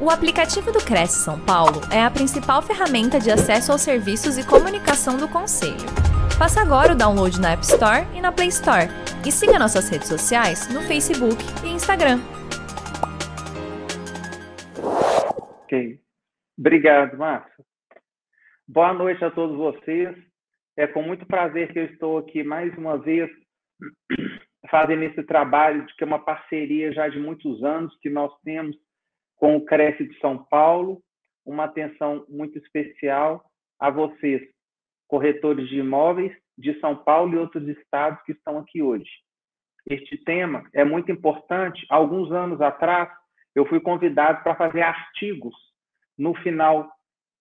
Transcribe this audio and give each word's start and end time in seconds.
O 0.00 0.10
aplicativo 0.10 0.70
do 0.70 0.78
Cresce 0.78 1.24
São 1.24 1.44
Paulo 1.44 1.80
é 1.92 2.00
a 2.00 2.08
principal 2.08 2.62
ferramenta 2.62 3.18
de 3.18 3.32
acesso 3.32 3.72
aos 3.72 3.80
serviços 3.80 4.38
e 4.38 4.46
comunicação 4.46 5.18
do 5.18 5.28
Conselho. 5.28 5.90
Faça 6.38 6.62
agora 6.62 6.92
o 6.92 6.96
download 6.96 7.40
na 7.40 7.54
App 7.54 7.64
Store 7.64 8.06
e 8.16 8.20
na 8.20 8.30
Play 8.30 8.46
Store. 8.46 8.86
E 9.26 9.32
siga 9.32 9.58
nossas 9.58 9.90
redes 9.90 10.06
sociais 10.06 10.72
no 10.72 10.82
Facebook 10.82 11.34
e 11.66 11.74
Instagram. 11.74 12.20
Ok. 15.64 15.98
Obrigado, 16.56 17.18
Márcio. 17.18 17.64
Boa 18.68 18.94
noite 18.94 19.24
a 19.24 19.32
todos 19.32 19.56
vocês. 19.56 20.16
É 20.76 20.86
com 20.86 21.02
muito 21.02 21.26
prazer 21.26 21.72
que 21.72 21.78
eu 21.80 21.86
estou 21.86 22.18
aqui 22.18 22.44
mais 22.44 22.72
uma 22.78 22.98
vez 22.98 23.28
fazendo 24.70 25.02
esse 25.02 25.24
trabalho 25.24 25.84
que 25.96 26.04
é 26.04 26.06
uma 26.06 26.24
parceria 26.24 26.92
já 26.92 27.08
de 27.08 27.18
muitos 27.18 27.64
anos 27.64 27.92
que 28.00 28.08
nós 28.08 28.32
temos 28.44 28.76
com 29.38 29.56
o 29.56 29.64
Cresce 29.64 30.06
de 30.06 30.18
São 30.18 30.44
Paulo. 30.44 31.00
Uma 31.46 31.64
atenção 31.64 32.26
muito 32.28 32.58
especial 32.58 33.42
a 33.80 33.88
vocês, 33.90 34.42
corretores 35.06 35.68
de 35.68 35.78
imóveis 35.78 36.36
de 36.58 36.78
São 36.80 36.94
Paulo 36.96 37.34
e 37.34 37.38
outros 37.38 37.66
estados 37.68 38.20
que 38.24 38.32
estão 38.32 38.58
aqui 38.58 38.82
hoje. 38.82 39.08
Este 39.88 40.18
tema 40.18 40.68
é 40.74 40.84
muito 40.84 41.10
importante. 41.10 41.86
Alguns 41.88 42.30
anos 42.30 42.60
atrás, 42.60 43.08
eu 43.54 43.64
fui 43.64 43.80
convidado 43.80 44.42
para 44.42 44.54
fazer 44.54 44.82
artigos 44.82 45.54
no 46.18 46.34
final 46.34 46.90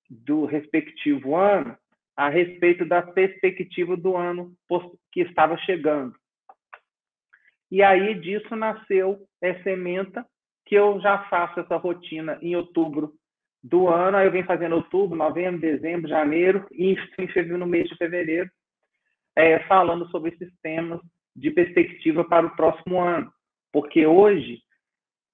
do 0.10 0.46
respectivo 0.46 1.36
ano 1.36 1.78
a 2.16 2.30
respeito 2.30 2.86
da 2.86 3.02
perspectiva 3.02 3.98
do 3.98 4.16
ano 4.16 4.56
que 5.12 5.22
estava 5.22 5.58
chegando. 5.58 6.16
E 7.70 7.84
aí 7.84 8.16
disso 8.16 8.56
nasceu 8.56 9.28
essa 9.42 9.70
ementa 9.70 10.26
que 10.68 10.76
eu 10.76 11.00
já 11.00 11.20
faço 11.30 11.60
essa 11.62 11.78
rotina 11.78 12.38
em 12.42 12.56
outubro 12.56 13.14
do 13.64 13.88
ano, 13.88 14.18
aí 14.18 14.28
eu 14.28 14.32
venho 14.32 14.46
fazendo 14.46 14.76
outubro, 14.76 15.18
novembro, 15.18 15.60
dezembro, 15.60 16.10
janeiro 16.10 16.66
e 16.72 16.94
em 16.94 17.58
no 17.58 17.66
mês 17.66 17.88
de 17.90 17.96
fevereiro, 17.96 18.50
é, 19.36 19.60
falando 19.68 20.08
sobre 20.10 20.32
esses 20.32 20.54
temas 20.62 21.00
de 21.36 21.52
perspectiva 21.52 22.24
para 22.24 22.46
o 22.46 22.56
próximo 22.56 23.00
ano. 23.00 23.32
Porque 23.72 24.06
hoje, 24.06 24.60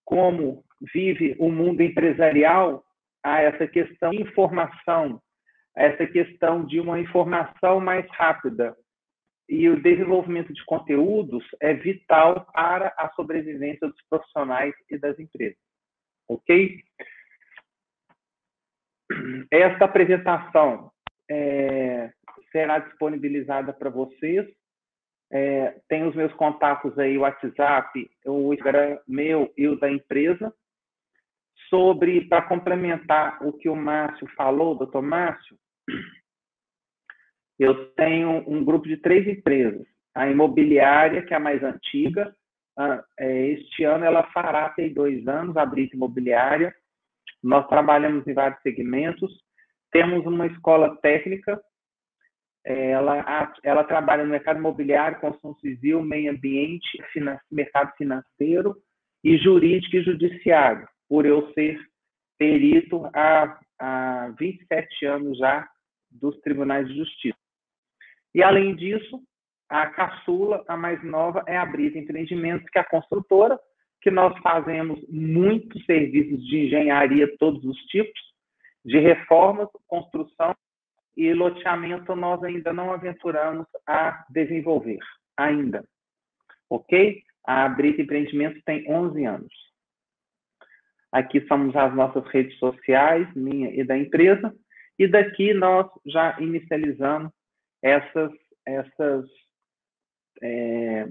como 0.05 0.63
vive 0.93 1.36
o 1.39 1.49
mundo 1.52 1.81
empresarial, 1.81 2.83
há 3.23 3.41
essa 3.41 3.67
questão 3.67 4.11
de 4.11 4.21
informação, 4.21 5.21
essa 5.75 6.05
questão 6.05 6.65
de 6.65 6.80
uma 6.80 6.99
informação 6.99 7.80
mais 7.80 8.05
rápida, 8.11 8.75
e 9.47 9.69
o 9.69 9.81
desenvolvimento 9.81 10.53
de 10.53 10.63
conteúdos 10.66 11.44
é 11.61 11.73
vital 11.73 12.45
para 12.53 12.94
a 12.97 13.09
sobrevivência 13.16 13.88
dos 13.88 14.02
profissionais 14.09 14.73
e 14.89 14.97
das 14.97 15.19
empresas. 15.19 15.58
Ok? 16.27 16.83
Esta 19.52 19.86
apresentação 19.86 20.91
é, 21.30 22.11
será 22.52 22.80
disponibilizada 22.80 23.73
para 23.73 23.89
vocês. 23.89 24.47
É, 25.31 25.80
tem 25.88 26.05
os 26.08 26.16
meus 26.16 26.31
contatos 26.33 26.97
aí, 26.97 27.17
o 27.17 27.21
WhatsApp, 27.21 28.09
o 28.25 28.53
Instagram 28.53 28.99
meu 29.08 29.52
e 29.58 29.67
o 29.67 29.77
da 29.77 29.91
empresa. 29.91 30.53
Sobre, 31.69 32.27
para 32.27 32.44
complementar 32.44 33.44
o 33.45 33.52
que 33.52 33.67
o 33.67 33.75
Márcio 33.75 34.27
falou, 34.36 34.75
doutor 34.75 35.02
Márcio, 35.02 35.58
eu 37.64 37.89
tenho 37.92 38.44
um 38.47 38.64
grupo 38.64 38.88
de 38.88 38.97
três 38.97 39.28
empresas. 39.28 39.86
A 40.14 40.30
imobiliária, 40.30 41.23
que 41.23 41.33
é 41.33 41.38
a 41.38 41.39
mais 41.39 41.64
antiga, 41.64 42.36
é, 43.20 43.47
este 43.47 43.83
ano 43.83 44.03
ela 44.03 44.23
fará 44.31 44.70
ter 44.70 44.89
dois 44.89 45.28
anos, 45.28 45.55
a 45.58 45.66
Brita 45.66 45.95
Imobiliária. 45.95 46.73
Nós 47.42 47.67
trabalhamos 47.67 48.28
em 48.28 48.33
vários 48.33 48.61
segmentos. 48.61 49.31
Temos 49.92 50.25
uma 50.25 50.47
escola 50.47 50.95
técnica, 50.97 51.61
ela, 52.66 53.53
ela 53.61 53.83
trabalha 53.83 54.23
no 54.23 54.31
mercado 54.31 54.58
imobiliário, 54.58 55.20
construção 55.20 55.54
civil, 55.55 56.02
meio 56.02 56.32
ambiente, 56.32 56.87
mercado 57.52 57.93
financeiro 57.98 58.76
e 59.23 59.37
jurídico 59.37 59.98
e 59.98 60.04
judiciário, 60.04 60.87
por 61.10 61.26
eu 61.26 61.52
ser 61.54 61.77
perito 62.37 63.05
há, 63.14 63.60
há 63.80 64.33
27 64.39 65.05
anos 65.05 65.37
já 65.37 65.67
dos 66.10 66.39
tribunais 66.39 66.87
de 66.87 66.95
justiça. 66.95 67.42
E, 68.33 68.42
além 68.42 68.76
disso, 68.76 69.21
a 69.70 69.88
caçula, 69.88 70.64
a 70.67 70.76
mais 70.76 71.04
nova, 71.04 71.44
é 71.48 71.58
a 71.58 71.66
Brita 71.66 71.98
Empreendimentos, 71.98 72.70
que 72.70 72.77
é 72.77 72.82
a 72.82 72.89
construtora, 72.89 73.60
que 74.02 74.11
nós 74.11 74.38
fazemos 74.39 74.99
muitos 75.10 75.83
serviços 75.86 76.45
de 76.45 76.66
engenharia, 76.66 77.38
todos 77.38 77.64
os 77.64 77.77
tipos, 77.86 78.20
de 78.83 78.99
reformas, 78.99 79.70
construção 79.88 80.54
e 81.16 81.33
loteamento, 81.33 82.16
nós 82.16 82.43
ainda 82.43 82.73
não 82.73 82.92
aventuramos 82.92 83.66
a 83.88 84.26
desenvolver, 84.30 84.99
ainda. 85.38 85.83
Ok? 86.70 87.23
A 87.45 87.70
Brita 87.70 88.02
Empreendimentos 88.02 88.61
tem 88.64 88.86
11 88.92 89.26
anos. 89.26 89.54
Aqui 91.11 91.39
somos 91.48 91.76
as 91.76 91.93
nossas 91.95 92.26
redes 92.27 92.58
sociais, 92.58 93.32
minha 93.36 93.70
e 93.70 93.83
da 93.83 93.98
empresa, 93.98 94.54
e 94.98 95.08
daqui 95.08 95.54
nós 95.54 95.88
já 96.05 96.36
inicializamos 96.39 97.32
essas, 97.83 98.32
essas 98.66 99.26
é, 100.42 101.05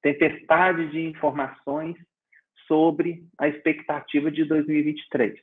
tempestades 0.00 0.90
de 0.92 1.00
informações 1.00 1.96
sobre 2.68 3.24
a 3.38 3.48
expectativa 3.48 4.30
de 4.30 4.44
2023. 4.44 5.38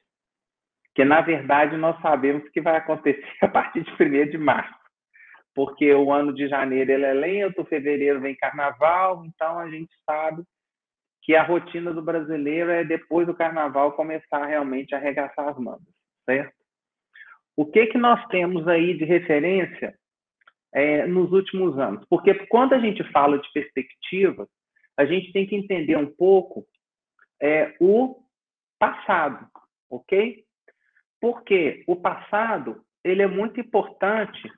Que, 0.96 1.04
na 1.04 1.22
verdade, 1.22 1.78
nós 1.78 2.02
sabemos 2.02 2.48
que 2.50 2.62
vai 2.62 2.78
acontecer 2.78 3.24
a 3.44 3.48
partir 3.48 3.84
de 3.84 3.92
1 3.92 4.32
de 4.32 4.38
março, 4.38 4.74
porque 5.54 5.94
o 5.94 6.12
ano 6.12 6.34
de 6.34 6.48
janeiro 6.48 6.92
ele 6.92 7.06
é 7.06 7.14
lento, 7.14 7.66
fevereiro 7.66 8.22
vem 8.22 8.36
carnaval, 8.36 9.26
então 9.26 9.60
a 9.60 9.70
gente 9.70 9.94
sabe 10.06 10.44
que 11.22 11.36
a 11.36 11.44
rotina 11.44 11.94
do 11.94 12.02
brasileiro 12.02 12.72
é 12.72 12.84
depois 12.84 13.28
do 13.28 13.36
carnaval 13.36 13.92
começar 13.92 14.46
realmente 14.46 14.96
a 14.96 14.98
arregaçar 14.98 15.50
as 15.50 15.58
mangas, 15.58 15.94
certo? 16.26 16.54
O 17.56 17.66
que, 17.66 17.88
que 17.88 17.98
nós 17.98 18.26
temos 18.28 18.66
aí 18.68 18.98
de 18.98 19.04
referência 19.04 19.94
é, 20.74 21.06
nos 21.08 21.32
últimos 21.32 21.78
anos. 21.78 22.06
Porque 22.10 22.34
quando 22.48 22.74
a 22.74 22.80
gente 22.80 23.04
fala 23.12 23.40
de 23.40 23.52
perspectiva, 23.52 24.48
a 24.98 25.06
gente 25.06 25.32
tem 25.32 25.48
que 25.48 25.56
entender 25.56 25.98
um 25.98 26.12
pouco 26.14 26.66
é, 27.42 27.76
o 27.80 28.22
passado, 28.78 29.48
ok? 29.90 30.44
Porque 31.22 31.84
o 31.88 31.96
passado 31.96 32.84
ele 33.04 33.22
é 33.22 33.28
muito 33.28 33.60
importante 33.60 34.52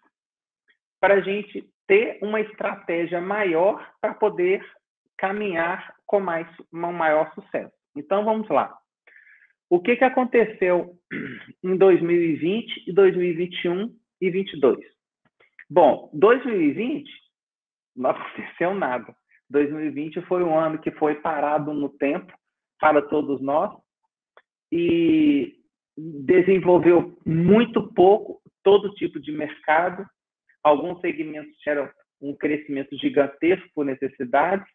para 1.00 1.16
a 1.16 1.22
gente 1.22 1.68
ter 1.88 2.20
uma 2.22 2.40
estratégia 2.40 3.22
maior 3.22 3.88
para 4.00 4.14
poder 4.14 4.66
caminhar 5.18 5.96
com 6.06 6.20
mais 6.20 6.48
um 6.74 6.92
maior 6.92 7.32
sucesso. 7.34 7.74
Então 7.96 8.24
vamos 8.24 8.50
lá. 8.50 8.76
O 9.70 9.80
que, 9.80 9.96
que 9.96 10.04
aconteceu 10.04 10.96
em 11.64 11.78
2020 11.78 12.90
e 12.90 12.94
2021 12.94 13.96
e 14.20 14.32
2022? 14.32 15.01
Bom, 15.72 16.10
2020 16.14 17.10
não 17.96 18.10
aconteceu 18.12 18.74
nada. 18.76 19.16
2020 19.50 20.22
foi 20.24 20.44
um 20.44 20.58
ano 20.58 20.80
que 20.80 20.92
foi 20.92 21.16
parado 21.16 21.74
no 21.74 21.88
tempo 21.88 22.34
para 22.78 23.02
todos 23.02 23.42
nós 23.42 23.74
e 24.70 25.56
desenvolveu 25.98 27.18
muito 27.26 27.94
pouco 27.94 28.42
todo 28.62 28.94
tipo 28.96 29.18
de 29.18 29.32
mercado. 29.32 30.06
Alguns 30.62 31.00
segmentos 31.00 31.56
tiveram 31.58 31.90
um 32.22 32.36
crescimento 32.36 32.98
gigantesco 32.98 33.68
por 33.74 33.86
necessidade, 33.86 34.66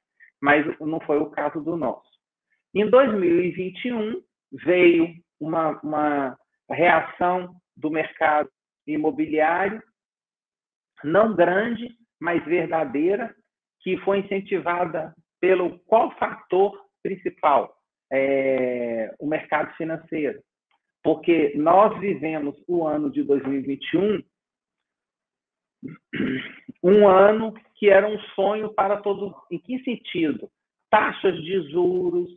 mas 0.41 0.67
não 0.81 1.01
foi 1.01 1.19
o 1.19 1.31
caso 1.31 1.62
do 1.62 1.77
nosso. 1.77 2.09
Em 2.75 2.89
2021 2.89 4.23
veio 4.65 5.15
uma, 5.39 5.79
uma 5.83 6.39
reação 6.70 7.55
do 7.76 7.91
mercado 7.91 8.50
imobiliário 8.87 9.82
não 11.04 11.34
grande, 11.34 11.88
mas 12.20 12.44
verdadeira, 12.44 13.34
que 13.81 13.96
foi 13.98 14.20
incentivada 14.20 15.14
pelo 15.40 15.78
qual 15.81 16.10
fator 16.19 16.78
principal? 17.02 17.75
É, 18.12 19.14
o 19.19 19.26
mercado 19.26 19.75
financeiro. 19.76 20.40
Porque 21.02 21.52
nós 21.56 21.98
vivemos 22.00 22.56
o 22.69 22.87
ano 22.87 23.10
de 23.10 23.22
2021 23.22 24.22
um 26.82 27.08
ano 27.08 27.52
que 27.76 27.88
era 27.90 28.08
um 28.08 28.19
sonho 28.34 28.72
para 28.72 28.96
todos. 28.98 29.32
Em 29.50 29.58
que 29.58 29.82
sentido? 29.84 30.50
Taxas 30.90 31.37
de 31.43 31.70
juros, 31.70 32.31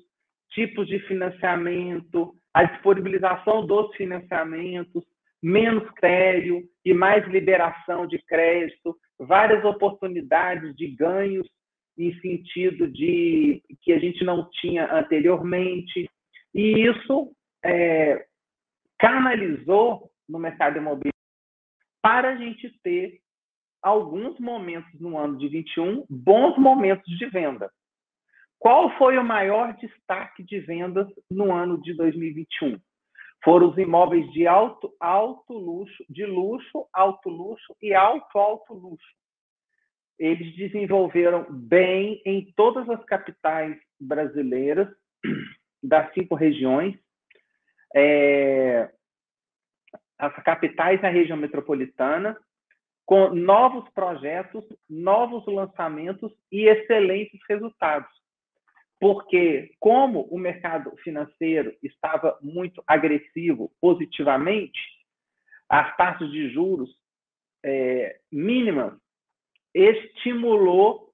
tipos 0.51 0.88
de 0.88 1.00
financiamento, 1.07 2.35
a 2.53 2.63
disponibilização 2.63 3.65
dos 3.65 3.95
financiamentos, 3.95 5.03
menos 5.41 5.89
crédito 5.91 6.68
e 6.83 6.94
mais 6.94 7.25
liberação 7.27 8.06
de 8.06 8.18
crédito, 8.25 8.95
várias 9.18 9.63
oportunidades 9.63 10.75
de 10.75 10.88
ganhos 10.88 11.47
em 11.97 12.18
sentido 12.19 12.88
de 12.88 13.62
que 13.81 13.91
a 13.91 14.00
gente 14.00 14.24
não 14.24 14.50
tinha 14.50 14.91
anteriormente. 14.94 16.09
E 16.53 16.88
isso 16.88 17.31
é, 17.63 18.25
canalizou 18.97 20.09
no 20.27 20.39
mercado 20.39 20.77
imobiliário 20.77 21.13
para 22.01 22.30
a 22.30 22.35
gente 22.35 22.69
ter 22.81 23.19
alguns 23.81 24.39
momentos 24.39 25.00
no 25.00 25.18
ano 25.18 25.38
de 25.38 25.47
21, 25.47 26.06
bons 26.09 26.57
momentos 26.57 27.18
de 27.18 27.25
venda. 27.27 27.69
Qual 28.57 28.89
foi 28.97 29.18
o 29.18 29.24
maior 29.24 29.74
destaque 29.77 30.44
de 30.44 30.59
vendas 30.59 31.07
no 31.31 31.53
ano 31.53 31.81
de 31.81 31.94
2021? 31.94 32.80
Foram 33.44 33.69
os 33.69 33.77
imóveis 33.77 34.30
de 34.33 34.45
alto, 34.45 34.94
alto 35.00 35.53
luxo, 35.53 36.03
de 36.09 36.25
luxo, 36.25 36.88
alto 36.91 37.30
luxo 37.30 37.75
e 37.81 37.94
alto, 37.94 38.38
alto 38.38 38.74
luxo. 38.74 39.07
Eles 40.18 40.53
desenvolveram 40.56 41.45
bem 41.50 42.21
em 42.25 42.51
todas 42.56 42.89
as 42.89 43.03
capitais 43.06 43.77
brasileiras, 44.00 44.89
das 45.81 46.13
cinco 46.13 46.36
regiões, 46.36 47.00
é, 47.95 48.91
as 50.18 50.35
capitais 50.44 51.01
na 51.01 51.07
região 51.07 51.38
metropolitana, 51.38 52.38
com 53.06 53.33
novos 53.33 53.89
projetos, 53.92 54.63
novos 54.89 55.45
lançamentos 55.47 56.31
e 56.51 56.68
excelentes 56.68 57.39
resultados. 57.47 58.19
Porque, 59.00 59.75
como 59.80 60.22
o 60.24 60.38
mercado 60.38 60.96
financeiro 60.98 61.75
estava 61.81 62.38
muito 62.42 62.84
agressivo 62.86 63.72
positivamente, 63.80 64.80
as 65.69 65.96
taxas 65.96 66.30
de 66.31 66.50
juros 66.50 66.90
é, 67.63 68.19
mínimas 68.31 68.94
estimulou 69.74 71.13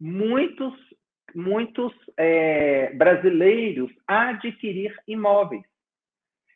muitos, 0.00 0.74
muitos 1.34 1.92
é, 2.16 2.92
brasileiros 2.94 3.92
a 4.06 4.30
adquirir 4.30 4.96
imóveis 5.06 5.66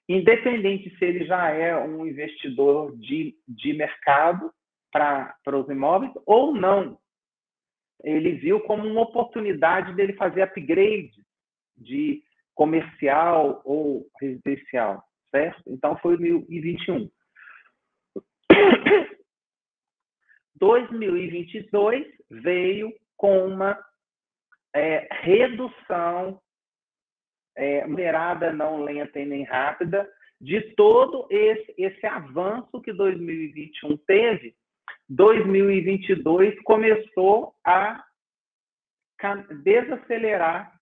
independente 0.08 0.94
se 0.96 1.04
ele 1.04 1.24
já 1.24 1.50
é 1.50 1.76
um 1.76 2.06
investidor 2.06 2.96
de, 2.96 3.34
de 3.46 3.72
mercado 3.72 4.52
para 4.90 5.34
os 5.58 5.68
imóveis 5.68 6.12
ou 6.26 6.54
não. 6.54 6.98
Ele 8.02 8.32
viu 8.32 8.60
como 8.60 8.86
uma 8.86 9.02
oportunidade 9.02 9.94
dele 9.94 10.12
fazer 10.14 10.42
upgrade 10.42 11.12
de 11.76 12.22
comercial 12.54 13.62
ou 13.64 14.06
residencial, 14.20 15.02
certo? 15.30 15.62
Então 15.66 15.96
foi 15.98 16.16
2021. 16.16 17.10
2022 20.56 22.06
veio 22.30 22.92
com 23.16 23.46
uma 23.46 23.78
é, 24.74 25.08
redução 25.22 26.40
é, 27.56 27.86
moderada, 27.86 28.52
não 28.52 28.82
lenta 28.82 29.20
e 29.20 29.26
nem 29.26 29.44
rápida, 29.44 30.08
de 30.40 30.60
todo 30.74 31.26
esse, 31.30 31.74
esse 31.78 32.04
avanço 32.04 32.80
que 32.80 32.92
2021 32.92 33.96
teve, 33.98 34.56
2022 35.08 36.60
começou 36.62 37.54
a 37.64 38.04
desacelerar 39.62 40.78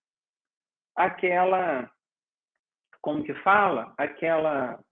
aquela, 0.96 1.90
como 3.00 3.24
que 3.24 3.34
fala? 3.42 3.94
Aquela 3.98 4.82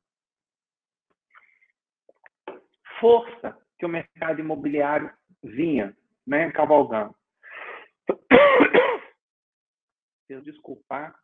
força 3.01 3.57
que 3.79 3.87
o 3.87 3.89
mercado 3.89 4.41
imobiliário 4.41 5.11
vinha, 5.43 5.97
né, 6.27 6.51
cavalgando. 6.53 7.15
Deus 10.29 10.45
desculpar, 10.45 11.19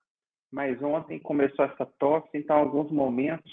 mas 0.51 0.81
ontem 0.83 1.19
começou 1.21 1.65
essa 1.65 1.85
tosse, 1.99 2.31
então, 2.35 2.57
alguns 2.57 2.91
momentos, 2.91 3.53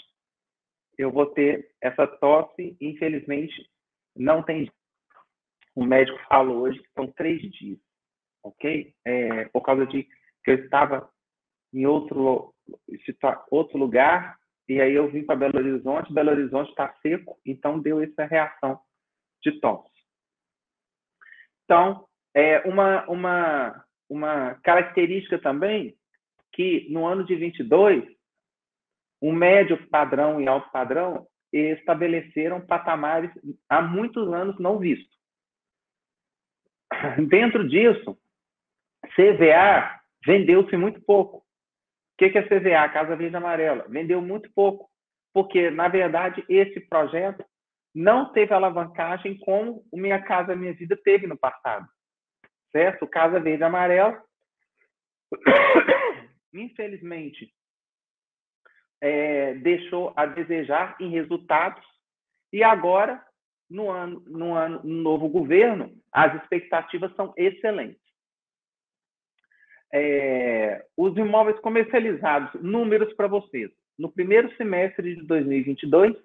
eu 0.97 1.11
vou 1.11 1.25
ter 1.25 1.73
essa 1.81 2.05
tosse. 2.05 2.77
Infelizmente, 2.79 3.69
não 4.15 4.43
tem. 4.43 4.71
O 5.75 5.85
médico 5.85 6.19
falou 6.27 6.61
hoje 6.61 6.79
que 6.79 6.91
são 6.93 7.07
três 7.11 7.41
dias, 7.51 7.79
ok? 8.43 8.93
É, 9.05 9.45
por 9.45 9.61
causa 9.61 9.85
de 9.85 10.03
que 10.43 10.51
eu 10.51 10.55
estava 10.55 11.09
em 11.73 11.85
outro, 11.85 12.53
outro 13.49 13.77
lugar, 13.77 14.37
e 14.67 14.81
aí 14.81 14.93
eu 14.93 15.09
vim 15.09 15.23
para 15.23 15.35
Belo 15.35 15.57
Horizonte. 15.57 16.13
Belo 16.13 16.31
Horizonte 16.31 16.69
está 16.69 16.93
seco, 17.01 17.39
então 17.45 17.79
deu 17.79 18.01
essa 18.01 18.25
reação 18.25 18.79
de 19.41 19.59
tosse. 19.59 19.89
Então, 21.63 22.05
é 22.33 22.59
uma, 22.67 23.05
uma, 23.07 23.85
uma 24.09 24.55
característica 24.55 25.39
também 25.39 25.95
que 26.53 26.87
no 26.89 27.05
ano 27.05 27.25
de 27.25 27.35
22, 27.35 28.03
o 29.21 29.31
médio 29.31 29.87
padrão 29.87 30.41
e 30.41 30.47
alto 30.47 30.69
padrão 30.71 31.27
estabeleceram 31.51 32.61
patamares 32.61 33.31
há 33.69 33.81
muitos 33.81 34.31
anos 34.31 34.59
não 34.59 34.79
vistos. 34.79 35.17
Dentro 37.29 37.67
disso, 37.67 38.17
CVA 39.15 39.99
vendeu-se 40.25 40.75
muito 40.77 41.01
pouco. 41.01 41.37
O 41.37 41.43
que 42.17 42.37
é 42.37 42.43
CVA? 42.43 42.87
Casa 42.89 43.15
Verde 43.15 43.35
Amarela. 43.35 43.85
Vendeu 43.87 44.21
muito 44.21 44.51
pouco, 44.53 44.89
porque, 45.33 45.71
na 45.71 45.87
verdade, 45.87 46.43
esse 46.47 46.79
projeto 46.81 47.43
não 47.93 48.31
teve 48.31 48.53
alavancagem 48.53 49.37
como 49.39 49.83
o 49.91 49.97
Minha 49.97 50.21
Casa 50.21 50.55
Minha 50.55 50.73
Vida 50.73 50.97
teve 51.03 51.25
no 51.27 51.37
passado. 51.37 51.87
Certo? 52.71 53.07
Casa 53.07 53.39
Verde 53.39 53.63
Amarela 53.63 54.21
infelizmente, 56.53 57.53
é, 59.01 59.55
deixou 59.55 60.13
a 60.15 60.25
desejar 60.27 60.95
em 60.99 61.09
resultados 61.09 61.83
e 62.53 62.63
agora, 62.63 63.21
no 63.69 63.89
ano, 63.89 64.23
no 64.27 64.53
ano 64.53 64.81
no 64.83 65.01
novo 65.01 65.27
governo, 65.27 65.91
as 66.11 66.35
expectativas 66.41 67.13
são 67.15 67.33
excelentes. 67.35 67.99
É, 69.93 70.85
os 70.95 71.17
imóveis 71.17 71.59
comercializados, 71.59 72.61
números 72.61 73.13
para 73.13 73.27
vocês. 73.27 73.71
No 73.97 74.11
primeiro 74.11 74.53
semestre 74.55 75.15
de 75.15 75.23
2022, 75.25 76.15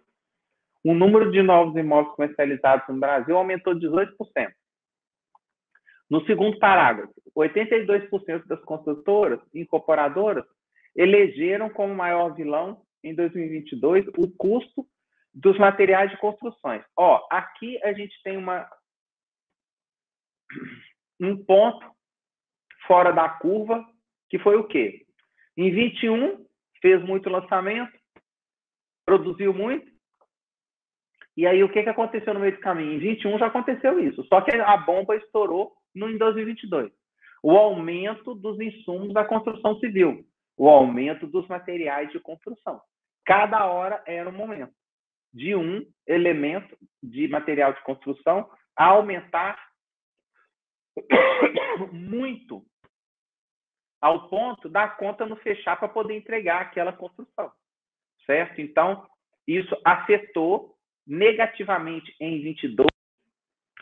o 0.84 0.94
número 0.94 1.32
de 1.32 1.42
novos 1.42 1.76
imóveis 1.76 2.14
comercializados 2.14 2.86
no 2.88 3.00
Brasil 3.00 3.36
aumentou 3.36 3.74
18%. 3.74 4.14
No 6.08 6.24
segundo 6.26 6.58
parágrafo, 6.58 7.12
82% 7.36 8.46
das 8.46 8.60
construtoras 8.62 9.40
incorporadoras 9.52 10.44
elegeram 10.96 11.68
como 11.68 11.94
maior 11.94 12.34
vilão 12.34 12.82
em 13.04 13.14
2022 13.14 14.06
o 14.16 14.28
custo 14.36 14.86
dos 15.32 15.58
materiais 15.58 16.10
de 16.10 16.16
construções. 16.16 16.82
Ó, 16.96 17.26
aqui 17.30 17.78
a 17.84 17.92
gente 17.92 18.20
tem 18.22 18.36
uma 18.36 18.68
um 21.20 21.36
ponto 21.44 21.84
fora 22.86 23.12
da 23.12 23.28
curva, 23.28 23.84
que 24.30 24.38
foi 24.38 24.56
o 24.56 24.66
quê? 24.66 25.04
Em 25.56 25.70
21 25.70 26.46
fez 26.80 27.02
muito 27.02 27.28
lançamento, 27.28 27.92
produziu 29.04 29.52
muito. 29.52 29.90
E 31.36 31.46
aí 31.46 31.62
o 31.62 31.70
que 31.70 31.82
que 31.82 31.88
aconteceu 31.88 32.32
no 32.32 32.40
meio 32.40 32.54
do 32.54 32.60
caminho? 32.60 32.94
Em 32.94 32.98
21 32.98 33.38
já 33.38 33.46
aconteceu 33.46 33.98
isso, 34.00 34.24
só 34.24 34.40
que 34.40 34.54
a 34.54 34.76
bomba 34.76 35.16
estourou 35.16 35.72
no 35.94 36.08
em 36.08 36.16
2022. 36.16 36.90
O 37.42 37.50
aumento 37.52 38.34
dos 38.34 38.58
insumos 38.58 39.12
da 39.12 39.24
construção 39.24 39.78
civil, 39.78 40.24
o 40.56 40.68
aumento 40.68 41.26
dos 41.26 41.46
materiais 41.48 42.10
de 42.10 42.20
construção. 42.20 42.80
Cada 43.24 43.66
hora 43.66 44.02
era 44.06 44.28
um 44.28 44.32
momento 44.32 44.74
de 45.32 45.54
um 45.54 45.84
elemento 46.06 46.76
de 47.02 47.28
material 47.28 47.72
de 47.72 47.82
construção 47.82 48.50
a 48.74 48.86
aumentar 48.86 49.58
muito 51.92 52.64
ao 54.00 54.28
ponto 54.28 54.68
da 54.68 54.88
conta 54.88 55.26
não 55.26 55.36
fechar 55.36 55.76
para 55.78 55.88
poder 55.88 56.16
entregar 56.16 56.62
aquela 56.62 56.92
construção, 56.92 57.52
certo? 58.24 58.60
Então, 58.60 59.06
isso 59.46 59.76
afetou 59.84 60.76
negativamente 61.06 62.14
em 62.20 62.42
22 62.42 62.86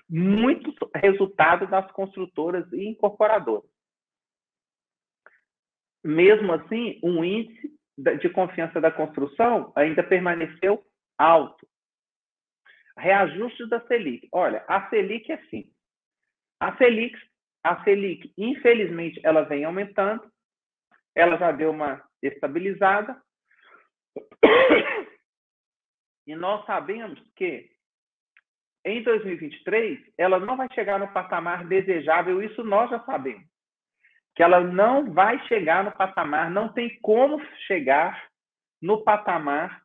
muito 0.08 0.72
resultado 0.94 1.66
das 1.66 1.90
construtoras 1.92 2.70
e 2.72 2.88
incorporadoras. 2.88 3.68
Mesmo 6.04 6.52
assim, 6.52 7.00
o 7.02 7.08
um 7.08 7.24
índice 7.24 7.74
de 8.20 8.28
confiança 8.28 8.80
da 8.80 8.90
construção 8.90 9.72
ainda 9.74 10.02
permaneceu 10.02 10.84
alto. 11.18 11.66
Reajuste 12.98 13.68
da 13.68 13.80
Selic. 13.86 14.28
Olha, 14.32 14.64
a 14.68 14.88
Selic 14.88 15.32
é 15.32 15.36
assim. 15.36 15.70
A 16.60 16.76
Selic, 16.76 17.16
a 17.62 17.82
Selic, 17.84 18.32
infelizmente, 18.36 19.20
ela 19.24 19.42
vem 19.42 19.64
aumentando. 19.64 20.30
Ela 21.14 21.36
já 21.38 21.52
deu 21.52 21.70
uma 21.70 22.02
estabilizada. 22.22 23.20
E 26.26 26.34
nós 26.34 26.64
sabemos 26.64 27.20
que 27.36 27.70
em 28.84 29.02
2023, 29.02 29.98
ela 30.18 30.38
não 30.38 30.56
vai 30.56 30.68
chegar 30.74 30.98
no 30.98 31.12
patamar 31.12 31.66
desejável, 31.66 32.42
isso 32.42 32.62
nós 32.62 32.90
já 32.90 33.00
sabemos. 33.04 33.44
Que 34.34 34.42
ela 34.42 34.60
não 34.60 35.12
vai 35.12 35.38
chegar 35.46 35.84
no 35.84 35.92
patamar, 35.92 36.50
não 36.50 36.68
tem 36.68 36.98
como 37.00 37.40
chegar 37.66 38.28
no 38.82 39.02
patamar 39.02 39.82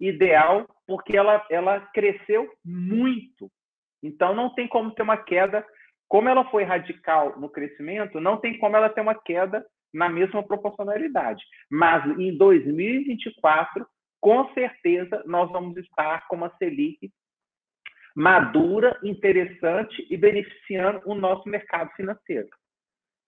ideal, 0.00 0.66
porque 0.86 1.16
ela, 1.16 1.44
ela 1.50 1.80
cresceu 1.92 2.50
muito. 2.64 3.50
Então, 4.02 4.34
não 4.34 4.54
tem 4.54 4.68
como 4.68 4.90
ter 4.92 5.02
uma 5.02 5.16
queda. 5.16 5.64
Como 6.08 6.28
ela 6.28 6.44
foi 6.50 6.64
radical 6.64 7.38
no 7.38 7.48
crescimento, 7.48 8.20
não 8.20 8.36
tem 8.36 8.58
como 8.58 8.76
ela 8.76 8.88
ter 8.88 9.00
uma 9.00 9.14
queda 9.14 9.64
na 9.92 10.08
mesma 10.08 10.42
proporcionalidade. 10.42 11.42
Mas 11.70 12.04
em 12.18 12.36
2024, 12.36 13.86
com 14.20 14.52
certeza, 14.52 15.22
nós 15.26 15.50
vamos 15.50 15.76
estar 15.76 16.26
com 16.28 16.36
uma 16.36 16.54
Selic 16.58 17.10
madura, 18.14 18.98
interessante 19.02 20.06
e 20.08 20.16
beneficiando 20.16 21.02
o 21.04 21.14
nosso 21.14 21.48
mercado 21.48 21.90
financeiro. 21.96 22.48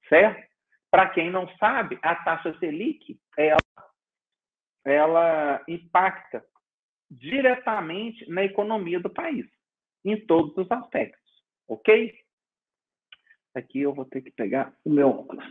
Certo? 0.09 0.47
Para 0.91 1.11
quem 1.11 1.31
não 1.31 1.49
sabe, 1.57 1.99
a 2.03 2.15
taxa 2.15 2.57
Selic, 2.59 3.19
ela, 3.37 3.59
ela 4.85 5.65
impacta 5.69 6.45
diretamente 7.11 8.29
na 8.31 8.45
economia 8.45 9.01
do 9.01 9.11
país, 9.11 9.47
em 10.05 10.25
todos 10.27 10.57
os 10.57 10.71
aspectos, 10.71 11.45
ok? 11.69 12.15
Aqui 13.55 13.81
eu 13.81 13.95
vou 13.95 14.05
ter 14.05 14.23
que 14.23 14.31
pegar 14.31 14.75
o 14.85 14.91
meu 14.91 15.09
óculos 15.09 15.49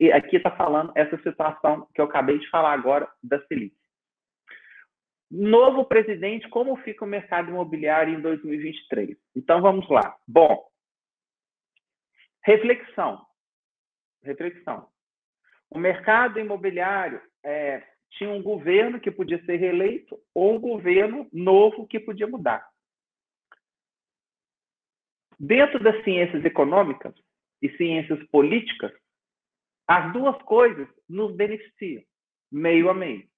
e 0.00 0.10
aqui 0.10 0.36
está 0.36 0.50
falando 0.50 0.92
essa 0.94 1.16
situação 1.22 1.86
que 1.94 2.00
eu 2.00 2.06
acabei 2.06 2.38
de 2.38 2.48
falar 2.48 2.72
agora 2.72 3.10
da 3.22 3.38
Selic. 3.46 3.79
Novo 5.30 5.84
presidente, 5.84 6.48
como 6.48 6.76
fica 6.78 7.04
o 7.04 7.08
mercado 7.08 7.50
imobiliário 7.50 8.18
em 8.18 8.20
2023? 8.20 9.16
Então 9.36 9.62
vamos 9.62 9.88
lá. 9.88 10.16
Bom, 10.26 10.68
reflexão. 12.42 13.24
Reflexão. 14.22 14.88
O 15.70 15.78
mercado 15.78 16.40
imobiliário 16.40 17.22
é, 17.44 17.86
tinha 18.10 18.30
um 18.30 18.42
governo 18.42 19.00
que 19.00 19.10
podia 19.10 19.42
ser 19.44 19.56
reeleito 19.56 20.20
ou 20.34 20.56
um 20.56 20.60
governo 20.60 21.28
novo 21.32 21.86
que 21.86 22.00
podia 22.00 22.26
mudar. 22.26 22.68
Dentro 25.38 25.78
das 25.78 26.02
ciências 26.02 26.44
econômicas 26.44 27.14
e 27.62 27.70
ciências 27.76 28.22
políticas, 28.30 28.92
as 29.86 30.12
duas 30.12 30.36
coisas 30.42 30.88
nos 31.08 31.34
beneficiam, 31.34 32.02
meio 32.50 32.90
a 32.90 32.94
meio. 32.94 33.28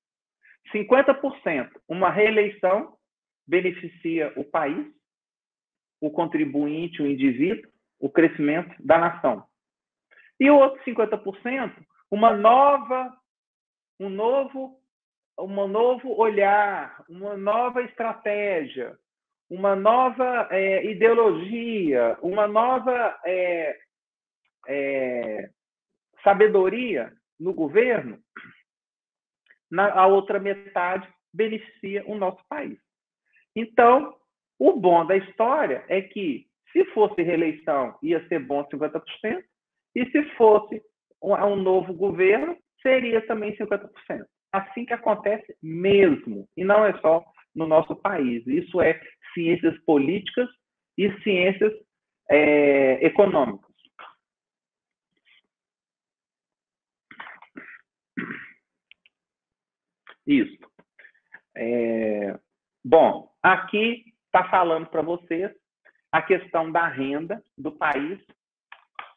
50%, 0.72 1.70
uma 1.88 2.10
reeleição 2.10 2.96
beneficia 3.46 4.32
o 4.36 4.44
país, 4.44 4.86
o 6.00 6.10
contribuinte, 6.10 7.02
o 7.02 7.06
indivíduo, 7.06 7.70
o 7.98 8.10
crescimento 8.10 8.74
da 8.84 8.98
nação. 8.98 9.44
E 10.38 10.50
o 10.50 10.56
outro 10.56 10.82
50%, 10.84 11.72
uma 12.10 12.34
nova, 12.34 13.16
um 14.00 14.08
novo, 14.08 14.80
um 15.38 15.66
novo 15.68 16.12
olhar, 16.16 17.04
uma 17.08 17.36
nova 17.36 17.82
estratégia, 17.82 18.98
uma 19.48 19.76
nova 19.76 20.48
é, 20.50 20.84
ideologia, 20.84 22.18
uma 22.22 22.46
nova 22.46 23.18
é, 23.24 23.78
é, 24.66 25.50
sabedoria 26.24 27.12
no 27.38 27.52
governo, 27.52 28.18
na, 29.72 29.90
a 29.92 30.06
outra 30.06 30.38
metade 30.38 31.08
beneficia 31.32 32.04
o 32.06 32.14
nosso 32.14 32.44
país. 32.46 32.78
Então, 33.56 34.14
o 34.58 34.78
bom 34.78 35.06
da 35.06 35.16
história 35.16 35.82
é 35.88 36.02
que, 36.02 36.46
se 36.70 36.84
fosse 36.92 37.22
reeleição, 37.22 37.96
ia 38.02 38.26
ser 38.28 38.38
bom 38.40 38.62
50%, 38.68 39.02
e 39.94 40.06
se 40.10 40.22
fosse 40.36 40.82
um, 41.22 41.34
um 41.34 41.56
novo 41.56 41.94
governo, 41.94 42.56
seria 42.82 43.26
também 43.26 43.56
50%. 43.56 43.88
Assim 44.52 44.84
que 44.84 44.92
acontece 44.92 45.56
mesmo, 45.62 46.46
e 46.54 46.64
não 46.64 46.84
é 46.84 46.92
só 47.00 47.24
no 47.54 47.66
nosso 47.66 47.96
país. 47.96 48.46
Isso 48.46 48.80
é 48.80 49.00
ciências 49.32 49.78
políticas 49.84 50.48
e 50.98 51.10
ciências 51.22 51.72
é, 52.30 53.04
econômicas. 53.04 53.71
Isso. 60.26 60.58
É, 61.56 62.38
bom, 62.84 63.30
aqui 63.42 64.04
está 64.26 64.48
falando 64.48 64.86
para 64.86 65.02
vocês 65.02 65.50
a 66.10 66.22
questão 66.22 66.70
da 66.70 66.86
renda 66.86 67.42
do 67.56 67.72
país, 67.72 68.18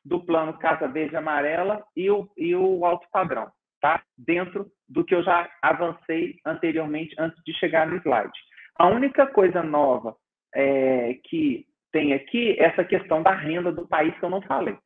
do 0.03 0.23
plano 0.23 0.57
Casa 0.59 0.87
Verde 0.87 1.15
Amarela 1.15 1.83
e 1.95 2.09
o, 2.09 2.29
e 2.37 2.55
o 2.55 2.85
alto 2.85 3.07
padrão, 3.11 3.51
tá? 3.81 4.03
Dentro 4.17 4.71
do 4.87 5.03
que 5.03 5.15
eu 5.15 5.23
já 5.23 5.49
avancei 5.61 6.39
anteriormente, 6.45 7.15
antes 7.17 7.41
de 7.43 7.53
chegar 7.53 7.87
no 7.87 7.97
slide. 7.97 8.37
A 8.77 8.87
única 8.87 9.25
coisa 9.27 9.63
nova 9.63 10.15
é, 10.53 11.15
que 11.25 11.65
tem 11.91 12.13
aqui 12.13 12.51
é 12.59 12.65
essa 12.65 12.83
questão 12.83 13.23
da 13.23 13.31
renda 13.31 13.71
do 13.71 13.87
país 13.87 14.17
que 14.17 14.23
eu 14.23 14.29
não 14.29 14.41
falei. 14.41 14.77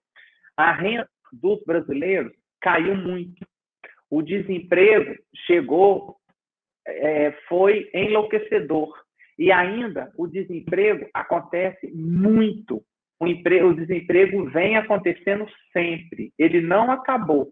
A 0.56 0.72
renda 0.72 1.08
dos 1.32 1.64
brasileiros 1.64 2.32
caiu 2.62 2.96
muito 2.96 3.46
o 4.10 4.22
desemprego 4.22 5.16
chegou, 5.46 6.18
é, 6.88 7.32
foi 7.48 7.90
enlouquecedor. 7.94 8.94
E 9.38 9.52
ainda 9.52 10.12
o 10.18 10.28
desemprego 10.28 11.08
acontece 11.14 11.88
muito. 11.94 12.84
O, 13.20 13.28
emprego, 13.28 13.70
o 13.70 13.76
desemprego 13.76 14.50
vem 14.50 14.76
acontecendo 14.76 15.48
sempre. 15.72 16.34
Ele 16.38 16.62
não 16.62 16.92
acabou. 16.92 17.52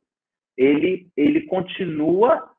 Ele, 0.57 1.07
ele 1.15 1.41
continua 1.45 2.49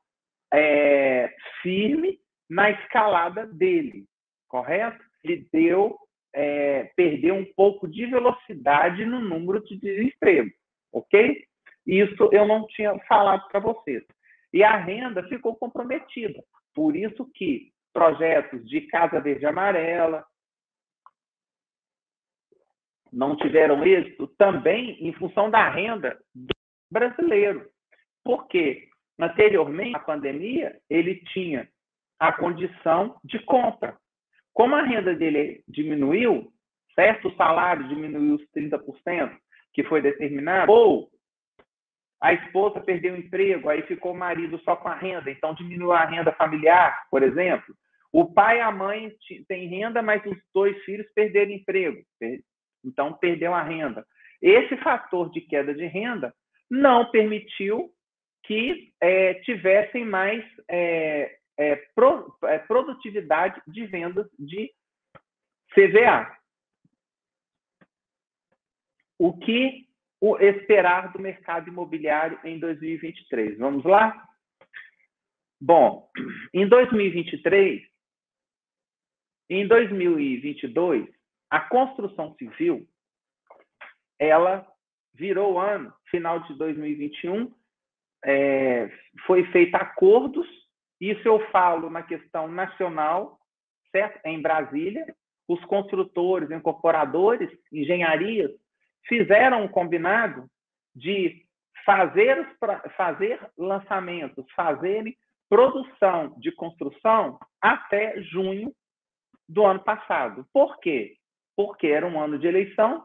é, 0.53 1.35
firme 1.63 2.19
na 2.49 2.71
escalada 2.71 3.47
dele, 3.47 4.07
correto? 4.49 5.03
Ele 5.23 5.47
deu, 5.53 5.99
é, 6.35 6.85
perdeu 6.97 7.35
um 7.35 7.45
pouco 7.57 7.89
de 7.89 8.07
velocidade 8.07 9.05
no 9.05 9.21
número 9.21 9.63
de 9.65 9.77
desemprego, 9.77 10.51
ok? 10.93 11.45
Isso 11.89 12.29
eu 12.33 12.47
não 12.47 12.67
tinha 12.67 12.99
falado 13.07 13.49
para 13.49 13.61
vocês. 13.61 14.05
E 14.53 14.63
a 14.63 14.77
renda 14.77 15.23
ficou 15.25 15.57
comprometida. 15.57 16.45
Por 16.75 16.95
isso 16.95 17.25
que 17.35 17.73
projetos 17.95 18.69
de 18.69 18.83
Casa 18.83 19.19
Verde 19.21 19.47
Amarela 19.47 20.25
não 23.11 23.35
tiveram 23.37 23.83
êxito 23.85 24.27
também 24.37 24.99
em 25.01 25.15
função 25.15 25.51
da 25.51 25.67
renda 25.71 26.19
do 26.35 26.55
brasileiro. 26.91 27.67
Porque 28.23 28.89
anteriormente 29.19 29.97
à 29.97 30.01
pandemia, 30.01 30.79
ele 30.91 31.17
tinha 31.33 31.69
a 32.19 32.33
condição 32.33 33.19
de 33.25 33.39
compra. 33.41 33.97
Como 34.53 34.75
a 34.75 34.83
renda 34.83 35.15
dele 35.15 35.63
diminuiu, 35.67 36.53
certo? 36.95 37.29
O 37.29 37.37
salário 37.37 37.89
diminuiu 37.89 38.35
os 38.35 38.43
30%, 38.51 39.35
que 39.73 39.85
foi 39.85 40.03
determinado, 40.03 40.71
ou 40.71 41.11
a 42.21 42.33
esposa 42.33 42.81
perdeu 42.81 43.15
o 43.15 43.17
emprego, 43.17 43.69
aí 43.69 43.83
ficou 43.83 44.13
o 44.13 44.17
marido 44.17 44.59
só 44.61 44.75
com 44.75 44.89
a 44.89 44.95
renda, 44.95 45.31
então 45.31 45.55
diminuiu 45.55 45.93
a 45.93 46.05
renda 46.05 46.33
familiar, 46.33 47.07
por 47.11 47.23
exemplo. 47.23 47.75
O 48.13 48.33
pai 48.33 48.59
e 48.59 48.61
a 48.61 48.73
mãe 48.73 49.13
têm 49.47 49.69
renda, 49.69 50.03
mas 50.03 50.25
os 50.25 50.39
dois 50.53 50.77
filhos 50.85 51.07
perderam 51.15 51.53
emprego, 51.53 52.03
então 52.85 53.13
perdeu 53.15 53.55
a 53.55 53.63
renda. 53.63 54.05
Esse 54.41 54.77
fator 54.79 55.31
de 55.31 55.41
queda 55.43 55.75
de 55.75 55.87
renda 55.87 56.35
não 56.71 57.11
permitiu 57.11 57.91
que 58.45 58.93
é, 59.01 59.35
tivessem 59.35 60.05
mais 60.05 60.45
é, 60.69 61.37
é, 61.59 61.77
pro, 61.95 62.37
é, 62.45 62.59
produtividade 62.59 63.61
de 63.67 63.85
vendas 63.87 64.27
de 64.39 64.73
CVA. 65.75 66.35
O 69.19 69.37
que 69.37 69.88
o 70.21 70.37
esperar 70.39 71.13
do 71.13 71.21
mercado 71.21 71.69
imobiliário 71.69 72.39
em 72.45 72.59
2023. 72.59 73.59
Vamos 73.59 73.85
lá? 73.85 74.27
Bom, 75.61 76.09
em 76.53 76.69
2023, 76.69 77.83
em 79.51 79.67
2022, 79.67 81.09
a 81.51 81.61
construção 81.61 82.35
civil, 82.37 82.87
ela 84.19 84.67
virou 85.15 85.59
ano, 85.59 85.93
final 86.11 86.41
de 86.41 86.55
2021, 86.55 87.53
é, 88.25 88.91
foi 89.27 89.45
feito 89.47 89.75
acordos, 89.75 90.47
isso 91.01 91.27
eu 91.27 91.41
falo 91.51 91.89
na 91.91 92.03
questão 92.03 92.49
nacional, 92.49 93.39
certo? 93.91 94.21
Em 94.25 94.41
Brasília, 94.41 95.07
os 95.49 95.65
construtores, 95.65 96.51
incorporadores, 96.51 97.51
engenharias 97.73 98.51
fizeram 99.09 99.65
um 99.65 99.69
combinado 99.69 100.47
de 100.95 101.45
fazer, 101.85 102.57
fazer 102.97 103.41
lançamentos, 103.57 104.45
fazerem 104.55 105.17
produção 105.49 106.35
de 106.39 106.53
construção 106.53 107.39
até 107.61 108.21
junho 108.23 108.73
do 109.49 109.65
ano 109.65 109.81
passado. 109.81 110.47
Por 110.53 110.79
quê? 110.81 111.17
Porque 111.57 111.87
era 111.87 112.07
um 112.07 112.21
ano 112.21 112.39
de 112.39 112.47
eleição 112.47 113.05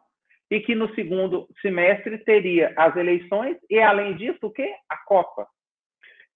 e 0.51 0.60
que 0.60 0.75
no 0.75 0.93
segundo 0.93 1.48
semestre 1.62 2.17
teria 2.19 2.74
as 2.77 2.95
eleições 2.95 3.57
e, 3.69 3.79
além 3.79 4.15
disso, 4.17 4.39
o 4.43 4.51
quê? 4.51 4.75
A 4.89 4.98
Copa. 4.98 5.48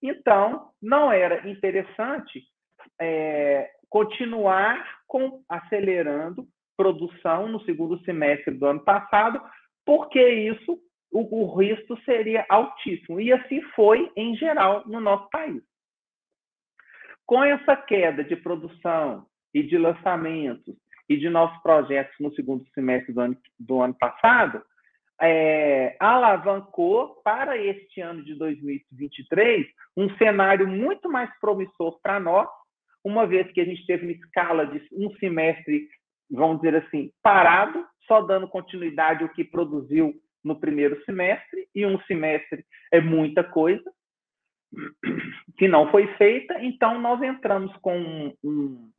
Então, 0.02 0.70
não 0.80 1.12
era 1.12 1.48
interessante 1.48 2.42
é, 3.00 3.70
continuar 3.90 4.84
com, 5.06 5.42
acelerando 5.48 6.46
produção 6.76 7.48
no 7.48 7.60
segundo 7.64 7.98
semestre 8.04 8.54
do 8.54 8.66
ano 8.66 8.80
passado, 8.80 9.42
porque 9.88 10.22
isso, 10.22 10.78
o, 11.10 11.44
o 11.44 11.56
risco 11.56 11.98
seria 12.04 12.44
altíssimo. 12.50 13.18
E 13.18 13.32
assim 13.32 13.62
foi, 13.74 14.12
em 14.14 14.36
geral, 14.36 14.86
no 14.86 15.00
nosso 15.00 15.30
país. 15.30 15.62
Com 17.24 17.42
essa 17.42 17.74
queda 17.74 18.22
de 18.22 18.36
produção 18.36 19.24
e 19.54 19.62
de 19.62 19.78
lançamentos 19.78 20.76
e 21.08 21.16
de 21.16 21.30
novos 21.30 21.56
projetos 21.62 22.14
no 22.20 22.30
segundo 22.34 22.68
semestre 22.74 23.14
do 23.14 23.20
ano, 23.22 23.36
do 23.58 23.80
ano 23.80 23.94
passado, 23.94 24.62
é, 25.22 25.96
alavancou 25.98 27.22
para 27.24 27.56
este 27.56 28.02
ano 28.02 28.22
de 28.22 28.34
2023 28.34 29.66
um 29.96 30.14
cenário 30.18 30.68
muito 30.68 31.10
mais 31.10 31.30
promissor 31.40 31.98
para 32.02 32.20
nós, 32.20 32.46
uma 33.02 33.26
vez 33.26 33.50
que 33.52 33.60
a 33.62 33.64
gente 33.64 33.86
teve 33.86 34.04
uma 34.04 34.12
escala 34.12 34.66
de 34.66 34.86
um 34.92 35.10
semestre, 35.16 35.88
vamos 36.30 36.60
dizer 36.60 36.76
assim, 36.76 37.10
parado, 37.22 37.82
só 38.08 38.22
dando 38.22 38.48
continuidade 38.48 39.22
ao 39.22 39.28
que 39.28 39.44
produziu 39.44 40.12
no 40.42 40.58
primeiro 40.58 41.00
semestre, 41.04 41.68
e 41.74 41.86
um 41.86 42.00
semestre 42.02 42.64
é 42.90 43.00
muita 43.00 43.44
coisa 43.44 43.84
que 45.56 45.68
não 45.68 45.90
foi 45.90 46.06
feita, 46.16 46.62
então 46.62 47.00
nós 47.00 47.22
entramos 47.22 47.74
com 47.78 48.34
um, 48.44 48.90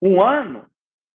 um, 0.00 0.22
ano 0.22 0.66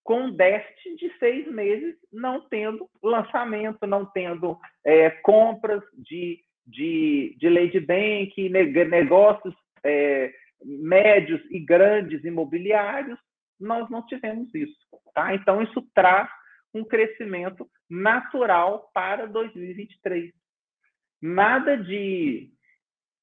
com 0.03 0.25
um 0.25 0.31
déficit 0.31 0.95
de 0.97 1.17
seis 1.17 1.47
meses, 1.47 1.95
não 2.11 2.41
tendo 2.41 2.89
lançamento, 3.01 3.87
não 3.87 4.05
tendo 4.05 4.57
é, 4.83 5.09
compras 5.09 5.81
de, 5.93 6.39
de, 6.67 7.35
de 7.39 7.49
Lady 7.49 7.79
Bank, 7.79 8.49
negócios 8.49 9.55
é, 9.83 10.33
médios 10.63 11.41
e 11.49 11.59
grandes 11.59 12.23
imobiliários, 12.23 13.19
nós 13.59 13.89
não 13.89 14.05
tivemos 14.05 14.53
isso. 14.53 14.77
Tá? 15.13 15.33
Então, 15.33 15.61
isso 15.61 15.81
traz 15.93 16.29
um 16.75 16.83
crescimento 16.83 17.67
natural 17.89 18.91
para 18.93 19.25
2023. 19.27 20.31
Nada 21.21 21.77
de, 21.77 22.51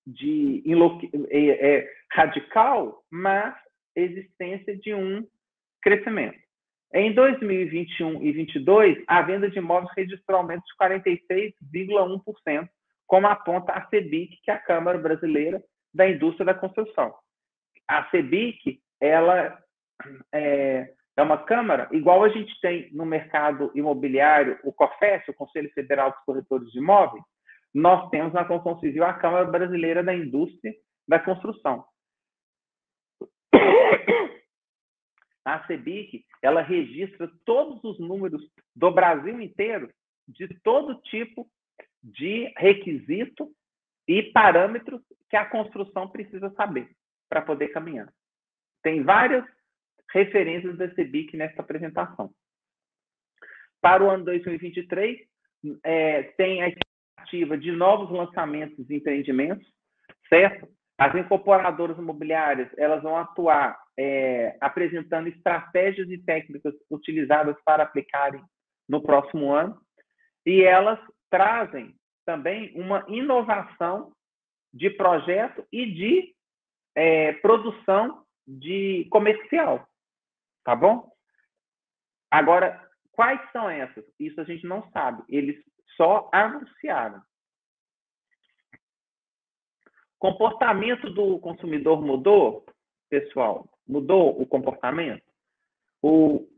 de 0.07 0.63
é, 1.29 1.77
é, 1.77 1.93
radical, 2.11 3.05
mas 3.11 3.55
existência 3.95 4.77
de 4.79 4.95
um 4.95 5.27
crescimento. 5.83 6.41
Em 6.95 7.13
2021 7.15 8.23
e 8.23 8.33
2022, 8.33 9.05
a 9.07 9.23
venda 9.23 9.51
de 9.51 9.59
imóveis 9.59 9.93
registrou 9.95 10.39
aumento 10.39 10.63
de 10.63 10.75
46,1%, 10.77 12.69
como 13.07 13.27
aponta 13.27 13.73
a 13.73 13.87
CEBIC, 13.89 14.41
que 14.43 14.51
é 14.51 14.55
a 14.55 14.59
Câmara 14.59 14.99
Brasileira 14.99 15.63
da 15.93 16.09
Indústria 16.09 16.47
da 16.47 16.55
Construção. 16.55 17.15
A 17.89 18.09
CEBIC, 18.11 18.81
ela 19.01 19.59
é, 20.33 20.93
é 21.17 21.23
uma 21.23 21.39
câmara, 21.39 21.89
igual 21.93 22.25
a 22.25 22.29
gente 22.29 22.59
tem 22.61 22.91
no 22.93 23.05
mercado 23.05 23.71
imobiliário, 23.75 24.59
o 24.65 24.73
COFES, 24.73 25.29
o 25.29 25.35
Conselho 25.35 25.71
Federal 25.73 26.11
dos 26.11 26.25
Corretores 26.25 26.71
de 26.71 26.79
Imóveis, 26.79 27.23
nós 27.75 28.09
temos 28.11 28.33
na 28.33 28.45
construção 28.45 28.81
civil 28.81 29.05
a 29.05 29.15
Câmara 29.15 29.45
Brasileira 29.45 30.03
da 30.03 30.15
Indústria 30.15 30.75
da 31.07 31.19
Construção. 31.19 31.85
A 35.45 35.67
CEBIC, 35.67 36.25
ela 36.41 36.63
registra 36.63 37.29
todos 37.45 37.83
os 37.83 37.99
números 37.99 38.41
do 38.77 38.93
Brasil 38.93 39.41
inteiro, 39.41 39.91
de 40.29 40.47
todo 40.63 41.01
tipo 41.03 41.51
de 42.01 42.53
requisito 42.57 43.51
e 44.07 44.23
parâmetros 44.23 45.03
que 45.29 45.37
a 45.37 45.45
construção 45.45 46.09
precisa 46.09 46.51
saber 46.51 46.89
para 47.29 47.43
poder 47.43 47.69
caminhar. 47.69 48.13
Tem 48.83 49.03
várias 49.03 49.45
referências 50.13 50.77
da 50.77 50.93
CEBIC 50.95 51.37
nessa 51.37 51.61
apresentação. 51.63 52.31
Para 53.81 54.05
o 54.05 54.11
ano 54.11 54.25
2023, 54.25 55.19
é, 55.85 56.23
tem 56.37 56.63
a 56.63 56.69
expectativa 56.69 57.57
de 57.59 57.73
novos 57.73 58.11
lançamentos 58.11 58.89
e 58.89 58.97
empreendimentos, 58.97 59.67
certo? 60.29 60.69
As 60.99 61.15
incorporadoras 61.15 61.99
imobiliárias 61.99 62.69
elas 62.77 63.03
vão 63.03 63.17
atuar 63.17 63.77
é, 63.99 64.57
apresentando 64.61 65.29
estratégias 65.29 66.09
e 66.11 66.19
técnicas 66.19 66.75
utilizadas 66.91 67.57
para 67.65 67.83
aplicarem 67.83 68.43
no 68.89 69.03
próximo 69.03 69.53
ano, 69.53 69.81
e 70.45 70.63
elas 70.63 70.99
trazem 71.31 71.95
também 72.25 72.73
uma 72.75 73.05
inovação 73.09 74.13
de 74.73 74.91
projeto 74.91 75.65
e 75.73 75.87
de 75.87 76.35
é, 76.95 77.33
produção 77.35 78.23
de 78.47 79.07
comercial, 79.11 79.87
tá 80.65 80.75
bom? 80.75 81.11
Agora, 82.31 82.81
quais 83.13 83.41
são 83.53 83.69
essas? 83.69 84.05
Isso 84.19 84.41
a 84.41 84.45
gente 84.45 84.67
não 84.67 84.91
sabe. 84.91 85.23
Eles 85.29 85.63
só 85.97 86.31
anunciaram. 86.33 87.23
Comportamento 90.19 91.11
do 91.11 91.39
consumidor 91.41 92.01
mudou, 92.01 92.65
pessoal? 93.11 93.69
Mudou 93.87 94.41
o 94.41 94.47
comportamento? 94.47 95.25
O, 96.01 96.49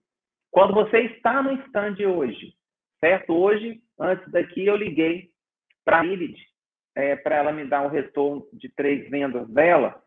quando 0.51 0.75
você 0.75 1.01
está 1.07 1.43
no 1.43 1.53
stand 1.65 1.97
hoje, 2.07 2.55
certo? 3.01 3.33
Hoje, 3.33 3.83
antes 3.99 4.31
daqui, 4.31 4.67
eu 4.67 4.77
liguei 4.77 5.31
para 5.85 6.01
a 6.01 6.03
Lilith, 6.03 6.39
é, 6.95 7.17
para 7.17 7.37
ela 7.37 7.53
me 7.53 7.67
dar 7.67 7.83
um 7.83 7.89
retorno 7.89 8.47
de 8.53 8.69
três 8.69 9.09
vendas 9.11 9.49
dela. 9.49 10.03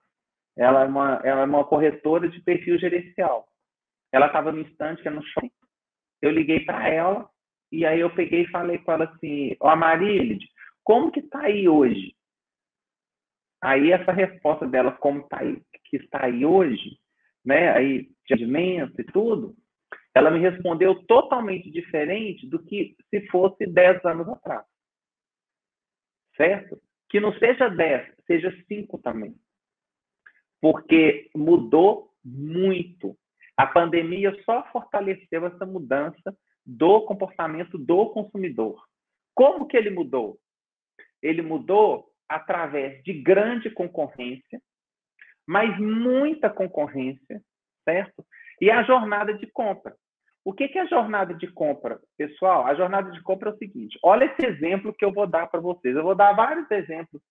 Ela 0.55 0.83
é 0.83 0.86
uma, 0.86 1.21
ela 1.23 1.41
é 1.41 1.45
uma 1.45 1.65
corretora 1.65 2.29
de 2.29 2.39
perfil 2.41 2.79
gerencial. 2.79 3.47
Ela 4.11 4.27
estava 4.27 4.51
no 4.51 4.61
stand, 4.61 4.97
que 4.97 5.07
é 5.07 5.11
no 5.11 5.23
shopping. 5.23 5.51
Eu 6.21 6.31
liguei 6.31 6.61
para 6.61 6.89
ela, 6.89 7.29
e 7.71 7.85
aí 7.85 7.99
eu 7.99 8.13
peguei 8.13 8.43
e 8.43 8.51
falei 8.51 8.77
com 8.79 8.91
ela 8.91 9.05
assim, 9.05 9.55
ó, 9.59 9.73
oh, 9.73 9.75
Marílide, 9.75 10.47
como 10.83 11.11
que 11.11 11.19
está 11.19 11.41
aí 11.41 11.67
hoje? 11.67 12.15
Aí 13.61 13.91
essa 13.91 14.11
resposta 14.11 14.67
dela, 14.67 14.91
como 14.91 15.21
está 15.21 15.41
aí, 15.41 15.61
que 15.85 15.97
está 15.97 16.25
aí 16.25 16.45
hoje, 16.45 16.97
né, 17.43 17.71
aí 17.71 18.03
de 18.25 18.33
atendimento 18.33 18.99
e 18.99 19.03
tudo, 19.05 19.55
ela 20.13 20.31
me 20.31 20.39
respondeu 20.39 20.95
totalmente 21.05 21.69
diferente 21.69 22.47
do 22.47 22.63
que 22.63 22.95
se 23.09 23.27
fosse 23.27 23.65
10 23.65 24.03
anos 24.05 24.27
atrás. 24.29 24.65
Certo? 26.35 26.81
Que 27.09 27.19
não 27.19 27.33
seja 27.37 27.69
10, 27.69 28.15
seja 28.25 28.51
5 28.67 28.97
também. 28.99 29.35
Porque 30.61 31.29
mudou 31.35 32.11
muito. 32.23 33.17
A 33.57 33.65
pandemia 33.65 34.31
só 34.43 34.63
fortaleceu 34.71 35.47
essa 35.47 35.65
mudança 35.65 36.37
do 36.63 37.01
comportamento 37.01 37.77
do 37.77 38.11
consumidor. 38.11 38.85
Como 39.33 39.65
que 39.67 39.75
ele 39.75 39.89
mudou? 39.89 40.37
Ele 41.21 41.41
mudou 41.41 42.07
através 42.29 43.01
de 43.03 43.13
grande 43.13 43.71
concorrência, 43.71 44.61
mas 45.47 45.79
muita 45.79 46.49
concorrência, 46.49 47.41
certo? 47.83 48.23
E 48.61 48.69
a 48.69 48.83
jornada 48.83 49.33
de 49.33 49.47
compra. 49.47 49.95
O 50.43 50.53
que 50.53 50.65
é 50.77 50.81
a 50.81 50.85
jornada 50.85 51.33
de 51.33 51.47
compra, 51.47 51.99
pessoal? 52.17 52.65
A 52.65 52.75
jornada 52.75 53.11
de 53.11 53.21
compra 53.21 53.49
é 53.49 53.53
o 53.53 53.57
seguinte: 53.57 53.97
olha 54.03 54.25
esse 54.25 54.45
exemplo 54.45 54.93
que 54.93 55.03
eu 55.03 55.11
vou 55.11 55.27
dar 55.27 55.47
para 55.47 55.59
vocês. 55.59 55.95
Eu 55.95 56.03
vou 56.03 56.15
dar 56.15 56.33
vários 56.33 56.69
exemplos 56.71 57.21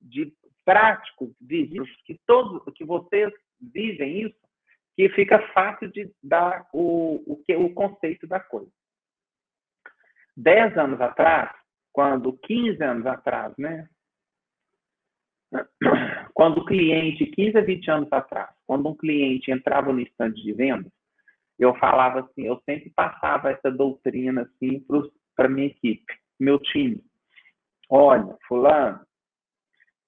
de 0.00 0.32
práticos, 0.64 1.30
visíveis, 1.40 1.90
que 2.04 2.18
todos, 2.26 2.62
que 2.74 2.84
vocês 2.84 3.32
vivem 3.60 4.22
isso, 4.22 4.36
que 4.96 5.08
fica 5.10 5.38
fácil 5.52 5.90
de 5.90 6.10
dar 6.22 6.66
o, 6.72 7.22
o, 7.26 7.42
que, 7.44 7.54
o 7.56 7.72
conceito 7.72 8.26
da 8.26 8.40
coisa. 8.40 8.70
Dez 10.36 10.76
anos 10.76 11.00
atrás, 11.00 11.50
quando 11.92 12.36
15 12.38 12.82
anos 12.82 13.06
atrás, 13.06 13.52
né? 13.58 13.88
Quando 16.34 16.58
o 16.58 16.64
cliente, 16.64 17.26
15 17.26 17.58
a 17.58 17.60
20 17.60 17.90
anos 17.90 18.12
atrás, 18.12 18.50
quando 18.66 18.88
um 18.88 18.96
cliente 18.96 19.52
entrava 19.52 19.92
no 19.92 20.00
estande 20.00 20.42
de 20.42 20.52
vendas, 20.52 20.90
eu 21.56 21.72
falava 21.76 22.20
assim, 22.20 22.42
eu 22.42 22.60
sempre 22.68 22.90
passava 22.90 23.52
essa 23.52 23.70
doutrina 23.70 24.42
assim 24.42 24.84
para 25.36 25.48
minha 25.48 25.68
equipe, 25.68 26.12
meu 26.40 26.58
time. 26.58 27.00
Olha, 27.88 28.36
fulano, 28.48 29.06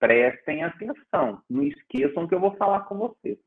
prestem 0.01 0.65
atenção, 0.65 1.41
não 1.49 1.63
esqueçam 1.63 2.27
que 2.27 2.35
eu 2.35 2.41
vou 2.41 2.57
falar 2.57 2.81
com 2.81 2.99
vocês. 2.99 3.39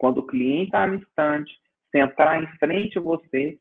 Quando 0.00 0.18
o 0.18 0.26
cliente 0.26 0.64
está 0.64 0.86
no 0.86 0.94
estande, 0.94 1.52
sentar 1.92 2.42
em 2.42 2.46
frente 2.56 2.96
a 2.96 3.02
você, 3.02 3.60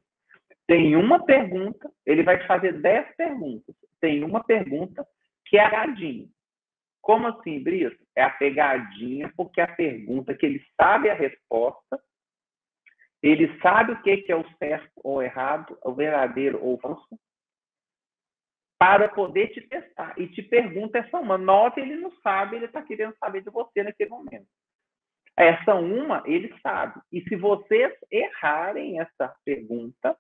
tem 0.65 0.95
uma 0.95 1.25
pergunta, 1.25 1.91
ele 2.06 2.23
vai 2.23 2.39
te 2.39 2.47
fazer 2.47 2.80
10 2.80 3.13
perguntas. 3.17 3.75
Tem 3.99 4.23
uma 4.23 4.41
pergunta 4.41 5.06
que 5.47 5.58
é 5.58 5.65
agadinha. 5.65 6.30
Como 7.02 7.28
assim, 7.28 7.62
Brito? 7.62 8.02
É 8.15 8.23
a 8.23 8.30
pegadinha, 8.30 9.30
porque 9.36 9.60
a 9.60 9.67
pergunta 9.67 10.34
que 10.34 10.45
ele 10.45 10.65
sabe 10.80 11.10
a 11.10 11.13
resposta, 11.13 12.02
ele 13.21 13.60
sabe 13.60 13.91
o 13.91 14.02
que 14.02 14.23
é 14.30 14.36
o 14.36 14.49
certo 14.60 14.93
ou 15.04 15.21
errado, 15.21 15.78
o 15.84 15.93
verdadeiro 15.93 16.63
ou 16.63 16.80
falso, 16.80 17.19
para 18.78 19.10
poder 19.10 19.49
te 19.49 19.60
testar. 19.67 20.17
E 20.17 20.25
te 20.30 20.41
pergunta 20.41 20.99
essa 20.99 21.19
uma. 21.19 21.38
Nove, 21.38 21.82
ele 21.82 21.97
não 21.97 22.12
sabe, 22.21 22.56
ele 22.56 22.65
está 22.65 22.82
querendo 22.82 23.13
saber 23.17 23.41
de 23.41 23.49
você 23.49 23.84
naquele 23.84 24.10
momento. 24.10 24.47
Essa 25.39 25.73
uma, 25.75 26.21
ele 26.25 26.54
sabe. 26.62 26.99
E 27.12 27.21
se 27.21 27.36
vocês 27.38 27.93
errarem 28.12 28.99
essa 28.99 29.34
pergunta 29.45 30.17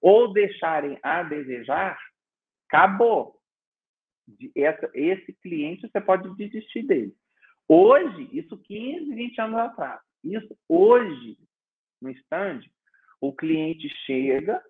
ou 0.00 0.32
deixarem 0.32 0.98
a 1.02 1.22
desejar, 1.22 1.98
acabou. 2.66 3.38
Essa, 4.56 4.90
esse 4.94 5.34
cliente, 5.42 5.86
você 5.88 6.00
pode 6.00 6.34
desistir 6.36 6.84
dele. 6.84 7.14
Hoje, 7.68 8.30
isso 8.32 8.56
15, 8.56 9.14
20 9.14 9.40
anos 9.42 9.58
atrás. 9.58 10.00
Isso 10.24 10.56
hoje, 10.66 11.36
no 12.00 12.08
stand, 12.10 12.60
o 13.20 13.30
cliente 13.34 13.88
chega, 14.06 14.62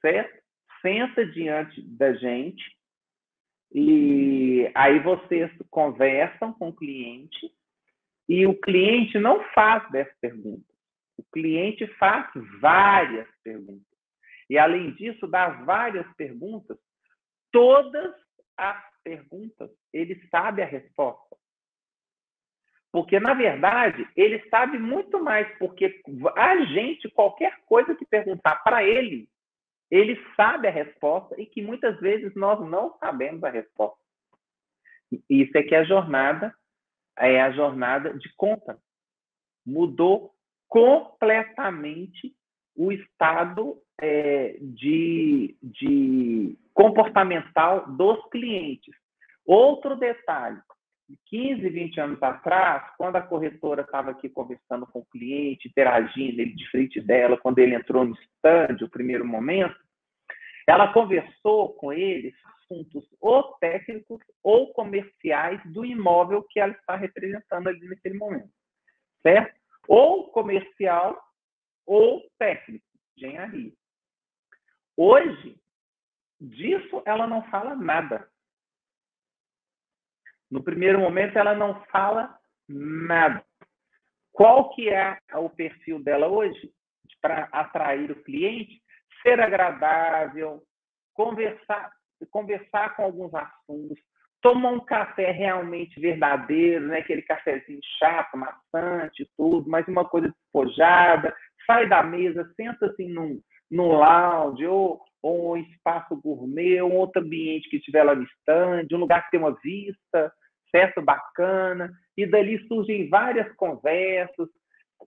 certo? 0.00 0.38
senta 0.80 1.26
diante 1.26 1.82
da 1.82 2.12
gente 2.14 2.64
e 3.74 4.70
aí 4.74 5.00
vocês 5.00 5.50
conversam 5.70 6.52
com 6.52 6.68
o 6.68 6.76
cliente 6.76 7.52
e 8.28 8.46
o 8.46 8.54
cliente 8.60 9.18
não 9.18 9.42
faz 9.54 9.90
10 9.90 10.08
perguntas. 10.20 10.76
O 11.16 11.22
cliente 11.32 11.86
faz 11.94 12.30
várias 12.60 13.26
perguntas. 13.42 13.86
E, 14.50 14.58
além 14.58 14.92
disso, 14.94 15.26
das 15.26 15.64
várias 15.64 16.06
perguntas, 16.14 16.78
todas 17.50 18.14
as 18.56 18.82
perguntas, 19.02 19.70
ele 19.92 20.20
sabe 20.30 20.62
a 20.62 20.66
resposta. 20.66 21.36
Porque, 22.92 23.18
na 23.20 23.34
verdade, 23.34 24.08
ele 24.16 24.42
sabe 24.48 24.78
muito 24.78 25.22
mais, 25.22 25.46
porque 25.58 26.00
a 26.36 26.64
gente, 26.64 27.08
qualquer 27.10 27.58
coisa 27.66 27.94
que 27.94 28.06
perguntar 28.06 28.56
para 28.62 28.82
ele, 28.82 29.28
ele 29.90 30.18
sabe 30.34 30.68
a 30.68 30.70
resposta 30.70 31.40
e 31.40 31.46
que 31.46 31.62
muitas 31.62 31.98
vezes 32.00 32.34
nós 32.34 32.60
não 32.68 32.96
sabemos 32.98 33.42
a 33.44 33.50
resposta. 33.50 33.98
Isso 35.28 35.56
é 35.56 35.62
que 35.62 35.74
é 35.74 35.78
a 35.78 35.84
jornada 35.84 36.54
é 37.18 37.40
a 37.40 37.50
jornada 37.50 38.14
de 38.14 38.32
conta. 38.36 38.78
Mudou 39.66 40.32
completamente 40.68 42.34
o 42.76 42.92
estado 42.92 43.80
é, 44.00 44.56
de, 44.60 45.56
de 45.62 46.56
comportamental 46.72 47.90
dos 47.90 48.24
clientes. 48.30 48.94
Outro 49.44 49.96
detalhe, 49.96 50.60
15, 51.26 51.68
20 51.68 52.00
anos 52.00 52.22
atrás, 52.22 52.84
quando 52.96 53.16
a 53.16 53.22
corretora 53.22 53.82
estava 53.82 54.10
aqui 54.10 54.28
conversando 54.28 54.86
com 54.86 55.00
o 55.00 55.06
cliente, 55.06 55.68
interagindo, 55.68 56.40
ele 56.40 56.54
de 56.54 56.70
frente 56.70 57.00
dela, 57.00 57.38
quando 57.38 57.58
ele 57.58 57.74
entrou 57.74 58.04
no 58.04 58.14
stand, 58.14 58.84
o 58.84 58.90
primeiro 58.90 59.26
momento, 59.26 59.76
ela 60.66 60.92
conversou 60.92 61.72
com 61.74 61.92
ele 61.92 62.34
assuntos 62.70 63.08
ou 63.20 63.54
técnicos 63.54 64.20
ou 64.42 64.72
comerciais 64.72 65.60
do 65.72 65.84
imóvel 65.84 66.42
que 66.44 66.60
ela 66.60 66.72
está 66.72 66.94
representando 66.96 67.68
ali 67.68 67.88
naquele 67.88 68.16
momento, 68.16 68.52
certo? 69.22 69.58
Ou 69.86 70.30
comercial 70.30 71.18
ou 71.86 72.22
técnico, 72.38 72.84
engenharia. 73.16 73.72
Hoje, 74.96 75.58
disso 76.40 77.02
ela 77.06 77.26
não 77.26 77.42
fala 77.50 77.74
nada. 77.74 78.30
No 80.50 80.62
primeiro 80.62 80.98
momento, 80.98 81.38
ela 81.38 81.54
não 81.54 81.84
fala 81.86 82.38
nada. 82.68 83.44
Qual 84.32 84.74
que 84.74 84.88
é 84.88 85.18
o 85.34 85.50
perfil 85.50 86.02
dela 86.02 86.28
hoje 86.28 86.72
para 87.20 87.44
atrair 87.52 88.10
o 88.10 88.22
cliente? 88.22 88.82
Ser 89.22 89.40
agradável, 89.40 90.62
conversar, 91.12 91.92
conversar 92.26 92.96
com 92.96 93.02
alguns 93.02 93.32
assuntos, 93.34 93.98
tomar 94.40 94.70
um 94.70 94.80
café 94.80 95.30
realmente 95.30 96.00
verdadeiro, 96.00 96.86
né? 96.86 96.98
aquele 96.98 97.22
cafezinho 97.22 97.80
chato, 97.98 98.36
maçante, 98.36 99.28
tudo, 99.36 99.68
mas 99.68 99.86
uma 99.88 100.04
coisa 100.04 100.28
despojada, 100.28 101.34
sai 101.66 101.88
da 101.88 102.02
mesa, 102.02 102.50
senta 102.56 102.86
assim 102.86 103.08
num, 103.08 103.40
num 103.70 103.88
lounge 103.88 104.66
ou, 104.66 105.00
ou 105.22 105.54
um 105.54 105.56
espaço 105.56 106.16
gourmet, 106.16 106.80
ou 106.80 106.92
um 106.92 106.96
outro 106.96 107.22
ambiente 107.22 107.68
que 107.68 107.76
estiver 107.76 108.04
lá 108.04 108.14
no 108.14 108.24
stand, 108.24 108.86
um 108.92 108.98
lugar 108.98 109.24
que 109.24 109.32
tem 109.32 109.40
uma 109.40 109.56
vista, 109.62 110.32
certo? 110.70 111.02
Bacana, 111.02 111.90
e 112.16 112.26
dali 112.26 112.66
surgem 112.66 113.08
várias 113.08 113.52
conversas. 113.56 114.48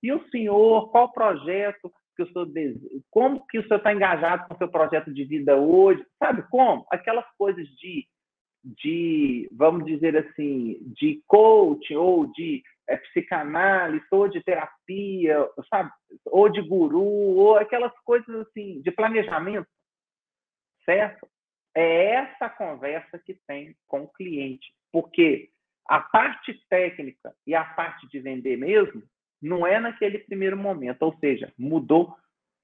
E 0.01 0.11
o 0.11 0.23
senhor, 0.29 0.91
qual 0.91 1.11
projeto 1.11 1.91
que 2.25 2.39
o 2.39 2.45
senhor 2.45 2.75
como 3.09 3.45
que 3.47 3.59
o 3.59 3.67
senhor 3.67 3.77
está 3.77 3.93
engajado 3.93 4.47
com 4.47 4.53
o 4.53 4.57
seu 4.57 4.69
projeto 4.69 5.13
de 5.13 5.23
vida 5.23 5.55
hoje? 5.55 6.05
Sabe 6.19 6.43
como? 6.49 6.85
Aquelas 6.91 7.25
coisas 7.37 7.67
de, 7.67 8.07
de 8.63 9.49
vamos 9.51 9.85
dizer 9.85 10.15
assim, 10.17 10.77
de 10.95 11.21
coaching 11.27 11.95
ou 11.95 12.31
de 12.31 12.63
é, 12.87 12.97
psicanálise 12.97 14.05
ou 14.11 14.27
de 14.27 14.43
terapia, 14.43 15.49
sabe? 15.69 15.91
Ou 16.25 16.49
de 16.49 16.61
guru, 16.61 17.03
ou 17.03 17.57
aquelas 17.57 17.93
coisas 18.03 18.47
assim, 18.47 18.81
de 18.81 18.91
planejamento, 18.91 19.67
certo? 20.85 21.27
É 21.75 22.15
essa 22.15 22.49
conversa 22.49 23.17
que 23.19 23.39
tem 23.47 23.75
com 23.87 24.03
o 24.03 24.09
cliente, 24.09 24.73
porque 24.91 25.49
a 25.87 26.01
parte 26.01 26.53
técnica 26.69 27.33
e 27.47 27.55
a 27.55 27.63
parte 27.63 28.07
de 28.09 28.19
vender 28.19 28.57
mesmo 28.57 29.01
não 29.41 29.65
é 29.65 29.79
naquele 29.79 30.19
primeiro 30.19 30.55
momento, 30.55 31.01
ou 31.01 31.17
seja, 31.17 31.51
mudou 31.57 32.15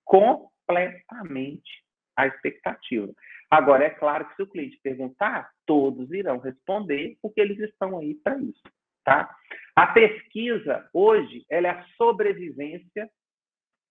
completamente 0.05 1.83
a 2.15 2.27
expectativa. 2.27 3.11
Agora, 3.49 3.85
é 3.85 3.89
claro 3.89 4.27
que 4.27 4.35
se 4.35 4.43
o 4.43 4.47
cliente 4.47 4.79
perguntar, 4.83 5.49
todos 5.65 6.11
irão 6.11 6.37
responder, 6.37 7.17
porque 7.21 7.41
eles 7.41 7.57
estão 7.59 7.97
aí 7.97 8.15
para 8.15 8.37
isso. 8.37 8.61
Tá? 9.03 9.33
A 9.75 9.87
pesquisa, 9.87 10.87
hoje, 10.93 11.45
ela 11.49 11.67
é 11.67 11.71
a 11.71 11.85
sobrevivência 11.95 13.09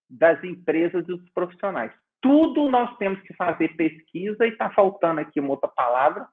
das 0.09 0.41
empresas 0.43 1.03
e 1.03 1.07
dos 1.07 1.29
profissionais. 1.31 1.91
Tudo 2.21 2.69
nós 2.69 2.95
temos 2.97 3.21
que 3.21 3.33
fazer 3.33 3.75
pesquisa, 3.75 4.45
e 4.45 4.49
está 4.49 4.69
faltando 4.69 5.19
aqui 5.19 5.39
uma 5.39 5.51
outra 5.51 5.69
palavra, 5.69 6.27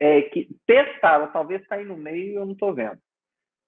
é, 0.00 0.22
que 0.22 0.48
testar, 0.66 1.26
talvez 1.28 1.62
está 1.62 1.76
aí 1.76 1.84
no 1.84 1.96
meio 1.96 2.32
e 2.32 2.34
eu 2.34 2.46
não 2.46 2.52
estou 2.52 2.74
vendo 2.74 2.98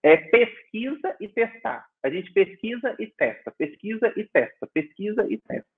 é 0.03 0.17
pesquisa 0.17 1.17
e 1.21 1.29
testar. 1.29 1.87
A 2.03 2.09
gente 2.09 2.33
pesquisa 2.33 2.97
e 2.99 3.07
testa, 3.07 3.51
pesquisa 3.53 4.13
e 4.17 4.25
testa, 4.27 4.67
pesquisa 4.73 5.27
e 5.29 5.39
testa. 5.39 5.69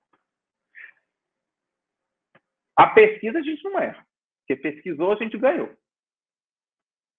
A 2.75 2.87
pesquisa 2.87 3.39
a 3.39 3.41
gente 3.41 3.63
não 3.63 3.79
erra, 3.79 4.05
porque 4.39 4.61
pesquisou, 4.61 5.11
a 5.11 5.15
gente 5.15 5.37
ganhou. 5.37 5.75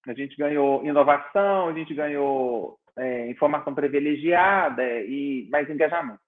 A 0.06 0.12
gente 0.12 0.36
ganhou 0.36 0.84
inovação, 0.84 1.68
a 1.68 1.72
gente 1.72 1.94
ganhou 1.94 2.78
é, 2.96 3.30
informação 3.30 3.74
privilegiada 3.74 5.00
e 5.00 5.48
mais 5.50 5.68
engajamento. 5.70 6.20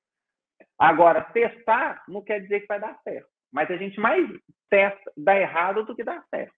Agora, 0.78 1.22
testar 1.22 2.04
não 2.08 2.22
quer 2.22 2.40
dizer 2.40 2.60
que 2.60 2.66
vai 2.66 2.80
dar 2.80 2.98
certo. 3.02 3.28
Mas 3.52 3.70
a 3.70 3.76
gente 3.76 3.98
mais 3.98 4.26
testa, 4.68 5.12
dá 5.16 5.38
errado 5.38 5.84
do 5.84 5.94
que 5.94 6.04
dá 6.04 6.22
certo. 6.30 6.54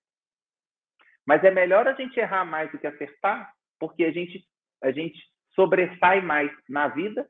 Mas 1.26 1.42
é 1.44 1.50
melhor 1.50 1.86
a 1.86 1.94
gente 1.94 2.18
errar 2.18 2.44
mais 2.44 2.70
do 2.72 2.78
que 2.78 2.86
acertar, 2.86 3.52
porque 3.78 4.04
a 4.04 4.10
gente, 4.10 4.44
a 4.82 4.90
gente 4.90 5.18
sobressai 5.54 6.20
mais 6.20 6.50
na 6.68 6.88
vida 6.88 7.28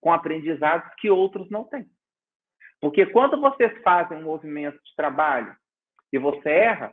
com 0.00 0.12
aprendizados 0.12 0.88
que 0.98 1.10
outros 1.10 1.50
não 1.50 1.64
têm. 1.64 1.86
Porque 2.80 3.06
quando 3.06 3.40
vocês 3.40 3.76
fazem 3.82 4.18
um 4.18 4.24
movimento 4.24 4.80
de 4.82 4.94
trabalho 4.94 5.54
e 6.12 6.18
você 6.18 6.48
erra, 6.48 6.92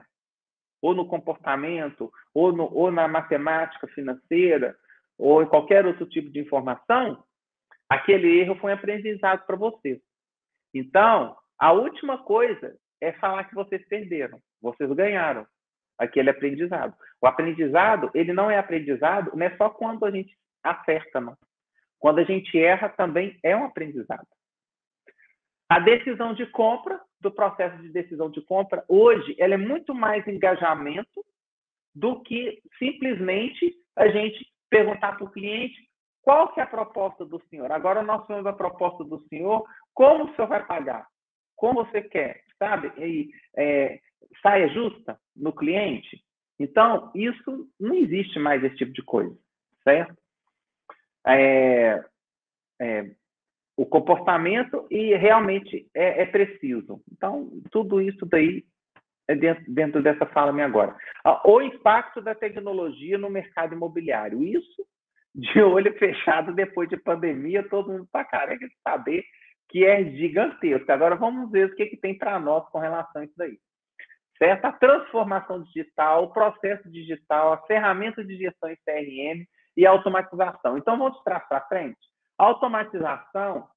ou 0.82 0.94
no 0.94 1.08
comportamento, 1.08 2.12
ou, 2.34 2.52
no, 2.52 2.72
ou 2.74 2.91
na 2.91 3.08
matemática 3.08 3.88
financeira, 3.88 4.76
ou 5.18 5.41
em 5.41 5.48
qualquer 5.48 5.86
outro 5.86 6.06
tipo 6.08 6.30
de 6.30 6.39
informação, 6.39 7.24
aquele 7.89 8.39
erro 8.39 8.56
foi 8.56 8.72
um 8.72 8.76
aprendizado 8.76 9.46
para 9.46 9.56
vocês. 9.56 10.00
Então, 10.74 11.36
a 11.58 11.72
última 11.72 12.24
coisa 12.24 12.78
é 13.02 13.13
falar 13.13 13.46
que 13.46 13.56
vocês 13.56 13.88
perderam. 13.88 14.39
Vocês 14.62 14.91
ganharam 14.91 15.48
aquele 15.97 16.29
aprendizado. 16.29 16.95
O 17.21 17.27
aprendizado, 17.27 18.10
ele 18.13 18.34
não 18.34 18.49
é 18.49 18.58
aprendizado, 18.58 19.31
não 19.36 19.45
é 19.45 19.55
só 19.58 19.69
quando 19.69 20.05
a 20.05 20.12
gente 20.12 20.36
acerta, 20.63 21.21
não. 21.21 21.38
Quando 21.99 22.19
a 22.19 22.23
gente 22.23 22.58
erra, 22.60 22.89
também 22.89 23.39
é 23.43 23.55
um 23.55 23.65
aprendizado. 23.65 24.27
A 25.69 25.79
decisão 25.79 26.34
de 26.34 26.45
compra, 26.47 27.01
do 27.19 27.31
processo 27.31 27.77
de 27.81 27.89
decisão 27.89 28.29
de 28.29 28.41
compra, 28.41 28.84
hoje, 28.88 29.36
ela 29.39 29.55
é 29.55 29.58
muito 29.58 29.95
mais 29.95 30.27
engajamento 30.27 31.25
do 31.93 32.21
que 32.21 32.62
simplesmente 32.77 33.73
a 33.95 34.08
gente 34.10 34.45
perguntar 34.69 35.13
para 35.13 35.25
o 35.25 35.31
cliente 35.31 35.89
qual 36.21 36.53
que 36.53 36.60
é 36.60 36.63
a 36.63 36.67
proposta 36.67 37.23
do 37.23 37.41
senhor. 37.49 37.71
Agora 37.71 38.03
nós 38.03 38.25
temos 38.27 38.45
a 38.45 38.53
proposta 38.53 39.03
do 39.03 39.19
senhor, 39.27 39.63
como 39.93 40.25
o 40.25 40.36
senhor 40.36 40.47
vai 40.47 40.65
pagar? 40.65 41.08
Como 41.55 41.86
você 41.86 42.01
quer, 42.01 42.43
sabe? 42.60 42.91
E, 42.97 43.29
é, 43.55 43.99
saia 44.42 44.68
justa 44.70 45.18
no 45.36 45.54
cliente. 45.54 46.24
Então, 46.60 47.12
isso 47.14 47.70
não 47.80 47.96
existe 47.96 48.40
mais 48.40 48.64
esse 48.64 48.76
tipo 48.78 48.94
de 48.94 49.04
coisa, 49.04 49.36
certo? 49.84 50.16
É, 51.28 52.04
é, 52.80 53.12
o 53.78 53.86
comportamento 53.86 54.88
e 54.90 55.16
realmente 55.16 55.88
é, 55.94 56.22
é, 56.22 56.26
preciso. 56.26 57.02
Então, 57.12 57.50
tudo 57.72 58.00
isso 58.00 58.26
daí 58.26 58.64
é 59.28 59.36
dentro, 59.36 59.64
dentro 59.68 60.04
dessa 60.04 60.26
fala 60.28 60.54
minha 60.54 60.66
agora. 60.66 60.96
Ah, 61.24 61.42
o 61.46 61.62
impacto 61.62 62.22
da 62.22 62.34
tecnologia 62.34 63.18
no 63.18 63.30
mercado 63.30 63.74
imobiliário. 63.74 64.44
Isso, 64.44 64.86
de 65.34 65.62
olho 65.62 65.94
fechado, 66.00 66.54
depois 66.54 66.88
de 66.88 66.96
pandemia, 66.96 67.68
todo 67.68 67.92
mundo 67.92 68.06
está 68.06 68.24
careca 68.24 68.66
de 68.68 68.76
saber 68.82 69.26
que 69.68 69.84
é 69.84 70.04
gigantesco. 70.04 70.90
Agora, 70.92 71.16
vamos 71.16 71.52
ver 71.52 71.68
o 71.68 71.76
que, 71.76 71.88
que 71.88 71.98
tem 71.98 72.18
para 72.18 72.40
nós 72.40 72.68
com 72.70 72.80
relação 72.80 73.22
a 73.22 73.26
isso 73.26 73.34
daí. 73.36 73.58
Certo? 74.38 74.65
A 74.65 74.71
transformação 74.71 75.63
digital, 75.63 76.26
o 76.26 76.34
processo 76.34 76.89
digital, 76.89 77.54
a 77.54 77.58
ferramenta 77.65 78.24
de 78.24 78.38
gestão 78.38 78.69
em 78.69 78.76
CRM 78.78 79.45
e 79.78 79.86
a 79.86 79.91
automatização. 79.91 80.78
Então, 80.78 80.98
vamos 80.98 81.21
traçar 81.24 81.48
para 81.48 81.67
frente. 81.67 82.00
A 82.38 82.45
automatização, 82.45 83.67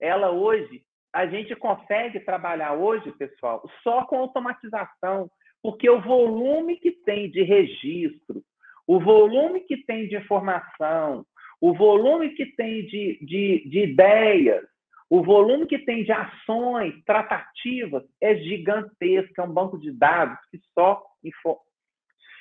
ela 0.00 0.30
hoje, 0.30 0.82
a 1.12 1.26
gente 1.26 1.54
consegue 1.56 2.20
trabalhar 2.20 2.74
hoje, 2.74 3.12
pessoal, 3.12 3.62
só 3.82 4.04
com 4.04 4.18
automatização, 4.18 5.30
porque 5.62 5.88
o 5.88 6.00
volume 6.00 6.76
que 6.76 6.90
tem 6.90 7.30
de 7.30 7.42
registro, 7.42 8.42
o 8.86 8.98
volume 8.98 9.60
que 9.60 9.84
tem 9.84 10.08
de 10.08 10.16
informação, 10.16 11.24
o 11.60 11.74
volume 11.74 12.30
que 12.30 12.46
tem 12.46 12.86
de, 12.86 13.18
de, 13.22 13.68
de 13.68 13.84
ideias, 13.84 14.64
o 15.10 15.24
volume 15.24 15.66
que 15.66 15.80
tem 15.80 16.04
de 16.04 16.12
ações 16.12 16.94
tratativas 17.04 18.04
é 18.20 18.36
gigantesco, 18.36 19.40
é 19.40 19.42
um 19.42 19.52
banco 19.52 19.76
de 19.76 19.90
dados 19.90 20.38
que 20.50 20.60
só 20.72 21.04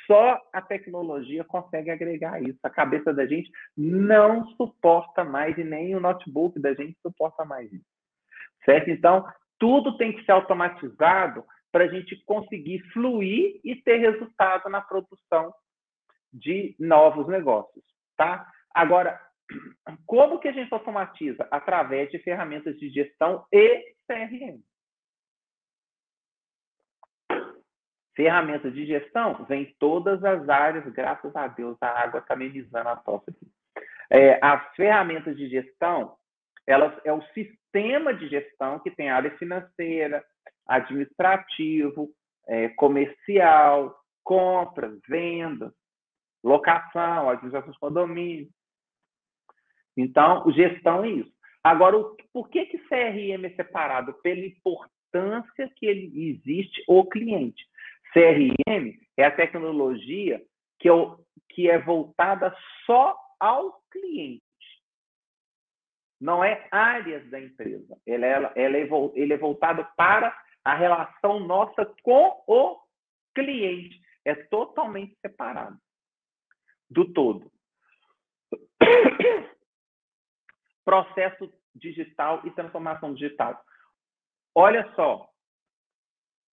só 0.05 0.39
a 0.53 0.62
tecnologia 0.62 1.43
consegue 1.43 1.91
agregar 1.91 2.41
isso. 2.41 2.58
A 2.63 2.69
cabeça 2.69 3.13
da 3.13 3.27
gente 3.27 3.51
não 3.75 4.47
suporta 4.49 5.23
mais 5.23 5.58
e 5.58 5.63
nem 5.63 5.95
o 5.95 5.99
notebook 5.99 6.60
da 6.60 6.73
gente 6.73 6.97
suporta 7.01 7.43
mais 7.43 7.71
isso. 7.71 7.86
Certo? 8.65 8.89
Então, 8.89 9.25
tudo 9.60 9.97
tem 9.97 10.15
que 10.15 10.23
ser 10.23 10.32
automatizado 10.32 11.43
para 11.71 11.84
a 11.84 11.88
gente 11.88 12.15
conseguir 12.25 12.79
fluir 12.91 13.60
e 13.63 13.75
ter 13.75 13.97
resultado 13.97 14.69
na 14.69 14.82
produção 14.82 15.53
de 16.32 16.75
novos 16.79 17.27
negócios, 17.27 17.84
tá? 18.15 18.47
Agora, 18.73 19.19
como 20.05 20.39
que 20.39 20.47
a 20.47 20.51
gente 20.51 20.73
automatiza? 20.73 21.47
Através 21.51 22.09
de 22.12 22.19
ferramentas 22.19 22.77
de 22.77 22.89
gestão 22.89 23.45
e 23.51 23.93
CRM. 24.07 24.62
Ferramentas 28.15 28.73
de 28.73 28.85
gestão 28.85 29.45
vem 29.45 29.73
todas 29.79 30.23
as 30.23 30.49
áreas, 30.49 30.85
graças 30.91 31.33
a 31.35 31.47
Deus, 31.47 31.77
a 31.81 31.88
água 31.88 32.19
está 32.19 32.33
amenizando 32.33 32.89
a 32.89 32.95
tosse 32.97 33.29
aqui. 33.29 33.47
É, 34.12 34.43
as 34.43 34.75
ferramentas 34.75 35.38
de 35.38 35.47
gestão, 35.47 36.17
elas 36.67 36.93
é 37.05 37.13
o 37.13 37.21
sistema 37.33 38.13
de 38.13 38.27
gestão 38.27 38.79
que 38.79 38.91
tem 38.91 39.09
área 39.09 39.31
financeira, 39.38 40.23
administrativo, 40.67 42.09
é, 42.47 42.69
comercial, 42.69 43.95
compras, 44.23 44.99
vendas, 45.07 45.71
locação, 46.43 47.29
administração 47.29 47.71
de 47.71 47.79
condomínio. 47.79 48.49
Então, 49.99 50.49
gestão 50.51 51.03
é 51.03 51.09
isso. 51.09 51.31
Agora, 51.62 51.97
por 52.31 52.49
que, 52.49 52.65
que 52.67 52.77
CRM 52.88 53.45
é 53.45 53.49
separado? 53.55 54.13
Pela 54.23 54.39
importância 54.39 55.69
que 55.75 55.85
ele 55.85 56.31
existe 56.31 56.81
o 56.88 57.05
cliente. 57.05 57.67
CRM 58.13 58.97
é 59.17 59.25
a 59.25 59.35
tecnologia 59.35 60.41
que, 60.79 60.89
é, 60.89 60.93
que 61.49 61.69
é 61.69 61.77
voltada 61.79 62.55
só 62.85 63.17
ao 63.39 63.81
cliente. 63.91 64.41
Não 66.19 66.43
é 66.43 66.65
áreas 66.71 67.29
da 67.29 67.39
empresa. 67.41 67.97
Ela 68.07 68.53
é, 68.55 68.89
ele 69.15 69.33
é 69.33 69.38
voltado 69.38 69.85
para 69.97 70.33
a 70.63 70.75
relação 70.75 71.41
nossa 71.41 71.85
com 72.03 72.41
o 72.47 72.79
cliente. 73.35 73.99
É 74.23 74.33
totalmente 74.33 75.17
separado 75.21 75.77
do 76.89 77.12
todo. 77.13 77.51
Processo 80.89 81.54
digital 81.75 82.41
e 82.45 82.49
transformação 82.49 83.13
digital. 83.13 83.63
Olha 84.56 84.91
só, 84.95 85.30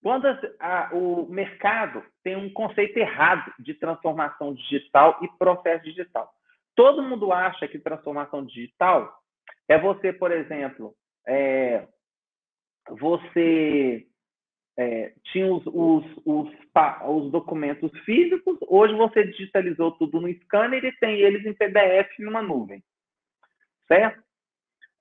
quando 0.02 0.26
a, 0.60 0.90
o 0.92 1.26
mercado 1.26 2.04
tem 2.22 2.36
um 2.36 2.52
conceito 2.52 2.98
errado 2.98 3.50
de 3.58 3.72
transformação 3.72 4.52
digital 4.52 5.18
e 5.22 5.28
processo 5.38 5.84
digital. 5.84 6.30
Todo 6.74 7.02
mundo 7.02 7.32
acha 7.32 7.66
que 7.66 7.78
transformação 7.78 8.44
digital 8.44 9.18
é 9.66 9.78
você, 9.78 10.12
por 10.12 10.30
exemplo, 10.30 10.94
é, 11.26 11.88
você 12.90 14.06
é, 14.76 15.14
tinha 15.32 15.50
os, 15.50 15.64
os, 15.66 16.04
os, 16.26 16.48
os, 17.08 17.32
documentos 17.32 17.90
físicos, 18.00 18.58
hoje 18.68 18.94
você 18.94 19.24
digitalizou 19.24 19.92
tudo 19.92 20.20
no 20.20 20.30
scanner 20.42 20.84
e 20.84 20.96
tem 20.98 21.16
eles 21.20 21.46
em 21.46 21.54
PDF 21.54 22.18
numa 22.18 22.42
nuvem, 22.42 22.84
certo? 23.88 24.25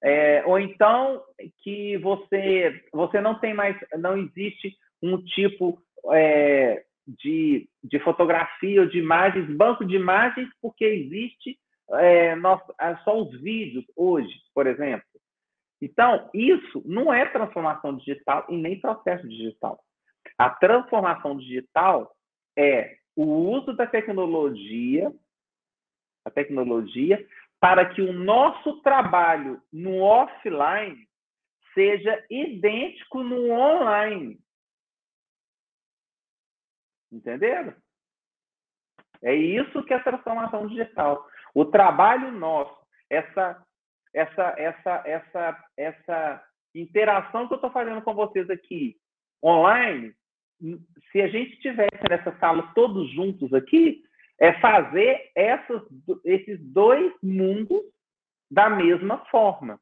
É, 0.04 0.44
ou 0.46 0.60
então 0.60 1.24
que 1.64 1.98
você 1.98 2.84
você 2.92 3.20
não 3.22 3.40
tem 3.40 3.54
mais, 3.54 3.76
não 3.98 4.18
existe 4.18 4.76
um 5.02 5.22
tipo 5.24 5.82
é, 6.12 6.84
de, 7.08 7.68
de 7.84 8.00
fotografia 8.00 8.82
ou 8.82 8.88
de 8.88 9.00
imagens, 9.00 9.50
banco 9.56 9.86
de 9.86 9.96
imagens, 9.96 10.50
porque 10.62 10.86
existe 10.86 11.58
é, 11.92 12.36
nosso, 12.36 12.74
é, 12.80 12.96
só 12.98 13.20
os 13.22 13.32
vídeos 13.42 13.86
hoje, 13.96 14.34
por 14.54 14.68
exemplo. 14.68 15.06
Então, 15.82 16.30
isso 16.34 16.82
não 16.86 17.14
é 17.14 17.26
transformação 17.26 17.96
digital 17.96 18.46
e 18.50 18.58
nem 18.58 18.80
processo 18.80 19.28
digital. 19.28 19.80
A 20.38 20.50
transformação 20.50 21.38
digital 21.38 22.16
é 22.58 22.98
o 23.16 23.26
uso 23.26 23.74
da 23.74 23.86
tecnologia, 23.86 25.12
a 26.26 26.32
tecnologia, 26.32 27.26
para 27.66 27.84
que 27.84 28.00
o 28.00 28.14
nosso 28.14 28.80
trabalho 28.82 29.60
no 29.74 30.00
offline 30.00 31.10
seja 31.74 32.24
idêntico 32.30 33.24
no 33.24 33.50
online. 33.50 34.40
Entenderam? 37.12 37.74
É 39.24 39.34
isso 39.34 39.84
que 39.84 39.96
é 39.96 39.98
transformação 39.98 40.68
digital. 40.68 41.28
O 41.56 41.66
trabalho 41.66 42.32
nosso, 42.32 42.80
essa, 43.10 43.66
essa, 44.14 44.54
essa, 44.60 45.04
essa, 45.04 45.66
essa 45.76 46.48
interação 46.76 47.48
que 47.48 47.54
eu 47.54 47.58
estou 47.58 47.72
fazendo 47.72 48.04
com 48.04 48.14
vocês 48.14 48.48
aqui 48.48 48.96
online, 49.44 50.14
se 51.12 51.20
a 51.20 51.28
gente 51.30 51.54
estivesse 51.54 51.98
nessa 52.08 52.38
sala 52.38 52.72
todos 52.76 53.10
juntos 53.10 53.52
aqui, 53.56 54.05
é 54.40 54.54
fazer 54.60 55.32
essas, 55.36 55.82
esses 56.24 56.60
dois 56.72 57.14
mundos 57.24 57.82
da 58.50 58.70
mesma 58.70 59.20
forma. 59.26 59.80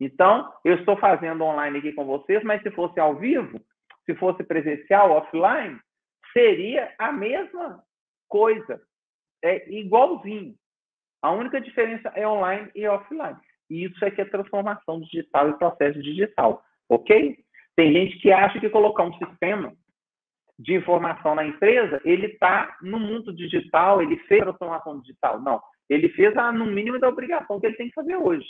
Então, 0.00 0.52
eu 0.64 0.74
estou 0.74 0.96
fazendo 0.98 1.44
online 1.44 1.78
aqui 1.78 1.92
com 1.92 2.04
vocês, 2.04 2.42
mas 2.42 2.62
se 2.62 2.70
fosse 2.72 2.98
ao 2.98 3.16
vivo, 3.16 3.60
se 4.04 4.14
fosse 4.16 4.42
presencial, 4.42 5.12
offline, 5.12 5.78
seria 6.32 6.92
a 6.98 7.12
mesma 7.12 7.82
coisa, 8.28 8.80
é 9.42 9.70
igualzinho. 9.72 10.54
A 11.22 11.30
única 11.30 11.60
diferença 11.60 12.08
é 12.14 12.26
online 12.26 12.70
e 12.74 12.86
offline. 12.86 13.36
E 13.70 13.84
isso 13.84 14.04
é 14.04 14.10
que 14.10 14.20
é 14.20 14.24
transformação 14.24 15.00
digital 15.00 15.48
e 15.48 15.58
processo 15.58 16.02
digital, 16.02 16.62
ok? 16.88 17.38
Tem 17.76 17.92
gente 17.92 18.18
que 18.18 18.30
acha 18.30 18.60
que 18.60 18.68
colocar 18.68 19.04
um 19.04 19.16
sistema 19.18 19.74
de 20.58 20.74
informação 20.74 21.34
na 21.34 21.44
empresa, 21.44 22.00
ele 22.04 22.26
está 22.26 22.76
no 22.80 22.98
mundo 22.98 23.34
digital, 23.34 24.00
ele 24.00 24.16
fez 24.20 24.42
a 24.42 24.46
transformação 24.46 25.00
digital. 25.00 25.40
Não, 25.40 25.60
ele 25.88 26.08
fez 26.10 26.36
a, 26.36 26.52
no 26.52 26.66
mínimo 26.66 26.98
da 26.98 27.08
obrigação 27.08 27.60
que 27.60 27.66
ele 27.66 27.76
tem 27.76 27.88
que 27.88 27.94
fazer 27.94 28.16
hoje. 28.16 28.46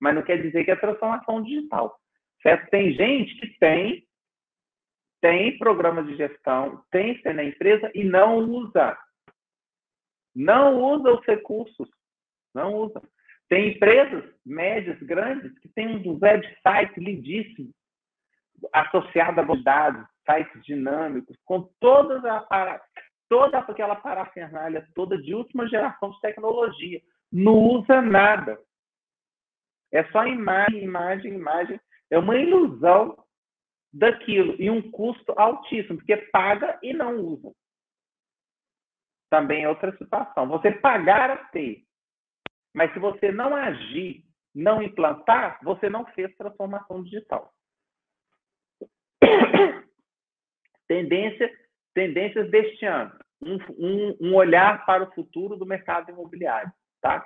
Mas 0.00 0.14
não 0.14 0.22
quer 0.22 0.40
dizer 0.40 0.64
que 0.64 0.70
é 0.70 0.76
transformação 0.76 1.42
digital. 1.42 1.98
Certo? 2.42 2.70
Tem 2.70 2.92
gente 2.92 3.34
que 3.36 3.58
tem 3.58 4.06
tem 5.20 5.58
programa 5.58 6.02
de 6.02 6.16
gestão, 6.16 6.82
tem 6.90 7.20
ser 7.20 7.34
na 7.34 7.44
empresa 7.44 7.90
e 7.94 8.02
não 8.02 8.38
usa. 8.38 8.96
Não 10.34 10.82
usa 10.82 11.12
os 11.12 11.26
recursos. 11.26 11.88
Não 12.54 12.74
usa. 12.74 13.02
Tem 13.48 13.72
empresas 13.72 14.24
médias, 14.46 14.98
grandes, 15.02 15.58
que 15.58 15.68
têm 15.68 15.88
um 15.88 16.18
website 16.20 16.98
lindíssimo, 16.98 17.70
associado 18.72 19.40
a 19.40 19.54
dados, 19.56 20.06
sites 20.30 20.64
dinâmicos, 20.64 21.36
com 21.44 21.62
todas 21.80 22.24
a 22.24 22.40
para... 22.40 22.80
toda 23.28 23.58
aquela 23.58 23.96
parafernália 23.96 24.86
toda 24.94 25.20
de 25.20 25.34
última 25.34 25.68
geração 25.68 26.10
de 26.10 26.20
tecnologia. 26.20 27.00
Não 27.32 27.54
usa 27.54 28.00
nada. 28.00 28.58
É 29.92 30.04
só 30.10 30.26
imagem, 30.26 30.84
imagem, 30.84 31.34
imagem. 31.34 31.80
É 32.10 32.18
uma 32.18 32.36
ilusão 32.36 33.16
daquilo 33.92 34.54
e 34.60 34.70
um 34.70 34.90
custo 34.90 35.32
altíssimo, 35.36 35.98
porque 35.98 36.16
paga 36.16 36.78
e 36.82 36.92
não 36.92 37.16
usa. 37.16 37.52
Também 39.28 39.64
é 39.64 39.68
outra 39.68 39.96
situação. 39.96 40.48
Você 40.48 40.72
pagar 40.72 41.30
a 41.30 41.36
ter, 41.36 41.84
mas 42.74 42.92
se 42.92 42.98
você 42.98 43.32
não 43.32 43.54
agir 43.54 44.24
não 44.52 44.82
implantar, 44.82 45.60
você 45.62 45.88
não 45.88 46.04
fez 46.06 46.34
transformação 46.36 47.04
digital. 47.04 47.52
Tendência, 50.90 51.48
tendências 51.94 52.50
deste 52.50 52.84
ano. 52.84 53.16
Um, 53.40 53.58
um, 53.78 54.16
um, 54.20 54.34
olhar 54.34 54.84
para 54.84 55.04
o 55.04 55.12
futuro 55.12 55.56
do 55.56 55.64
mercado 55.64 56.10
imobiliário. 56.10 56.68
Tá? 57.00 57.24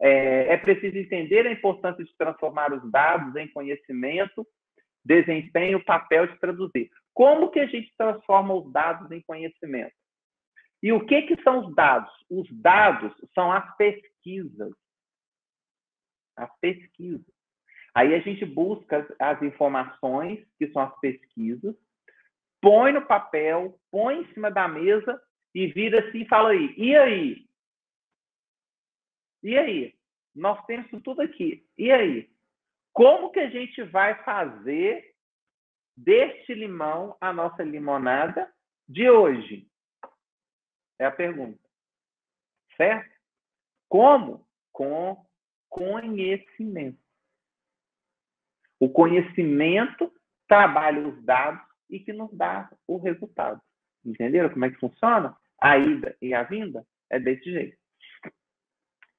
É, 0.00 0.54
é 0.54 0.56
preciso 0.56 0.96
entender 0.96 1.46
a 1.46 1.52
importância 1.52 2.02
de 2.02 2.16
transformar 2.16 2.72
os 2.72 2.90
dados 2.90 3.36
em 3.36 3.46
conhecimento, 3.48 4.46
desempenho, 5.04 5.84
papel 5.84 6.28
de 6.28 6.38
traduzir. 6.38 6.88
Como 7.12 7.50
que 7.50 7.60
a 7.60 7.66
gente 7.66 7.92
transforma 7.94 8.54
os 8.54 8.72
dados 8.72 9.10
em 9.10 9.20
conhecimento? 9.20 9.92
E 10.82 10.90
o 10.90 11.04
que, 11.04 11.22
que 11.22 11.42
são 11.42 11.66
os 11.66 11.74
dados? 11.74 12.10
Os 12.30 12.48
dados 12.50 13.12
são 13.34 13.52
as 13.52 13.76
pesquisas. 13.76 14.72
As 16.38 16.50
pesquisas. 16.58 17.26
Aí 17.94 18.14
a 18.14 18.20
gente 18.20 18.46
busca 18.46 19.06
as 19.18 19.42
informações, 19.42 20.42
que 20.58 20.68
são 20.68 20.80
as 20.80 20.98
pesquisas, 21.00 21.76
põe 22.60 22.92
no 22.92 23.06
papel, 23.06 23.78
põe 23.90 24.20
em 24.20 24.34
cima 24.34 24.50
da 24.50 24.68
mesa 24.68 25.20
e 25.54 25.66
vira 25.66 26.08
assim 26.08 26.22
e 26.22 26.28
fala 26.28 26.50
aí, 26.50 26.74
e 26.76 26.96
aí? 26.96 27.48
E 29.42 29.56
aí? 29.56 29.98
Nós 30.34 30.64
temos 30.66 30.90
tudo 31.02 31.22
aqui. 31.22 31.66
E 31.76 31.90
aí? 31.90 32.30
Como 32.92 33.30
que 33.30 33.40
a 33.40 33.50
gente 33.50 33.82
vai 33.82 34.22
fazer 34.24 35.14
deste 35.96 36.54
limão 36.54 37.16
a 37.20 37.32
nossa 37.32 37.62
limonada 37.62 38.52
de 38.88 39.08
hoje? 39.08 39.68
É 40.98 41.06
a 41.06 41.10
pergunta. 41.10 41.60
Certo? 42.76 43.16
Como? 43.88 44.46
Com 44.72 45.24
conhecimento. 45.68 46.98
O 48.80 48.88
conhecimento 48.88 50.12
trabalha 50.46 51.06
os 51.06 51.22
dados 51.24 51.67
e 51.90 52.00
que 52.00 52.12
nos 52.12 52.32
dá 52.36 52.70
o 52.86 52.98
resultado. 52.98 53.60
Entenderam 54.04 54.50
como 54.50 54.64
é 54.64 54.70
que 54.70 54.78
funciona? 54.78 55.36
A 55.60 55.76
ida 55.76 56.16
e 56.22 56.34
a 56.34 56.42
vinda 56.42 56.84
é 57.10 57.18
desse 57.18 57.50
jeito. 57.50 57.76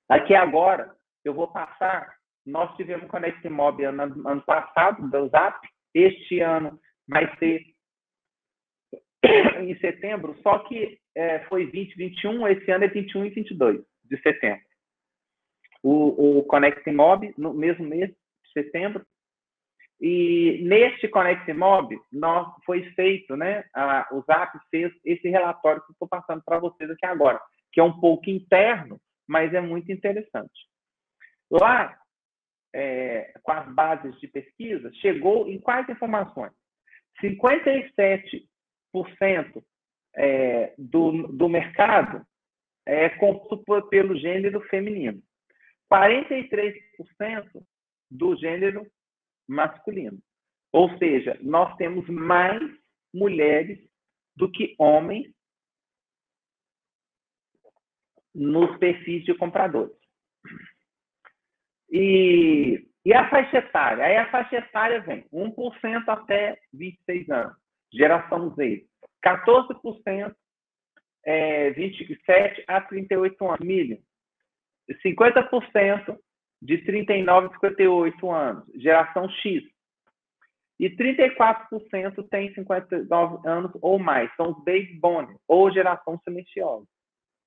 Aqui 0.07 0.33
agora, 0.33 0.95
eu 1.23 1.33
vou 1.33 1.47
passar. 1.47 2.15
Nós 2.45 2.75
tivemos 2.75 3.09
Connect 3.09 3.47
Mob 3.49 3.83
ano, 3.83 4.01
ano 4.27 4.41
passado, 4.41 5.09
do 5.09 5.27
Zap. 5.29 5.59
Este 5.93 6.39
ano 6.39 6.79
vai 7.07 7.35
ser 7.37 7.63
em 9.61 9.77
setembro, 9.79 10.35
só 10.41 10.59
que 10.59 10.99
é, 11.15 11.39
foi 11.45 11.65
20, 11.65 11.95
21, 11.95 12.47
esse 12.47 12.71
ano 12.71 12.85
é 12.85 12.87
21 12.87 13.25
e 13.25 13.29
22 13.29 13.81
de 14.05 14.21
setembro. 14.21 14.63
O, 15.83 16.39
o 16.39 16.93
Mob, 16.93 17.33
no 17.37 17.53
mesmo 17.53 17.85
mês 17.85 18.09
de 18.09 18.51
setembro, 18.53 19.05
e 19.99 20.61
neste 20.63 21.09
Connect 21.09 21.51
Mob, 21.51 21.99
nós, 22.11 22.47
foi 22.65 22.83
feito, 22.91 23.35
né, 23.35 23.65
a, 23.73 24.07
o 24.11 24.21
Zap 24.21 24.57
fez 24.71 24.93
esse 25.03 25.27
relatório 25.27 25.81
que 25.85 25.91
estou 25.91 26.07
passando 26.07 26.41
para 26.43 26.57
vocês 26.57 26.89
aqui 26.89 27.05
agora, 27.05 27.39
que 27.71 27.81
é 27.81 27.83
um 27.83 27.99
pouco 27.99 28.29
interno, 28.29 28.99
mas 29.27 29.53
é 29.53 29.59
muito 29.59 29.91
interessante. 29.91 30.69
Lá, 31.51 31.97
é, 32.73 33.33
com 33.43 33.51
as 33.51 33.67
bases 33.73 34.17
de 34.19 34.27
pesquisa, 34.27 34.89
chegou 34.95 35.49
em 35.49 35.59
quais 35.59 35.89
informações? 35.89 36.53
57% 37.21 38.45
é, 40.15 40.73
do, 40.77 41.27
do 41.27 41.49
mercado 41.49 42.25
é 42.85 43.09
composto 43.09 43.87
pelo 43.89 44.15
gênero 44.15 44.61
feminino. 44.69 45.21
43% 45.91 46.73
do 48.09 48.35
gênero 48.37 48.87
masculino. 49.49 50.19
Ou 50.71 50.95
seja, 50.99 51.37
nós 51.41 51.75
temos 51.77 52.07
mais 52.07 52.61
mulheres 53.13 53.79
do 54.35 54.49
que 54.49 54.75
homens 54.77 55.27
nos 58.33 58.77
perfis 58.77 59.25
de 59.25 59.33
compradores. 59.33 59.97
E, 61.91 62.87
e 63.03 63.13
a 63.13 63.27
faixa 63.29 63.57
etária? 63.57 64.05
Aí 64.05 64.15
a 64.15 64.29
faixa 64.29 64.57
etária 64.57 65.01
vem 65.01 65.27
1% 65.33 66.07
até 66.07 66.61
26 66.71 67.29
anos, 67.31 67.57
geração 67.91 68.53
Z. 68.55 68.85
14% 69.25 70.35
é, 71.25 71.71
27 71.71 72.63
a 72.67 72.79
38 72.81 73.45
anos, 73.45 73.59
milho. 73.59 73.99
50% 75.03 76.17
de 76.61 76.77
39 76.79 77.47
a 77.47 77.51
58 77.51 78.31
anos, 78.31 78.63
geração 78.75 79.29
X. 79.29 79.63
E 80.79 80.89
34% 80.89 82.27
tem 82.29 82.53
59 82.53 83.47
anos 83.47 83.71
ou 83.81 83.99
mais, 83.99 84.33
são 84.35 84.51
os 84.51 84.57
baby 84.59 84.97
boomers, 84.99 85.37
ou 85.47 85.71
geração 85.71 86.17
silenciosa. 86.23 86.85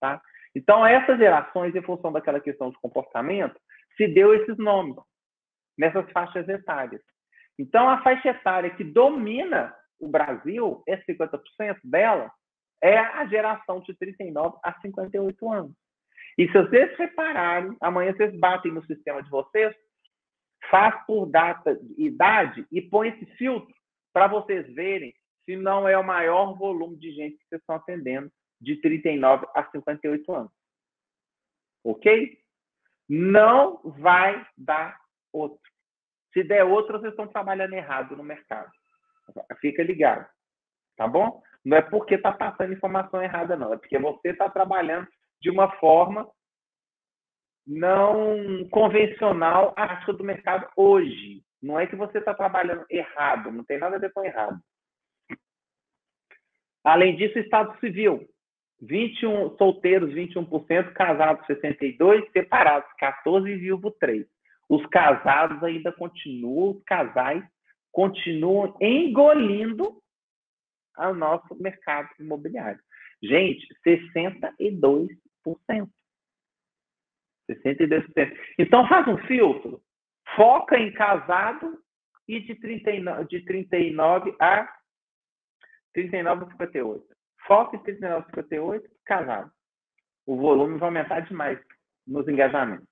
Tá? 0.01 0.20
Então, 0.55 0.85
essas 0.87 1.18
gerações, 1.18 1.75
em 1.75 1.83
função 1.83 2.12
daquela 2.12 2.40
questão 2.40 2.70
de 2.70 2.79
comportamento, 2.81 3.59
se 3.96 4.07
deu 4.07 4.35
esses 4.35 4.59
nomes 4.59 4.96
nessas 5.79 6.11
faixas 6.12 6.46
etárias. 6.48 7.01
Então, 7.59 7.88
a 7.88 8.03
faixa 8.03 8.29
etária 8.29 8.70
que 8.70 8.85
domina 8.85 9.75
o 9.98 10.09
Brasil, 10.09 10.83
é 10.87 10.96
50% 10.98 11.79
dela, 11.85 12.31
é 12.83 12.98
a 12.98 13.25
geração 13.27 13.81
de 13.81 13.94
39 13.94 14.59
a 14.62 14.79
58 14.81 15.53
anos. 15.53 15.72
E 16.38 16.47
se 16.47 16.53
vocês 16.53 16.97
repararem, 16.97 17.77
amanhã 17.81 18.12
vocês 18.12 18.38
batem 18.38 18.73
no 18.73 18.85
sistema 18.87 19.23
de 19.23 19.31
vocês, 19.31 19.75
faz 20.71 20.95
por 21.07 21.27
data, 21.27 21.79
idade 21.99 22.66
e 22.71 22.81
põe 22.81 23.09
esse 23.09 23.27
filtro 23.37 23.75
para 24.12 24.27
vocês 24.27 24.73
verem 24.75 25.14
se 25.45 25.57
não 25.57 25.88
é 25.88 25.99
o 25.99 26.05
maior 26.05 26.57
volume 26.57 26.97
de 26.97 27.11
gente 27.12 27.37
que 27.37 27.49
vocês 27.49 27.61
estão 27.61 27.77
atendendo 27.77 28.31
de 28.61 28.81
39 28.81 29.47
a 29.55 29.64
58 29.71 30.33
anos. 30.33 30.53
Ok? 31.85 32.38
Não 33.09 33.81
vai 33.83 34.47
dar 34.57 34.99
outro. 35.33 35.61
Se 36.33 36.45
der 36.45 36.64
outro, 36.64 36.99
vocês 36.99 37.12
estão 37.12 37.27
trabalhando 37.27 37.75
errado 37.75 38.16
no 38.16 38.23
mercado. 38.23 38.71
Fica 39.61 39.83
ligado. 39.83 40.27
Tá 40.97 41.09
bom? 41.09 41.42
Não 41.64 41.77
é 41.77 41.83
porque 41.83 42.14
está 42.14 42.33
passando 42.33 42.73
informação 42.73 43.23
errada, 43.23 43.57
não. 43.57 43.73
É 43.73 43.77
porque 43.77 43.99
você 43.99 44.29
está 44.29 44.49
trabalhando 44.49 45.09
de 45.42 45.50
uma 45.50 45.70
forma 45.72 46.31
não 47.66 48.66
convencional 48.70 49.74
a 49.76 49.87
prática 49.87 50.12
do 50.12 50.24
mercado 50.24 50.66
hoje. 50.76 51.42
Não 51.61 51.78
é 51.78 51.87
que 51.87 51.96
você 51.96 52.18
está 52.18 52.35
trabalhando 52.35 52.85
errado, 52.88 53.52
não 53.52 53.64
tem 53.64 53.78
nada 53.78 53.96
a 53.96 53.98
ver 53.98 54.12
com 54.12 54.24
errado. 54.24 54.59
Além 56.85 57.16
disso, 57.16 57.38
Estado 57.38 57.78
Civil. 57.78 58.28
21 58.81 59.57
solteiros, 59.59 60.12
21%, 60.12 60.92
casados, 60.92 61.46
62%, 61.46 62.33
separados, 62.33 62.90
14% 63.00 63.46
e 63.46 63.57
viúvo, 63.57 63.92
3%. 64.02 64.26
Os 64.68 64.85
casados 64.87 65.62
ainda 65.62 65.92
continuam, 65.92 66.70
os 66.70 66.83
casais 66.85 67.44
continuam 67.92 68.76
engolindo 68.81 70.02
o 70.98 71.14
nosso 71.14 71.55
mercado 71.61 72.09
imobiliário. 72.18 72.81
Gente, 73.22 73.68
62%. 73.87 75.09
62%. 77.50 78.37
Então, 78.59 78.88
faz 78.88 79.07
um 79.09 79.18
filtro, 79.26 79.83
foca 80.37 80.78
em 80.78 80.92
casado 80.92 81.78
e 82.28 82.40
de 82.40 82.55
39, 82.55 83.24
de 83.24 83.44
39 83.44 84.37
a 84.40 84.72
39 85.92 86.44
a 86.44 86.50
58. 86.52 87.05
Foca 87.46 87.76
em 87.76 87.83
39 87.83 88.22
a 88.22 88.24
58, 88.26 88.90
casado. 89.05 89.50
O 90.26 90.37
volume 90.37 90.78
vai 90.78 90.88
aumentar 90.88 91.20
demais 91.20 91.59
nos 92.07 92.26
engajamentos. 92.28 92.87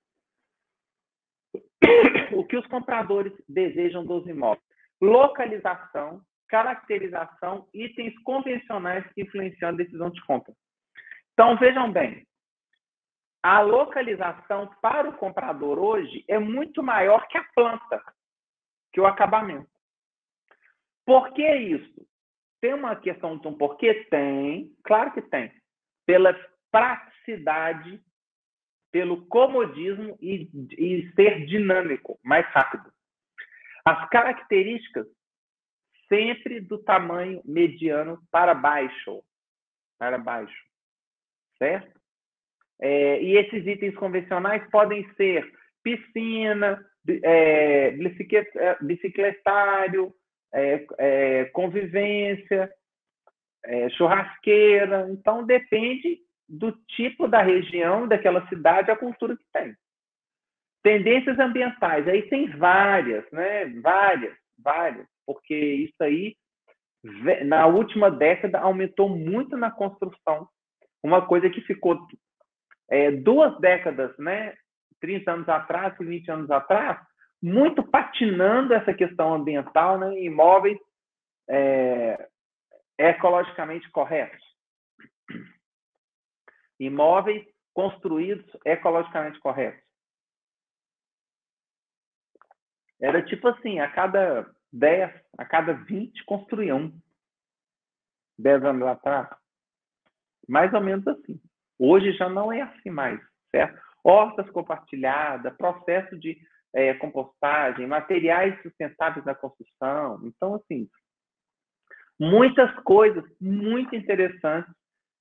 O 2.33 2.45
que 2.45 2.55
os 2.55 2.65
compradores 2.67 3.33
desejam 3.47 4.05
dos 4.05 4.25
imóveis? 4.25 4.63
Localização, 5.01 6.21
caracterização, 6.47 7.67
itens 7.73 8.17
convencionais 8.23 9.05
que 9.13 9.23
influenciam 9.23 9.69
a 9.69 9.73
decisão 9.73 10.09
de 10.09 10.21
compra. 10.25 10.53
Então, 11.33 11.57
vejam 11.57 11.91
bem, 11.91 12.25
a 13.43 13.61
localização 13.61 14.67
para 14.81 15.09
o 15.09 15.17
comprador 15.17 15.79
hoje 15.79 16.23
é 16.27 16.37
muito 16.37 16.83
maior 16.83 17.27
que 17.27 17.37
a 17.37 17.43
planta, 17.55 18.01
que 18.93 19.01
o 19.01 19.05
acabamento. 19.05 19.69
Por 21.05 21.33
que 21.33 21.45
isso? 21.55 22.07
Tem 22.59 22.73
uma 22.73 22.95
questão 22.95 23.37
de 23.37 23.47
um 23.47 23.57
porquê? 23.57 24.05
Tem, 24.09 24.71
claro 24.83 25.11
que 25.11 25.21
tem. 25.21 25.51
Pela 26.05 26.33
praticidade, 26.69 28.01
pelo 28.91 29.25
comodismo 29.25 30.17
e, 30.21 30.49
e 30.77 31.11
ser 31.15 31.45
dinâmico, 31.45 32.19
mais 32.23 32.45
rápido. 32.47 32.93
As 33.83 34.07
características 34.09 35.07
sempre 36.07 36.59
do 36.59 36.77
tamanho 36.77 37.41
mediano 37.45 38.21
para 38.29 38.53
baixo, 38.53 39.23
para 39.97 40.17
baixo, 40.17 40.65
certo? 41.57 42.00
É, 42.81 43.21
e 43.21 43.37
esses 43.37 43.65
itens 43.67 43.95
convencionais 43.95 44.67
podem 44.71 45.07
ser 45.15 45.47
piscina, 45.83 46.83
é, 47.23 47.87
é, 47.89 48.77
bicicletário, 48.81 50.13
é, 50.53 50.85
é, 50.97 51.45
convivência, 51.45 52.71
é, 53.63 53.89
churrasqueira. 53.89 55.07
Então, 55.11 55.45
depende 55.45 56.19
do 56.49 56.71
tipo 56.95 57.27
da 57.27 57.41
região, 57.41 58.07
daquela 58.07 58.47
cidade, 58.47 58.91
a 58.91 58.97
cultura 58.97 59.37
que 59.37 59.45
tem. 59.53 59.75
Tendências 60.83 61.37
ambientais, 61.39 62.07
aí 62.07 62.23
tem 62.23 62.49
várias, 62.49 63.29
né? 63.31 63.65
Várias, 63.81 64.35
várias, 64.57 65.05
porque 65.25 65.55
isso 65.55 66.03
aí, 66.03 66.35
na 67.45 67.67
última 67.67 68.09
década, 68.09 68.59
aumentou 68.59 69.07
muito 69.07 69.55
na 69.55 69.69
construção. 69.69 70.47
Uma 71.03 71.25
coisa 71.25 71.49
que 71.49 71.61
ficou 71.61 71.99
é, 72.91 73.09
duas 73.09 73.57
décadas, 73.61 74.15
né? 74.17 74.53
30 74.99 75.31
anos 75.31 75.49
atrás, 75.49 75.97
20 75.97 76.29
anos 76.29 76.51
atrás, 76.51 76.99
muito 77.41 77.81
patinando 77.81 78.73
essa 78.73 78.93
questão 78.93 79.33
ambiental, 79.33 79.97
né? 79.97 80.19
Imóveis 80.19 80.77
é, 81.49 82.29
ecologicamente 82.97 83.89
corretos. 83.91 84.45
Imóveis 86.77 87.47
construídos 87.73 88.45
ecologicamente 88.65 89.39
corretos. 89.39 89.81
Era 92.99 93.23
tipo 93.23 93.47
assim, 93.47 93.79
a 93.79 93.89
cada 93.89 94.53
10, 94.73 95.11
a 95.37 95.45
cada 95.45 95.73
20 95.73 96.23
construíam. 96.25 96.93
10 98.37 98.63
anos 98.63 98.87
atrás. 98.87 99.29
Mais 100.47 100.73
ou 100.73 100.81
menos 100.81 101.07
assim. 101.07 101.39
Hoje 101.83 102.13
já 102.13 102.29
não 102.29 102.53
é 102.53 102.61
assim 102.61 102.91
mais, 102.91 103.19
certo? 103.49 103.81
Hortas 104.03 104.47
compartilhadas, 104.51 105.57
processo 105.57 106.15
de 106.15 106.37
é, 106.75 106.93
compostagem, 106.93 107.87
materiais 107.87 108.61
sustentáveis 108.61 109.25
na 109.25 109.33
construção. 109.33 110.21
Então, 110.23 110.53
assim, 110.53 110.87
muitas 112.19 112.71
coisas 112.83 113.23
muito 113.41 113.95
interessantes 113.95 114.71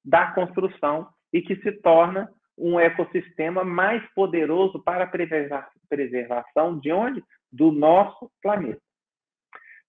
da 0.04 0.32
construção 0.32 1.08
e 1.32 1.40
que 1.40 1.56
se 1.62 1.72
torna 1.80 2.30
um 2.58 2.78
ecossistema 2.78 3.64
mais 3.64 4.06
poderoso 4.12 4.82
para 4.82 5.04
a 5.04 5.68
preservação 5.88 6.78
de 6.78 6.92
onde? 6.92 7.24
Do 7.50 7.72
nosso 7.72 8.30
planeta. 8.42 8.82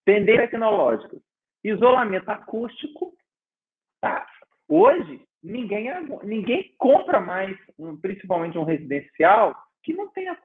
Tendências 0.06 0.50
tecnológicas. 0.50 1.22
Isolamento 1.64 2.30
acústico. 2.30 3.14
Tá? 4.00 4.26
Hoje, 4.70 5.22
ninguém, 5.44 5.90
ninguém 6.24 6.74
compra 6.78 7.20
mais, 7.20 7.58
principalmente 8.02 8.58
um 8.58 8.64
residencial, 8.64 9.56
que 9.84 9.94
não 9.94 10.08
tenha 10.10 10.38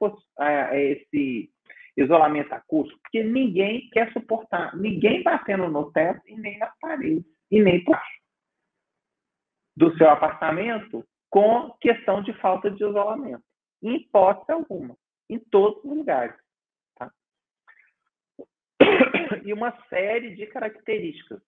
esse 0.73 1.49
isolamento 1.95 2.53
acústico, 2.53 2.99
porque 3.01 3.23
ninguém 3.23 3.89
quer 3.91 4.11
suportar, 4.13 4.75
ninguém 4.75 5.23
batendo 5.23 5.67
no 5.67 5.91
teto 5.91 6.21
e 6.27 6.35
nem 6.35 6.57
nas 6.59 6.77
paredes, 6.79 7.25
e 7.49 7.61
nem 7.61 7.83
por 7.83 7.97
do 9.75 9.95
seu 9.95 10.09
apartamento 10.09 11.05
com 11.29 11.71
questão 11.79 12.23
de 12.23 12.33
falta 12.33 12.71
de 12.71 12.83
isolamento. 12.83 13.43
Em 13.83 13.97
hipótese 13.97 14.51
alguma, 14.51 14.97
em 15.29 15.37
todos 15.37 15.83
os 15.83 15.97
lugares. 15.97 16.35
Tá? 16.95 17.11
E 19.45 19.53
uma 19.53 19.71
série 19.87 20.35
de 20.35 20.47
características. 20.47 21.41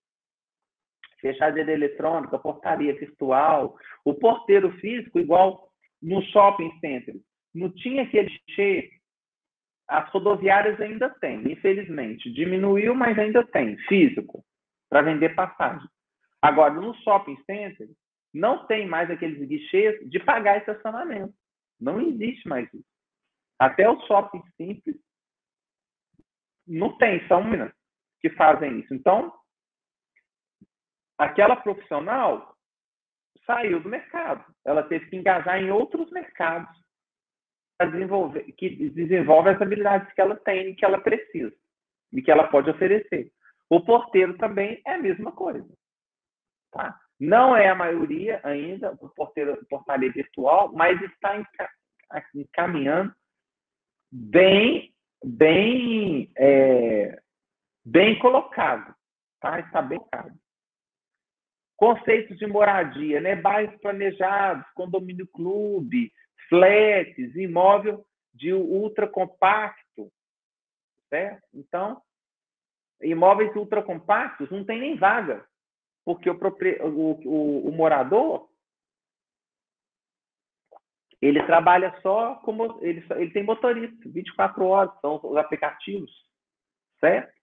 Fechadeira 1.21 1.71
eletrônica, 1.71 2.39
portaria 2.39 2.93
virtual, 2.93 3.77
o 4.05 4.13
porteiro 4.13 4.71
físico, 4.79 5.19
igual 5.19 5.69
no 6.01 6.21
shopping 6.23 6.71
center. 6.79 7.15
Não 7.53 7.69
tinha 7.69 8.03
aquele 8.03 8.29
cheiro. 8.51 8.87
As 9.87 10.09
rodoviárias 10.11 10.79
ainda 10.79 11.09
têm, 11.09 11.51
infelizmente. 11.51 12.31
Diminuiu, 12.31 12.93
mas 12.93 13.17
ainda 13.17 13.45
tem, 13.45 13.75
físico, 13.87 14.43
para 14.89 15.01
vender 15.01 15.35
passagem. 15.35 15.87
Agora, 16.41 16.73
no 16.73 16.93
shopping 16.95 17.37
center, 17.45 17.89
não 18.33 18.65
tem 18.67 18.87
mais 18.87 19.09
aqueles 19.09 19.45
guichês 19.47 20.09
de 20.09 20.19
pagar 20.19 20.59
estacionamento. 20.59 21.33
Não 21.79 21.99
existe 21.99 22.47
mais 22.47 22.71
isso. 22.73 22.85
Até 23.57 23.89
o 23.89 23.99
shopping 24.05 24.43
simples 24.55 24.95
não 26.67 26.95
tem, 26.97 27.27
são 27.27 27.43
minas 27.43 27.73
que 28.21 28.29
fazem 28.29 28.79
isso. 28.79 28.93
Então, 28.93 29.33
aquela 31.19 31.57
profissional 31.57 32.55
saiu 33.45 33.81
do 33.81 33.89
mercado. 33.89 34.43
Ela 34.65 34.83
teve 34.83 35.07
que 35.07 35.17
engajar 35.17 35.61
em 35.61 35.69
outros 35.69 36.09
mercados 36.11 36.71
para 37.77 37.91
desenvolver, 37.91 38.43
que 38.53 38.89
desenvolve 38.89 39.49
as 39.49 39.61
habilidades 39.61 40.11
que 40.13 40.21
ela 40.21 40.35
tem 40.37 40.69
e 40.69 40.75
que 40.75 40.85
ela 40.85 40.99
precisa 40.99 41.53
e 42.11 42.21
que 42.21 42.31
ela 42.31 42.47
pode 42.47 42.69
oferecer. 42.69 43.31
O 43.69 43.81
porteiro 43.81 44.37
também 44.37 44.81
é 44.85 44.93
a 44.93 44.97
mesma 44.97 45.31
coisa. 45.31 45.67
Tá? 46.71 46.97
Não 47.19 47.55
é 47.55 47.69
a 47.69 47.75
maioria 47.75 48.39
ainda, 48.43 48.97
o 49.01 49.09
porteiro, 49.09 49.63
portaria 49.69 50.11
virtual, 50.11 50.71
mas 50.73 50.99
está 51.01 51.35
encaminhando 52.33 53.13
bem, 54.11 54.93
bem, 55.23 56.31
é, 56.37 57.21
bem 57.85 58.17
colocado. 58.19 58.95
Tá? 59.39 59.59
Está 59.59 59.81
bem 59.81 59.99
colocado. 59.99 60.33
Conceitos 61.79 62.37
de 62.37 62.45
moradia, 62.45 63.21
né? 63.21 63.37
bairros 63.37 63.79
planejados, 63.79 64.69
condomínio 64.73 65.25
clube, 65.27 66.11
flats, 66.49 67.33
imóvel 67.37 68.05
de 68.33 68.53
ultra 68.53 69.07
compacto, 69.07 70.11
certo? 71.07 71.47
Então, 71.53 72.01
imóveis 73.01 73.55
ultra 73.55 73.81
compactos 73.81 74.51
não 74.51 74.65
tem 74.65 74.81
nem 74.81 74.97
vaga 74.97 75.47
porque 76.03 76.29
o, 76.29 76.35
o, 76.35 77.11
o, 77.25 77.69
o 77.69 77.71
morador 77.71 78.49
ele 81.21 81.41
trabalha 81.45 81.97
só 82.01 82.35
como 82.35 82.77
ele, 82.81 83.05
ele 83.11 83.31
tem 83.31 83.43
motorista, 83.43 84.09
24 84.09 84.65
horas, 84.65 84.99
são 84.99 85.19
os 85.23 85.37
aplicativos, 85.37 86.11
certo? 86.99 87.38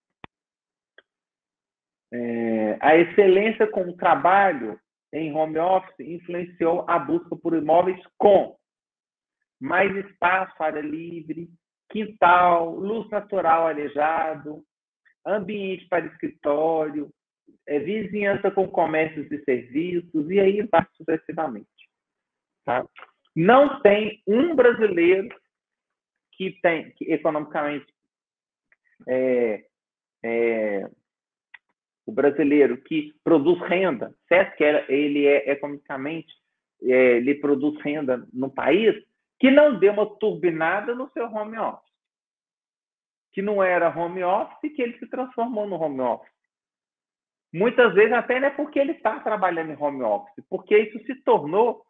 É, 2.19 2.79
a 2.81 2.97
excelência 2.97 3.67
com 3.67 3.83
o 3.83 3.97
trabalho 3.97 4.81
em 5.13 5.33
home 5.33 5.59
office 5.59 6.01
influenciou 6.01 6.85
a 6.89 6.99
busca 6.99 7.37
por 7.37 7.55
imóveis 7.55 8.01
com 8.17 8.57
mais 9.61 9.95
espaço, 9.97 10.63
área 10.63 10.81
livre, 10.81 11.51
quintal, 11.91 12.75
luz 12.75 13.09
natural 13.11 13.67
arejado, 13.67 14.65
ambiente 15.27 15.87
para 15.89 16.07
escritório, 16.07 17.11
é, 17.67 17.79
vizinhança 17.79 18.51
com 18.51 18.67
comércios 18.69 19.31
e 19.31 19.43
serviços, 19.45 20.31
e 20.31 20.41
aí 20.41 20.63
vai 20.63 20.87
sucessivamente. 20.97 21.69
Tá? 22.65 22.87
Não 23.35 23.81
tem 23.83 24.23
um 24.27 24.55
brasileiro 24.55 25.29
que 26.33 26.59
tem, 26.63 26.91
que 26.93 27.13
economicamente, 27.13 27.87
é, 29.07 29.67
é, 30.25 30.91
o 32.07 32.13
brasileiro 32.13 32.81
que 32.83 33.13
produz 33.25 33.61
renda, 33.63 34.15
certo 34.29 34.57
que 34.57 34.65
ele 34.65 35.27
é 35.27 35.51
economicamente, 35.51 36.33
é, 36.83 37.17
ele 37.17 37.35
produz 37.35 37.79
renda 37.83 38.27
no 38.33 38.51
país, 38.51 38.95
que 39.39 39.51
não 39.51 39.79
deu 39.79 39.93
uma 39.93 40.07
turbinada 40.19 40.95
no 40.95 41.11
seu 41.11 41.27
home 41.27 41.59
office. 41.59 41.85
Que 43.33 43.43
não 43.43 43.63
era 43.63 43.95
home 43.95 44.23
office, 44.23 44.73
que 44.75 44.81
ele 44.81 44.99
se 44.99 45.07
transformou 45.09 45.67
no 45.67 45.77
home 45.77 46.01
office. 46.01 46.33
Muitas 47.53 47.93
vezes 47.95 48.13
até 48.13 48.39
não 48.39 48.49
é 48.49 48.51
porque 48.51 48.79
ele 48.79 48.93
está 48.93 49.19
trabalhando 49.21 49.73
em 49.73 49.83
home 49.83 50.03
office, 50.03 50.45
porque 50.49 50.79
isso 50.79 50.99
se 51.07 51.15
tornou 51.23 51.85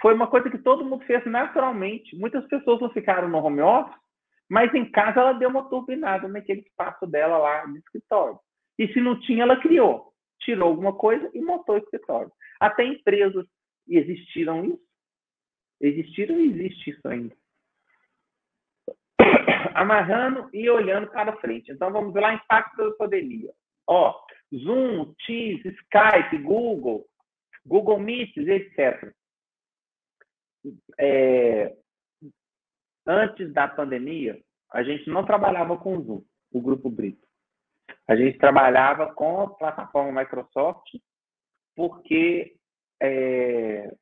foi 0.00 0.14
uma 0.14 0.28
coisa 0.28 0.48
que 0.48 0.58
todo 0.58 0.84
mundo 0.84 1.04
fez 1.04 1.24
naturalmente. 1.26 2.16
Muitas 2.16 2.46
pessoas 2.46 2.80
não 2.80 2.90
ficaram 2.90 3.28
no 3.28 3.38
home 3.38 3.60
office, 3.60 3.98
mas 4.48 4.72
em 4.72 4.90
casa 4.90 5.20
ela 5.20 5.32
deu 5.32 5.50
uma 5.50 5.68
turbinada 5.68 6.28
naquele 6.28 6.60
espaço 6.60 7.06
dela 7.06 7.38
lá 7.38 7.64
de 7.66 7.78
escritório. 7.78 8.38
E 8.78 8.92
se 8.92 9.00
não 9.00 9.18
tinha, 9.20 9.42
ela 9.42 9.60
criou. 9.60 10.12
Tirou 10.40 10.68
alguma 10.68 10.94
coisa 10.94 11.28
e 11.34 11.40
montou 11.40 11.74
o 11.74 11.78
escritório. 11.78 12.30
Até 12.60 12.84
empresas 12.84 13.46
existiram 13.88 14.64
isso. 14.64 14.88
Existiram 15.80 16.40
e 16.40 16.48
existe 16.48 16.90
isso 16.90 17.08
ainda. 17.08 17.36
Amarrando 19.74 20.48
e 20.52 20.68
olhando 20.70 21.10
para 21.10 21.36
frente. 21.38 21.72
Então 21.72 21.92
vamos 21.92 22.14
lá, 22.14 22.34
impacto 22.34 22.76
da 22.76 22.96
pandemia. 22.96 23.52
Ó, 23.86 24.14
Zoom, 24.54 25.14
Teams, 25.26 25.64
Skype, 25.64 26.38
Google, 26.42 27.06
Google 27.64 27.98
Meets, 27.98 28.46
etc. 28.46 29.12
É, 30.98 31.76
antes 33.06 33.52
da 33.52 33.68
pandemia, 33.68 34.40
a 34.72 34.82
gente 34.82 35.08
não 35.08 35.24
trabalhava 35.24 35.76
com 35.78 36.00
Zoom, 36.02 36.24
o 36.52 36.60
Grupo 36.60 36.90
Brito. 36.90 37.27
A 38.08 38.16
gente 38.16 38.38
trabalhava 38.38 39.12
com 39.12 39.42
a 39.42 39.50
plataforma 39.50 40.20
Microsoft, 40.20 40.88
porque 41.76 42.56
é, 43.02 43.94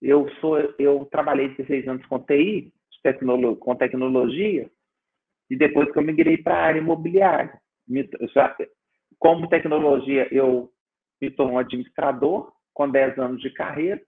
eu 0.00 0.28
sou 0.40 0.58
eu 0.78 1.04
trabalhei 1.06 1.48
16 1.50 1.86
anos 1.88 2.06
com 2.06 2.18
TI, 2.18 2.72
com 3.60 3.76
tecnologia 3.76 4.70
e 5.50 5.56
depois 5.56 5.92
que 5.92 5.98
eu 5.98 6.02
migrei 6.02 6.38
para 6.38 6.54
a 6.54 6.62
área 6.62 6.78
imobiliária. 6.78 7.60
Como 9.18 9.48
tecnologia, 9.48 10.26
eu 10.32 10.72
me 11.20 11.30
tornou 11.30 11.58
administrador 11.58 12.52
com 12.72 12.90
10 12.90 13.18
anos 13.18 13.42
de 13.42 13.50
carreira 13.50 14.00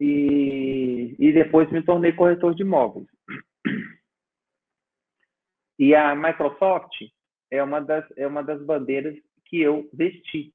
e, 0.00 1.14
e 1.18 1.32
depois 1.32 1.70
me 1.70 1.82
tornei 1.82 2.12
corretor 2.12 2.54
de 2.54 2.62
imóveis. 2.62 3.06
E 5.78 5.94
a 5.94 6.14
Microsoft 6.14 6.92
é 7.50 7.62
uma 7.62 7.80
das, 7.80 8.04
é 8.16 8.26
uma 8.26 8.42
das 8.42 8.62
bandeiras 8.62 9.16
que 9.46 9.60
eu 9.60 9.88
vesti, 9.92 10.52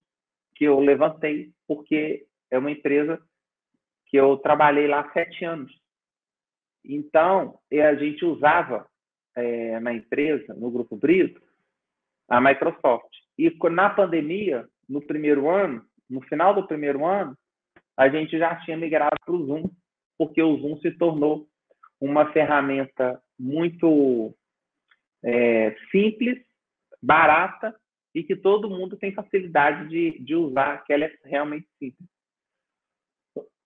que 0.55 0.65
eu 0.65 0.79
levantei, 0.79 1.51
porque 1.67 2.25
é 2.51 2.57
uma 2.57 2.71
empresa 2.71 3.21
que 4.07 4.17
eu 4.17 4.37
trabalhei 4.37 4.87
lá 4.87 5.11
sete 5.11 5.43
anos. 5.43 5.71
Então, 6.85 7.57
a 7.71 7.95
gente 7.95 8.23
usava 8.25 8.87
é, 9.35 9.79
na 9.79 9.93
empresa, 9.93 10.53
no 10.53 10.69
Grupo 10.69 10.95
Brito, 10.95 11.41
a 12.29 12.39
Microsoft. 12.39 13.09
E 13.37 13.51
na 13.71 13.89
pandemia, 13.89 14.67
no 14.87 15.01
primeiro 15.01 15.49
ano, 15.49 15.83
no 16.09 16.21
final 16.21 16.53
do 16.53 16.67
primeiro 16.67 17.05
ano, 17.05 17.35
a 17.97 18.09
gente 18.09 18.37
já 18.37 18.55
tinha 18.57 18.77
migrado 18.77 19.15
para 19.25 19.33
o 19.33 19.45
Zoom, 19.45 19.69
porque 20.17 20.41
o 20.41 20.57
Zoom 20.57 20.77
se 20.77 20.91
tornou 20.91 21.47
uma 21.99 22.31
ferramenta 22.31 23.21
muito 23.39 24.35
é, 25.23 25.75
simples, 25.91 26.39
barata 27.03 27.77
e 28.15 28.23
que 28.23 28.35
todo 28.35 28.69
mundo 28.69 28.95
tem 28.95 29.13
facilidade 29.13 29.89
de, 29.89 30.19
de 30.19 30.35
usar, 30.35 30.83
que 30.85 30.93
ela 30.93 31.03
é 31.03 31.19
realmente 31.25 31.67
simples. 31.77 32.09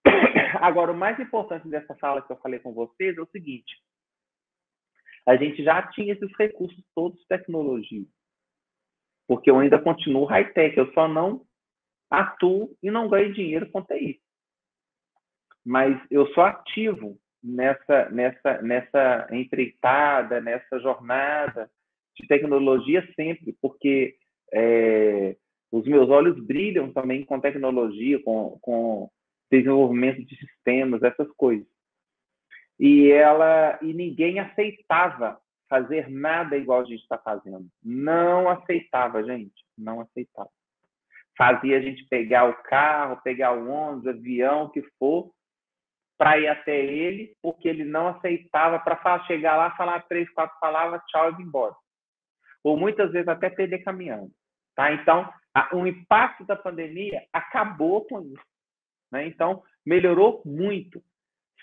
Agora, 0.59 0.91
o 0.91 0.97
mais 0.97 1.19
importante 1.19 1.69
dessa 1.69 1.93
fala 1.95 2.21
que 2.21 2.31
eu 2.31 2.37
falei 2.37 2.59
com 2.59 2.73
vocês 2.73 3.15
é 3.15 3.21
o 3.21 3.27
seguinte: 3.27 3.77
a 5.27 5.35
gente 5.35 5.63
já 5.63 5.85
tinha 5.89 6.13
esses 6.13 6.31
recursos 6.35 6.83
todos 6.95 7.19
de 7.19 7.27
tecnologia, 7.27 8.05
porque 9.27 9.51
eu 9.51 9.59
ainda 9.59 9.79
continuo 9.79 10.25
high-tech, 10.25 10.75
eu 10.75 10.91
só 10.93 11.07
não 11.07 11.45
atuo 12.09 12.75
e 12.81 12.89
não 12.89 13.09
ganho 13.09 13.33
dinheiro 13.33 13.69
com 13.69 13.83
TI. 13.83 14.19
Mas 15.63 16.01
eu 16.09 16.25
sou 16.33 16.43
ativo 16.43 17.19
nessa, 17.43 18.09
nessa, 18.09 18.61
nessa 18.61 19.27
empreitada, 19.31 20.39
nessa 20.39 20.79
jornada 20.79 21.69
de 22.19 22.27
tecnologia 22.27 23.07
sempre, 23.15 23.55
porque 23.61 24.15
é, 24.53 25.35
os 25.71 25.85
meus 25.85 26.09
olhos 26.09 26.39
brilham 26.39 26.91
também 26.91 27.23
com 27.23 27.39
tecnologia, 27.39 28.21
com, 28.23 28.57
com 28.61 29.09
desenvolvimento 29.51 30.23
de 30.25 30.35
sistemas, 30.37 31.03
essas 31.03 31.29
coisas. 31.33 31.67
E 32.79 33.09
ela 33.11 33.77
e 33.81 33.93
ninguém 33.93 34.39
aceitava 34.39 35.39
fazer 35.69 36.09
nada 36.09 36.57
igual 36.57 36.81
a 36.81 36.85
gente 36.85 37.01
está 37.01 37.17
fazendo. 37.17 37.67
Não 37.83 38.49
aceitava, 38.49 39.23
gente, 39.23 39.65
não 39.77 40.01
aceitava. 40.01 40.49
Fazia 41.37 41.77
a 41.77 41.81
gente 41.81 42.05
pegar 42.07 42.49
o 42.49 42.63
carro, 42.63 43.21
pegar 43.21 43.53
o 43.53 43.69
ônibus, 43.69 44.07
avião, 44.07 44.63
o 44.63 44.69
que 44.69 44.81
for, 44.97 45.31
para 46.17 46.39
ir 46.39 46.47
até 46.47 46.83
ele, 46.83 47.35
porque 47.41 47.67
ele 47.67 47.83
não 47.83 48.07
aceitava 48.07 48.79
para 48.79 49.23
chegar 49.25 49.55
lá, 49.55 49.75
falar 49.75 50.01
três, 50.07 50.27
quatro 50.31 50.57
palavras, 50.59 51.01
tchau 51.07 51.31
e 51.31 51.41
ir 51.41 51.45
embora. 51.45 51.75
Ou 52.67 52.75
muitas 52.75 53.13
vezes 53.13 53.29
até 53.29 53.49
perder 53.49 53.79
caminhando. 53.79 54.29
Tá? 54.75 54.91
Então, 54.91 55.31
a, 55.53 55.73
o 55.73 55.87
impacto 55.87 56.43
da 56.43 56.53
pandemia 56.53 57.25
acabou 57.31 58.03
com 58.05 58.19
isso. 58.21 58.43
Né? 59.09 59.25
Então, 59.25 59.63
melhorou 59.85 60.41
muito, 60.45 61.01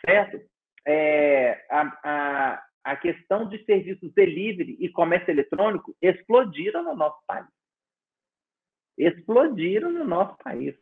certo? 0.03 0.41
É, 0.87 1.63
a, 1.71 2.01
a, 2.03 2.65
a 2.85 2.97
questão 2.97 3.47
de 3.51 3.63
serviços 3.67 4.15
delivery 4.15 4.79
e 4.81 4.89
comércio 4.89 5.31
eletrônico 5.31 5.95
explodiram 6.01 6.83
no 6.83 6.97
nosso 6.97 7.23
país. 7.27 7.49
Explodiram 8.97 9.93
no 9.93 10.07
nosso 10.07 10.39
país. 10.39 10.75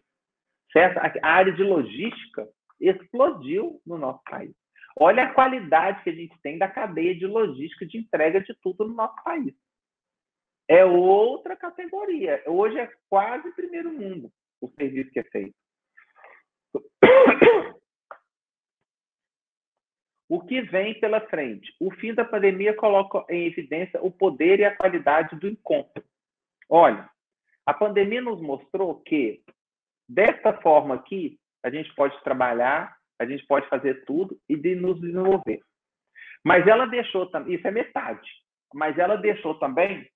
Certo? 0.73 0.99
A 0.99 1.29
área 1.29 1.53
de 1.53 1.65
logística 1.65 2.49
explodiu 2.81 3.81
no 3.85 3.99
nosso 3.99 4.23
país. 4.23 4.55
Olha 4.97 5.25
a 5.25 5.35
qualidade 5.35 6.01
que 6.05 6.11
a 6.11 6.15
gente 6.15 6.41
tem 6.43 6.59
da 6.59 6.69
cadeia 6.69 7.13
de 7.13 7.27
logística 7.27 7.85
de 7.85 7.99
entrega 7.99 8.41
de 8.41 8.55
tudo 8.63 8.87
no 8.87 8.95
nosso 8.95 9.21
país. 9.25 9.53
É 10.73 10.87
outra 10.87 11.55
categoria. 11.55 12.43
Hoje 12.47 12.79
é 12.79 12.91
quase 13.11 13.55
primeiro 13.55 13.93
mundo 13.93 14.33
o 14.59 14.71
serviço 14.71 15.11
que 15.11 15.21
é 15.21 15.25
feito. 15.25 15.55
O 20.31 20.41
que 20.41 20.63
vem 20.63 20.99
pela 20.99 21.21
frente? 21.29 21.71
O 21.79 21.91
fim 21.91 22.15
da 22.15 22.25
pandemia 22.25 22.75
coloca 22.75 23.23
em 23.29 23.49
evidência 23.49 24.03
o 24.03 24.11
poder 24.11 24.61
e 24.61 24.65
a 24.65 24.75
qualidade 24.75 25.37
do 25.37 25.47
encontro. 25.47 26.03
Olha, 26.71 27.07
a 27.67 27.75
pandemia 27.75 28.23
nos 28.23 28.41
mostrou 28.41 28.99
que, 29.03 29.43
desta 30.09 30.59
forma 30.63 30.95
aqui, 30.95 31.39
a 31.63 31.69
gente 31.69 31.95
pode 31.95 32.19
trabalhar, 32.25 32.97
a 33.19 33.27
gente 33.27 33.47
pode 33.47 33.69
fazer 33.69 34.07
tudo 34.07 34.41
e 34.49 34.57
de 34.57 34.75
nos 34.75 34.99
desenvolver. 34.99 35.61
Mas 36.43 36.67
ela 36.67 36.87
deixou 36.87 37.27
também, 37.27 37.57
isso 37.57 37.69
é 37.69 37.71
metade, 37.71 38.27
mas 38.73 38.97
ela 38.97 39.17
deixou 39.17 39.59
também 39.59 40.11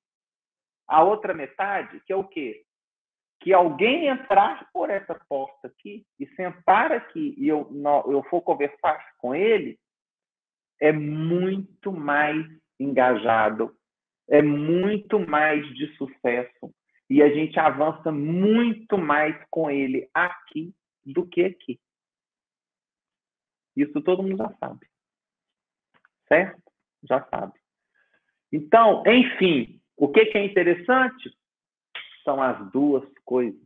a 0.87 1.03
outra 1.03 1.35
metade, 1.35 2.01
que 2.07 2.13
é 2.13 2.17
o 2.17 2.25
quê? 2.25 2.65
Que 3.41 3.53
alguém 3.53 4.07
entrar 4.07 4.69
por 4.73 4.91
essa 4.91 5.15
porta 5.29 5.69
aqui 5.69 6.07
e 6.19 6.27
sentar 6.35 6.93
aqui 6.93 7.35
e 7.37 7.49
eu, 7.49 7.69
eu 8.09 8.23
for 8.25 8.41
conversar 8.41 9.15
com 9.19 9.35
ele, 9.35 9.79
é 10.81 10.93
muito 10.93 11.93
mais 11.93 12.47
engajado, 12.79 13.75
é 14.29 14.43
muito 14.43 15.19
mais 15.19 15.67
de 15.75 15.95
sucesso 15.97 16.75
e 17.09 17.23
a 17.23 17.29
gente 17.33 17.59
avança 17.59 18.11
muito 18.11 18.99
mais 18.99 19.37
com 19.51 19.71
ele 19.71 20.09
aqui 20.13 20.75
do 21.05 21.27
que 21.27 21.45
aqui. 21.45 21.81
Isso 23.77 24.01
todo 24.01 24.23
mundo 24.23 24.39
já 24.39 24.53
sabe. 24.59 24.87
Certo? 26.27 26.63
Já 27.05 27.25
sabe. 27.29 27.53
Então, 28.51 29.03
enfim, 29.07 29.76
o 29.97 30.09
que, 30.09 30.27
que 30.27 30.39
é 30.39 30.45
interessante? 30.45 31.31
São 32.25 32.43
as 32.43 32.71
duas 32.71 33.05
coisas. 33.25 33.61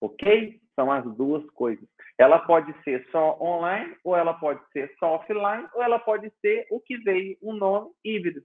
Ok? 0.00 0.60
São 0.74 0.92
as 0.92 1.04
duas 1.16 1.48
coisas. 1.50 1.88
Ela 2.18 2.38
pode 2.40 2.72
ser 2.82 3.06
só 3.10 3.38
online, 3.40 3.96
ou 4.04 4.16
ela 4.16 4.34
pode 4.34 4.60
ser 4.72 4.94
só 4.98 5.14
offline, 5.14 5.68
ou 5.74 5.82
ela 5.82 5.98
pode 5.98 6.30
ser 6.40 6.66
o 6.70 6.80
que 6.80 6.98
veio, 6.98 7.38
um 7.42 7.52
nome 7.54 7.90
híbrido. 8.04 8.42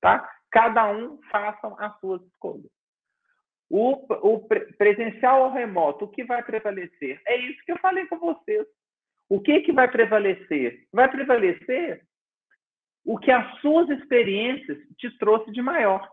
Tá? 0.00 0.28
Cada 0.50 0.90
um 0.90 1.20
façam 1.30 1.76
as 1.78 1.98
suas 2.00 2.22
escolhas. 2.26 2.70
O, 3.70 4.06
o 4.28 4.46
presencial 4.78 5.44
ou 5.44 5.52
remoto, 5.52 6.04
o 6.04 6.08
que 6.08 6.24
vai 6.24 6.42
prevalecer? 6.42 7.20
É 7.26 7.36
isso 7.36 7.62
que 7.64 7.72
eu 7.72 7.78
falei 7.78 8.06
com 8.06 8.18
vocês. 8.18 8.66
O 9.28 9.40
que, 9.40 9.60
que 9.60 9.72
vai 9.72 9.90
prevalecer? 9.90 10.86
Vai 10.92 11.10
prevalecer 11.10 12.04
o 13.04 13.18
que 13.18 13.30
as 13.30 13.60
suas 13.60 13.88
experiências 13.90 14.78
te 14.98 15.16
trouxe 15.18 15.50
de 15.52 15.60
maior. 15.60 16.08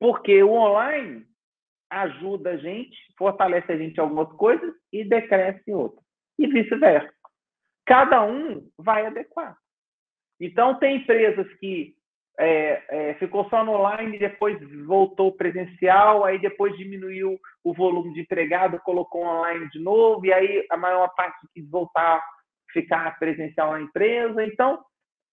Porque 0.00 0.42
o 0.42 0.52
online 0.52 1.26
ajuda 1.90 2.50
a 2.50 2.56
gente, 2.56 2.96
fortalece 3.16 3.72
a 3.72 3.76
gente 3.76 3.96
em 3.96 4.00
algumas 4.00 4.30
coisas 4.36 4.74
e 4.92 5.04
decresce 5.04 5.62
em 5.70 5.74
outras. 5.74 6.04
E 6.38 6.46
vice-versa. 6.46 7.12
Cada 7.86 8.22
um 8.22 8.68
vai 8.76 9.06
adequar. 9.06 9.56
Então, 10.40 10.78
tem 10.78 10.98
empresas 10.98 11.50
que 11.54 11.96
é, 12.38 12.82
é, 12.88 13.14
ficou 13.14 13.48
só 13.48 13.64
no 13.64 13.72
online, 13.72 14.18
depois 14.18 14.56
voltou 14.86 15.32
presencial, 15.32 16.24
aí 16.24 16.38
depois 16.38 16.76
diminuiu 16.76 17.36
o 17.64 17.74
volume 17.74 18.14
de 18.14 18.20
empregado, 18.20 18.78
colocou 18.80 19.24
online 19.24 19.68
de 19.70 19.80
novo, 19.80 20.24
e 20.24 20.32
aí 20.32 20.64
a 20.70 20.76
maior 20.76 21.08
parte 21.16 21.48
quis 21.52 21.68
voltar, 21.68 22.22
ficar 22.72 23.18
presencial 23.18 23.72
na 23.72 23.80
empresa. 23.80 24.44
Então, 24.44 24.80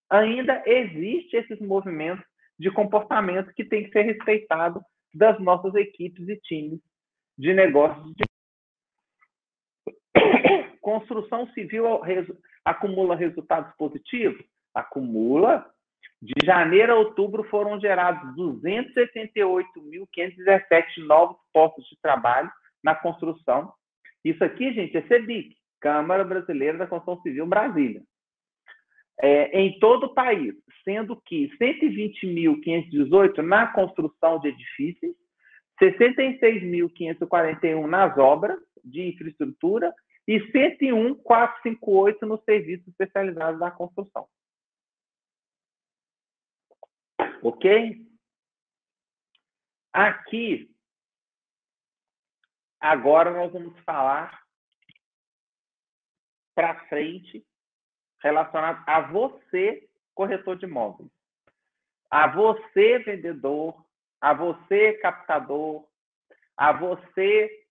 ainda 0.09 0.63
existe 0.65 1.37
esses 1.37 1.59
movimentos 1.59 2.25
de 2.57 2.71
comportamento 2.71 3.53
que 3.53 3.65
tem 3.65 3.83
que 3.83 3.91
ser 3.91 4.03
respeitado 4.03 4.81
das 5.13 5.39
nossas 5.39 5.75
equipes 5.75 6.27
e 6.27 6.37
times 6.37 6.79
de 7.37 7.53
negócios. 7.53 8.13
De... 8.15 8.23
Construção 10.81 11.47
civil 11.53 12.01
acumula 12.63 13.15
resultados 13.15 13.71
positivos? 13.77 14.43
Acumula 14.73 15.69
de 16.21 16.33
janeiro 16.45 16.93
a 16.93 16.95
outubro 16.95 17.43
foram 17.45 17.79
gerados 17.79 18.35
288.517 18.35 21.05
novos 21.05 21.37
postos 21.53 21.87
de 21.87 21.97
trabalho 22.01 22.51
na 22.83 22.93
construção. 22.95 23.73
Isso 24.23 24.43
aqui, 24.43 24.73
gente, 24.73 24.97
é 24.97 25.07
CEBIC, 25.07 25.55
Câmara 25.79 26.23
Brasileira 26.23 26.75
da 26.77 26.87
Construção 26.87 27.21
Civil 27.21 27.45
Brasília. 27.45 28.01
É, 29.17 29.59
em 29.59 29.79
todo 29.79 30.07
o 30.07 30.13
país, 30.13 30.53
sendo 30.83 31.15
que 31.21 31.47
120.518 31.57 33.37
na 33.37 33.67
construção 33.67 34.39
de 34.39 34.49
edifícios, 34.49 35.15
66.541 35.81 37.87
nas 37.87 38.17
obras 38.17 38.59
de 38.83 39.07
infraestrutura 39.09 39.93
e 40.27 40.39
101.458 40.51 42.21
no 42.21 42.41
serviço 42.43 42.89
especializado 42.89 43.59
da 43.59 43.71
construção. 43.71 44.27
Ok? 47.41 48.05
Aqui, 49.93 50.69
agora 52.79 53.31
nós 53.31 53.53
vamos 53.53 53.79
falar 53.81 54.43
para 56.53 56.87
frente 56.87 57.45
relacionado 58.25 58.83
a 58.87 59.01
você, 59.01 59.87
corretor 60.15 60.57
de 60.57 60.65
imóveis. 60.65 61.11
A 62.09 62.27
você, 62.27 62.97
vendedor, 62.97 63.85
a 64.19 64.33
você, 64.33 64.93
captador, 64.93 65.87
a 66.57 66.71
você, 66.73 67.67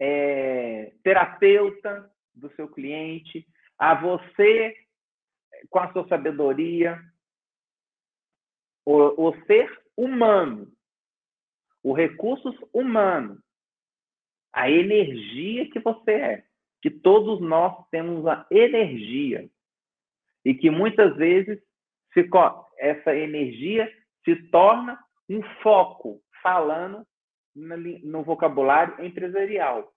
é, 0.00 0.92
terapeuta 1.04 2.12
do 2.34 2.52
seu 2.56 2.66
cliente, 2.66 3.46
a 3.78 3.94
você, 3.94 4.76
com 5.68 5.78
a 5.78 5.92
sua 5.92 6.08
sabedoria, 6.08 7.00
o, 8.84 9.28
o 9.28 9.46
ser 9.46 9.70
humano, 9.96 10.72
o 11.84 11.92
recursos 11.92 12.56
humano, 12.72 13.40
a 14.52 14.68
energia 14.68 15.70
que 15.70 15.78
você 15.78 16.10
é, 16.10 16.49
que 16.82 16.90
todos 16.90 17.40
nós 17.40 17.86
temos 17.90 18.26
a 18.26 18.46
energia 18.50 19.48
e 20.44 20.54
que 20.54 20.70
muitas 20.70 21.16
vezes 21.16 21.60
essa 22.78 23.14
energia 23.14 23.90
se 24.24 24.34
torna 24.50 24.98
um 25.28 25.42
foco 25.62 26.20
falando 26.42 27.06
no 27.54 28.22
vocabulário 28.22 29.04
empresarial. 29.04 29.92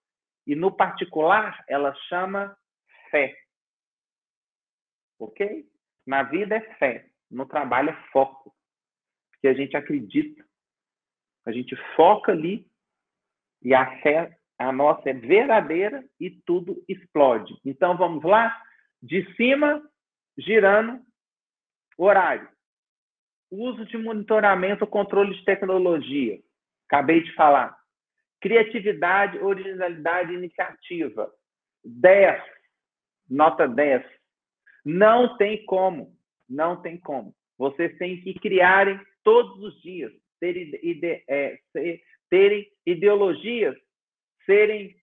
E 0.46 0.56
no 0.56 0.72
particular, 0.72 1.64
ela 1.68 1.94
chama 2.10 2.56
fé. 3.10 3.36
Ok? 5.20 5.66
Na 6.06 6.24
vida 6.24 6.56
é 6.56 6.62
fé, 6.76 7.10
no 7.32 7.46
trabalho 7.46 7.92
é 7.92 8.12
foco 8.12 8.54
que 9.40 9.48
a 9.48 9.54
gente 9.54 9.76
acredita. 9.78 10.46
A 11.46 11.52
gente 11.52 11.76
foca 11.96 12.32
ali 12.32 12.70
e 13.62 13.74
a 13.74 14.02
fé, 14.02 14.38
a 14.64 14.72
nossa 14.72 15.10
é 15.10 15.14
verdadeira 15.14 16.04
e 16.20 16.30
tudo 16.30 16.84
explode. 16.88 17.54
Então 17.66 17.98
vamos 17.98 18.24
lá, 18.24 18.56
de 19.02 19.26
cima, 19.36 19.82
girando, 20.38 21.02
horário. 21.98 22.48
Uso 23.52 23.86
de 23.86 23.98
monitoramento, 23.98 24.88
controle 24.88 25.36
de 25.36 25.44
tecnologia. 25.44 26.40
Acabei 26.88 27.22
de 27.22 27.34
falar. 27.34 27.78
Criatividade, 28.42 29.38
originalidade, 29.40 30.34
iniciativa. 30.34 31.32
10. 31.84 32.42
Nota 33.30 33.68
10. 33.68 34.04
Não 34.86 35.38
tem 35.38 35.64
como. 35.66 36.16
Não 36.50 36.82
tem 36.82 36.98
como. 36.98 37.36
Vocês 37.58 37.98
têm 37.98 38.22
que 38.22 38.34
criarem 38.36 39.00
todos 39.24 39.62
os 39.62 39.82
dias, 39.82 40.12
terem, 40.40 40.78
ide, 40.84 41.24
é, 41.28 41.60
terem 42.30 42.68
ideologias, 42.86 43.76
serem 44.46 44.96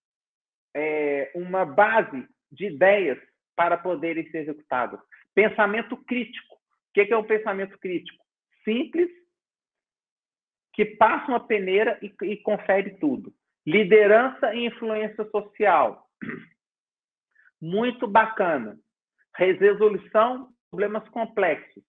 é, 0.74 1.30
uma 1.34 1.64
base 1.64 2.26
de 2.50 2.66
ideias 2.66 3.18
para 3.56 3.76
poderem 3.76 4.28
ser 4.30 4.38
executadas. 4.38 5.00
Pensamento 5.34 5.96
crítico. 5.96 6.54
O 6.54 6.92
que 6.92 7.12
é 7.12 7.16
o 7.16 7.24
pensamento 7.24 7.78
crítico? 7.78 8.22
Simples, 8.64 9.10
que 10.72 10.84
passa 10.84 11.28
uma 11.28 11.46
peneira 11.46 11.98
e, 12.02 12.12
e 12.24 12.36
confere 12.38 12.96
tudo. 12.98 13.32
Liderança 13.66 14.54
e 14.54 14.66
influência 14.66 15.24
social. 15.30 16.06
Muito 17.60 18.06
bacana. 18.06 18.78
Resolução 19.36 20.48
de 20.48 20.54
problemas 20.70 21.08
complexos 21.10 21.84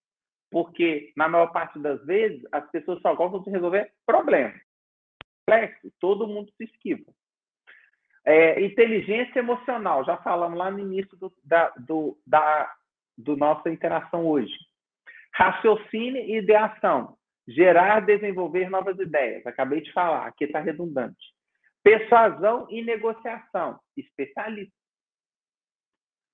porque 0.52 1.14
na 1.16 1.30
maior 1.30 1.48
parte 1.48 1.80
das 1.80 2.06
vezes 2.06 2.46
as 2.52 2.70
pessoas 2.70 3.02
só 3.02 3.16
gostam 3.16 3.42
de 3.42 3.50
resolver 3.50 3.92
problemas. 4.06 4.62
Complexo, 5.40 5.92
todo 6.00 6.28
mundo 6.28 6.52
se 6.58 6.66
esquiva. 6.66 7.12
É, 8.24 8.64
inteligência 8.64 9.40
emocional, 9.40 10.06
já 10.06 10.16
falamos 10.18 10.58
lá 10.58 10.70
no 10.70 10.80
início 10.80 11.18
do, 11.18 11.34
da, 11.44 11.70
do, 11.78 12.18
da 12.26 12.72
do 13.18 13.36
nossa 13.38 13.70
interação 13.70 14.26
hoje. 14.26 14.54
Raciocínio 15.34 16.22
e 16.22 16.38
ideação, 16.38 17.18
gerar, 17.48 18.02
desenvolver 18.02 18.70
novas 18.70 19.00
ideias. 19.00 19.46
Acabei 19.46 19.82
de 19.82 19.92
falar, 19.94 20.28
aqui 20.28 20.46
está 20.46 20.60
redundante. 20.60 21.34
Persuasão 21.84 22.68
e 22.70 22.84
negociação, 22.84 23.80
especialista. 23.96 24.76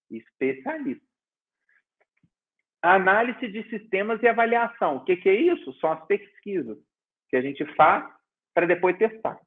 Especialista. 0.10 1.06
Análise 2.82 3.48
de 3.48 3.64
sistemas 3.70 4.22
e 4.22 4.28
avaliação. 4.28 4.98
O 4.98 5.04
que, 5.04 5.18
que 5.18 5.30
é 5.30 5.36
isso? 5.36 5.74
São 5.80 5.92
as 5.92 6.06
pesquisas 6.06 6.78
que 7.30 7.36
a 7.36 7.42
gente 7.42 7.66
faz 7.76 8.10
para 8.54 8.66
depois 8.66 8.98
testar. 8.98 9.40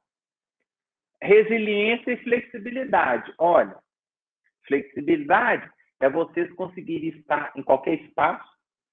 Resiliência 1.21 2.11
e 2.11 2.23
flexibilidade. 2.23 3.33
Olha, 3.37 3.77
flexibilidade 4.67 5.69
é 6.01 6.09
vocês 6.09 6.51
conseguirem 6.53 7.09
estar 7.09 7.51
em 7.55 7.63
qualquer 7.63 8.01
espaço, 8.01 8.49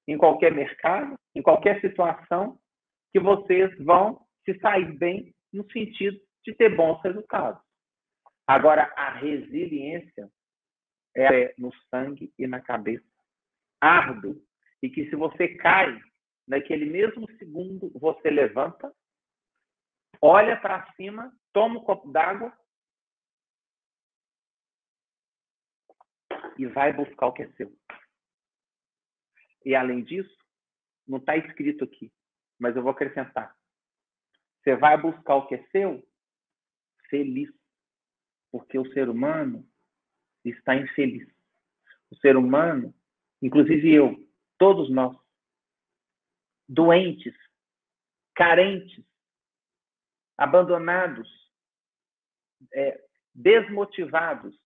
em 0.06 0.18
qualquer 0.18 0.52
mercado, 0.52 1.18
em 1.34 1.42
qualquer 1.42 1.80
situação, 1.80 2.58
que 3.12 3.20
vocês 3.20 3.74
vão 3.84 4.20
se 4.44 4.58
sair 4.60 4.92
bem 4.98 5.34
no 5.52 5.64
sentido 5.72 6.18
de 6.44 6.54
ter 6.54 6.74
bons 6.74 7.00
resultados. 7.02 7.62
Agora, 8.46 8.92
a 8.96 9.10
resiliência 9.14 10.28
é 11.16 11.54
no 11.58 11.72
sangue 11.90 12.32
e 12.38 12.46
na 12.46 12.60
cabeça 12.60 13.04
árduo 13.80 14.36
e 14.82 14.88
que 14.88 15.08
se 15.08 15.16
você 15.16 15.48
cai, 15.56 15.98
naquele 16.46 16.86
mesmo 16.86 17.30
segundo 17.38 17.90
você 17.98 18.30
levanta, 18.30 18.92
olha 20.20 20.56
para 20.56 20.90
cima, 20.94 21.32
toma 21.52 21.78
um 21.78 21.84
copo 21.84 22.10
d'água 22.10 22.56
e 26.56 26.66
vai 26.66 26.92
buscar 26.92 27.26
o 27.26 27.32
que 27.32 27.42
é 27.42 27.52
seu. 27.52 27.76
E 29.64 29.74
além 29.74 30.02
disso, 30.02 30.36
não 31.06 31.18
está 31.18 31.36
escrito 31.36 31.84
aqui, 31.84 32.12
mas 32.58 32.76
eu 32.76 32.82
vou 32.82 32.92
acrescentar. 32.92 33.56
Você 34.62 34.76
vai 34.76 35.00
buscar 35.00 35.36
o 35.36 35.46
que 35.46 35.54
é 35.54 35.66
seu 35.68 36.06
feliz, 37.08 37.50
porque 38.50 38.78
o 38.78 38.92
ser 38.92 39.08
humano 39.08 39.68
está 40.44 40.74
infeliz. 40.74 41.28
O 42.10 42.16
ser 42.16 42.36
humano 42.36 42.94
inclusive 43.40 43.92
eu, 43.92 44.28
todos 44.58 44.90
nós, 44.90 45.16
doentes, 46.68 47.34
carentes, 48.34 49.04
abandonados, 50.38 51.28
é, 52.72 52.98
desmotivados. 53.34 54.56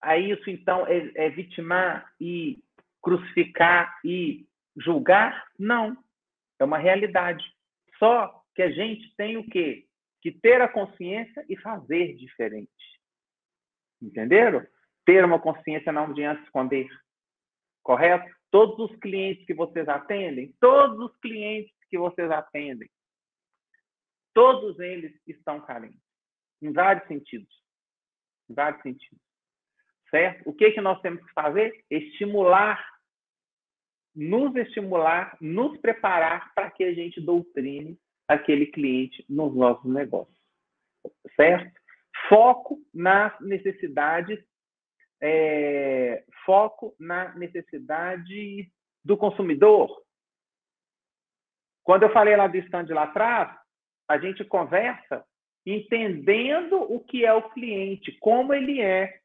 A 0.00 0.16
isso, 0.16 0.48
então, 0.50 0.86
é, 0.86 1.10
é 1.14 1.30
vitimar 1.30 2.12
e 2.20 2.62
crucificar 3.02 3.98
e 4.04 4.46
julgar? 4.76 5.48
Não. 5.58 5.96
É 6.58 6.64
uma 6.64 6.78
realidade. 6.78 7.44
Só 7.98 8.44
que 8.54 8.62
a 8.62 8.70
gente 8.70 9.12
tem 9.16 9.36
o 9.36 9.48
quê? 9.48 9.86
Que 10.22 10.30
ter 10.30 10.60
a 10.60 10.68
consciência 10.68 11.44
e 11.48 11.56
fazer 11.56 12.14
diferente. 12.14 12.70
Entenderam? 14.00 14.64
Ter 15.04 15.24
uma 15.24 15.40
consciência 15.40 15.92
não 15.92 16.04
adianta 16.04 16.42
esconder 16.42 16.88
correto? 17.86 18.28
Todos 18.50 18.90
os 18.90 18.98
clientes 18.98 19.46
que 19.46 19.54
vocês 19.54 19.88
atendem, 19.88 20.52
todos 20.60 20.98
os 20.98 21.16
clientes 21.18 21.72
que 21.88 21.96
vocês 21.96 22.28
atendem, 22.30 22.90
todos 24.36 24.78
eles 24.80 25.18
estão 25.26 25.58
carentes, 25.62 25.98
em 26.60 26.70
vários 26.70 27.08
sentidos. 27.08 27.48
Em 28.50 28.52
vários 28.52 28.82
sentidos. 28.82 29.24
Certo? 30.10 30.46
O 30.46 30.52
que, 30.52 30.72
que 30.72 30.80
nós 30.82 31.00
temos 31.00 31.24
que 31.24 31.32
fazer? 31.32 31.82
Estimular, 31.90 32.86
nos 34.14 34.54
estimular, 34.54 35.38
nos 35.40 35.80
preparar 35.80 36.52
para 36.54 36.70
que 36.70 36.84
a 36.84 36.92
gente 36.92 37.18
doutrine 37.18 37.98
aquele 38.28 38.66
cliente 38.66 39.24
nos 39.26 39.56
nossos 39.56 39.90
negócios. 39.90 40.38
Certo? 41.34 41.80
Foco 42.28 42.78
nas 42.92 43.40
necessidades 43.40 44.38
é, 45.18 46.26
foco 46.44 46.94
na 47.00 47.34
necessidade 47.36 48.70
do 49.02 49.16
consumidor. 49.16 50.04
Quando 51.82 52.02
eu 52.02 52.12
falei 52.12 52.36
lá 52.36 52.46
do 52.46 52.58
stand 52.58 52.88
lá 52.90 53.04
atrás, 53.04 53.65
a 54.08 54.18
gente 54.18 54.44
conversa 54.44 55.24
entendendo 55.66 56.80
o 56.80 57.00
que 57.00 57.24
é 57.24 57.32
o 57.32 57.50
cliente, 57.50 58.16
como 58.20 58.54
ele 58.54 58.80
é, 58.80 59.18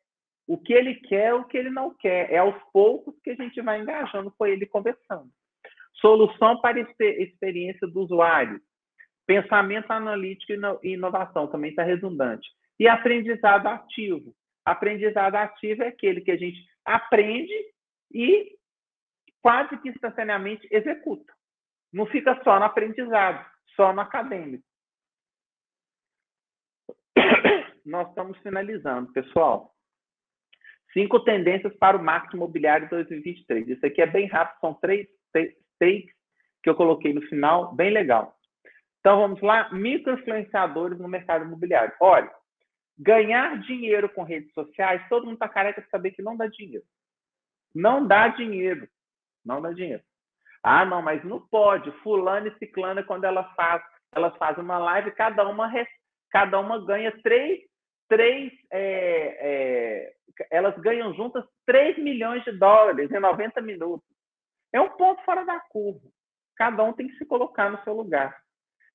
o 0.47 0.57
que 0.57 0.73
ele 0.73 0.95
quer, 0.95 1.33
o 1.33 1.45
que 1.45 1.55
ele 1.55 1.69
não 1.69 1.93
quer. 1.93 2.31
É 2.31 2.39
aos 2.39 2.55
poucos 2.73 3.15
que 3.23 3.29
a 3.29 3.35
gente 3.35 3.61
vai 3.61 3.79
engajando 3.79 4.31
com 4.31 4.45
ele 4.45 4.65
conversando. 4.65 5.29
Solução 5.93 6.59
para 6.59 6.79
experiência 6.79 7.87
do 7.87 8.01
usuário. 8.01 8.59
Pensamento 9.27 9.91
analítico 9.91 10.51
e 10.83 10.93
inovação, 10.93 11.47
também 11.47 11.69
está 11.69 11.83
redundante. 11.83 12.49
e 12.79 12.87
aprendizado 12.87 13.67
ativo. 13.67 14.33
Aprendizado 14.65 15.35
ativo 15.35 15.83
é 15.83 15.87
aquele 15.89 16.21
que 16.21 16.31
a 16.31 16.37
gente 16.37 16.59
aprende 16.83 17.53
e 18.11 18.57
quase 19.41 19.77
que 19.77 19.89
instantaneamente 19.89 20.67
executa. 20.71 21.31
Não 21.93 22.07
fica 22.07 22.39
só 22.43 22.57
no 22.57 22.65
aprendizado, 22.65 23.45
só 23.75 23.93
no 23.93 24.01
acadêmico. 24.01 24.63
Nós 27.85 28.07
estamos 28.09 28.37
finalizando, 28.39 29.11
pessoal. 29.11 29.73
Cinco 30.93 31.19
tendências 31.21 31.73
para 31.77 31.97
o 31.97 32.03
marketing 32.03 32.37
imobiliário 32.37 32.89
2023. 32.89 33.67
Isso 33.69 33.85
aqui 33.85 34.01
é 34.01 34.07
bem 34.07 34.27
rápido, 34.27 34.59
são 34.59 34.73
três 34.75 35.07
takes 35.33 36.13
que 36.61 36.69
eu 36.69 36.75
coloquei 36.75 37.13
no 37.13 37.21
final, 37.23 37.73
bem 37.73 37.89
legal. 37.89 38.35
Então 38.99 39.19
vamos 39.19 39.41
lá, 39.41 39.71
microinfluenciadores 39.73 40.99
no 40.99 41.07
mercado 41.07 41.45
imobiliário. 41.45 41.93
Olha, 41.99 42.31
ganhar 42.97 43.59
dinheiro 43.61 44.07
com 44.09 44.23
redes 44.23 44.53
sociais, 44.53 45.07
todo 45.09 45.25
mundo 45.25 45.35
está 45.35 45.49
careca 45.49 45.81
de 45.81 45.89
saber 45.89 46.11
que 46.11 46.21
não 46.21 46.37
dá 46.37 46.45
dinheiro. 46.47 46.85
Não 47.73 48.05
dá 48.05 48.27
dinheiro. 48.27 48.87
Não 49.43 49.61
dá 49.61 49.71
dinheiro. 49.71 50.03
Ah, 50.61 50.85
não, 50.85 51.01
mas 51.01 51.23
não 51.23 51.39
pode. 51.39 51.91
Fulano 52.03 52.47
e 52.47 52.57
ciclana, 52.59 53.01
quando 53.01 53.23
ela 53.23 53.43
faz, 53.55 53.81
elas 54.13 54.35
fazem 54.37 54.63
uma 54.63 54.77
live, 54.77 55.11
cada 55.11 55.47
uma, 55.47 55.71
cada 56.31 56.59
uma 56.59 56.83
ganha 56.85 57.11
três, 57.21 57.59
três 58.07 58.51
é, 58.71 59.37
é, 59.39 60.13
elas 60.49 60.77
ganham 60.79 61.13
juntas 61.13 61.45
3 61.65 61.97
milhões 61.99 62.43
de 62.43 62.51
dólares 62.53 63.11
em 63.11 63.19
90 63.19 63.61
minutos. 63.61 64.07
É 64.73 64.79
um 64.79 64.89
ponto 64.89 65.23
fora 65.23 65.45
da 65.45 65.59
curva. 65.59 66.07
Cada 66.55 66.83
um 66.83 66.93
tem 66.93 67.07
que 67.07 67.17
se 67.17 67.25
colocar 67.25 67.69
no 67.69 67.83
seu 67.83 67.93
lugar. 67.93 68.41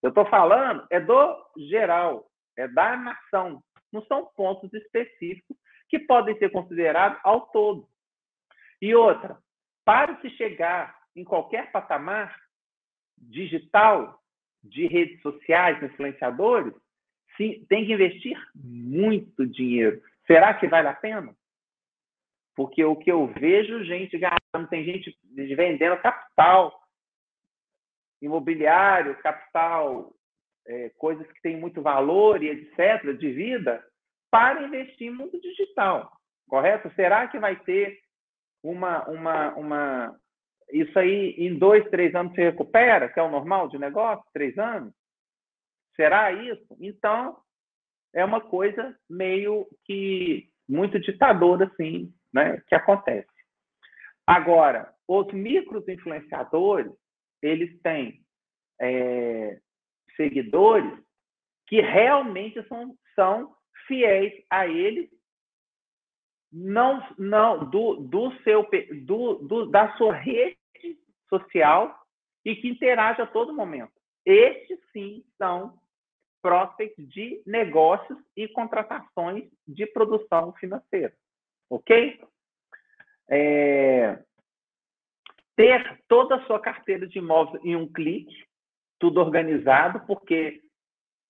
Eu 0.03 0.09
estou 0.09 0.25
falando 0.27 0.87
é 0.91 1.01
do 1.01 1.47
geral, 1.69 2.27
é 2.57 2.67
da 2.69 2.97
nação. 2.97 3.63
Não 3.93 4.03
são 4.07 4.27
pontos 4.35 4.73
específicos 4.73 5.57
que 5.89 5.99
podem 5.99 6.37
ser 6.39 6.51
considerados 6.51 7.19
ao 7.23 7.49
todo. 7.49 7.89
E 8.81 8.95
outra, 8.95 9.39
para 9.85 10.21
se 10.21 10.31
chegar 10.31 10.97
em 11.15 11.25
qualquer 11.25 11.71
patamar 11.71 12.37
digital, 13.17 14.21
de 14.63 14.87
redes 14.87 15.21
sociais, 15.23 15.81
influenciadores, 15.83 16.75
sim, 17.37 17.65
tem 17.69 17.87
que 17.87 17.93
investir 17.93 18.39
muito 18.55 19.47
dinheiro. 19.47 20.03
Será 20.27 20.55
que 20.55 20.67
vale 20.67 20.89
a 20.89 20.95
pena? 20.95 21.35
Porque 22.55 22.85
o 22.85 22.97
que 22.97 23.13
eu 23.13 23.27
vejo 23.27 23.85
gente 23.85 24.19
gastando, 24.19 24.69
tem 24.69 24.85
gente 24.85 25.17
vendendo 25.55 26.01
capital 26.01 26.73
imobiliário, 28.21 29.17
capital, 29.19 30.13
é, 30.67 30.91
coisas 30.99 31.27
que 31.33 31.43
têm 31.43 31.57
muito 31.57 31.83
valor 31.83 32.43
e 32.43 32.49
etc., 32.49 33.17
de 33.17 33.31
vida, 33.31 33.85
para 34.31 34.63
investir 34.63 35.09
em 35.09 35.15
mundo 35.15 35.41
digital, 35.41 36.11
correto? 36.49 36.91
Será 36.95 37.29
que 37.29 37.39
vai 37.39 37.57
ter 37.57 37.99
uma, 38.63 39.09
uma, 39.09 39.55
uma. 39.55 40.21
Isso 40.73 40.99
aí 40.99 41.35
em 41.39 41.57
dois, 41.57 41.89
três 41.91 42.15
anos 42.15 42.35
se 42.35 42.41
recupera, 42.43 43.09
que 43.09 43.21
é 43.21 43.23
o 43.23 43.31
normal 43.31 43.69
de 43.69 43.79
negócio? 43.79 44.25
Três 44.33 44.59
anos? 44.59 44.93
Será 45.97 46.31
isso? 46.31 46.77
Então, 46.79 47.37
é 48.15 48.25
uma 48.25 48.41
coisa 48.41 48.97
meio 49.09 49.67
que 49.85 50.49
muito 50.69 51.01
ditadora, 51.01 51.67
assim, 51.67 52.13
né, 52.33 52.63
que 52.69 52.75
acontece. 52.75 53.29
Agora, 54.27 54.93
os 55.09 55.33
micros 55.33 55.87
influenciadores, 55.89 56.93
eles 57.41 57.81
têm 57.81 58.21
é, 58.81 59.61
seguidores 60.17 60.93
que 61.67 61.81
realmente 61.81 62.63
são, 62.69 62.97
são 63.15 63.55
fiéis 63.87 64.33
a 64.51 64.67
eles, 64.67 65.09
não, 66.53 67.07
não 67.19 67.71
do, 67.71 67.97
do 67.97 68.33
seu, 68.43 68.69
do, 69.05 69.35
do, 69.35 69.67
da 69.67 69.97
sua 69.97 70.15
rede 70.15 70.57
social 71.29 71.97
e 72.45 72.55
que 72.57 72.69
interage 72.69 73.21
a 73.21 73.27
todo 73.27 73.53
momento. 73.53 73.93
Estes 74.25 74.79
sim 74.93 75.25
são 75.39 75.79
prospects 76.47 77.09
de 77.09 77.43
negócios 77.45 78.17
e 78.37 78.47
contratações 78.47 79.51
de 79.67 79.85
produção 79.85 80.53
financeira. 80.53 81.13
Ok? 81.69 82.21
É, 83.29 84.23
ter 85.57 86.01
toda 86.07 86.37
a 86.37 86.47
sua 86.47 86.61
carteira 86.61 87.05
de 87.09 87.19
imóveis 87.19 87.61
em 87.65 87.75
um 87.75 87.93
clique, 87.93 88.33
tudo 89.01 89.19
organizado, 89.19 90.07
porque 90.07 90.63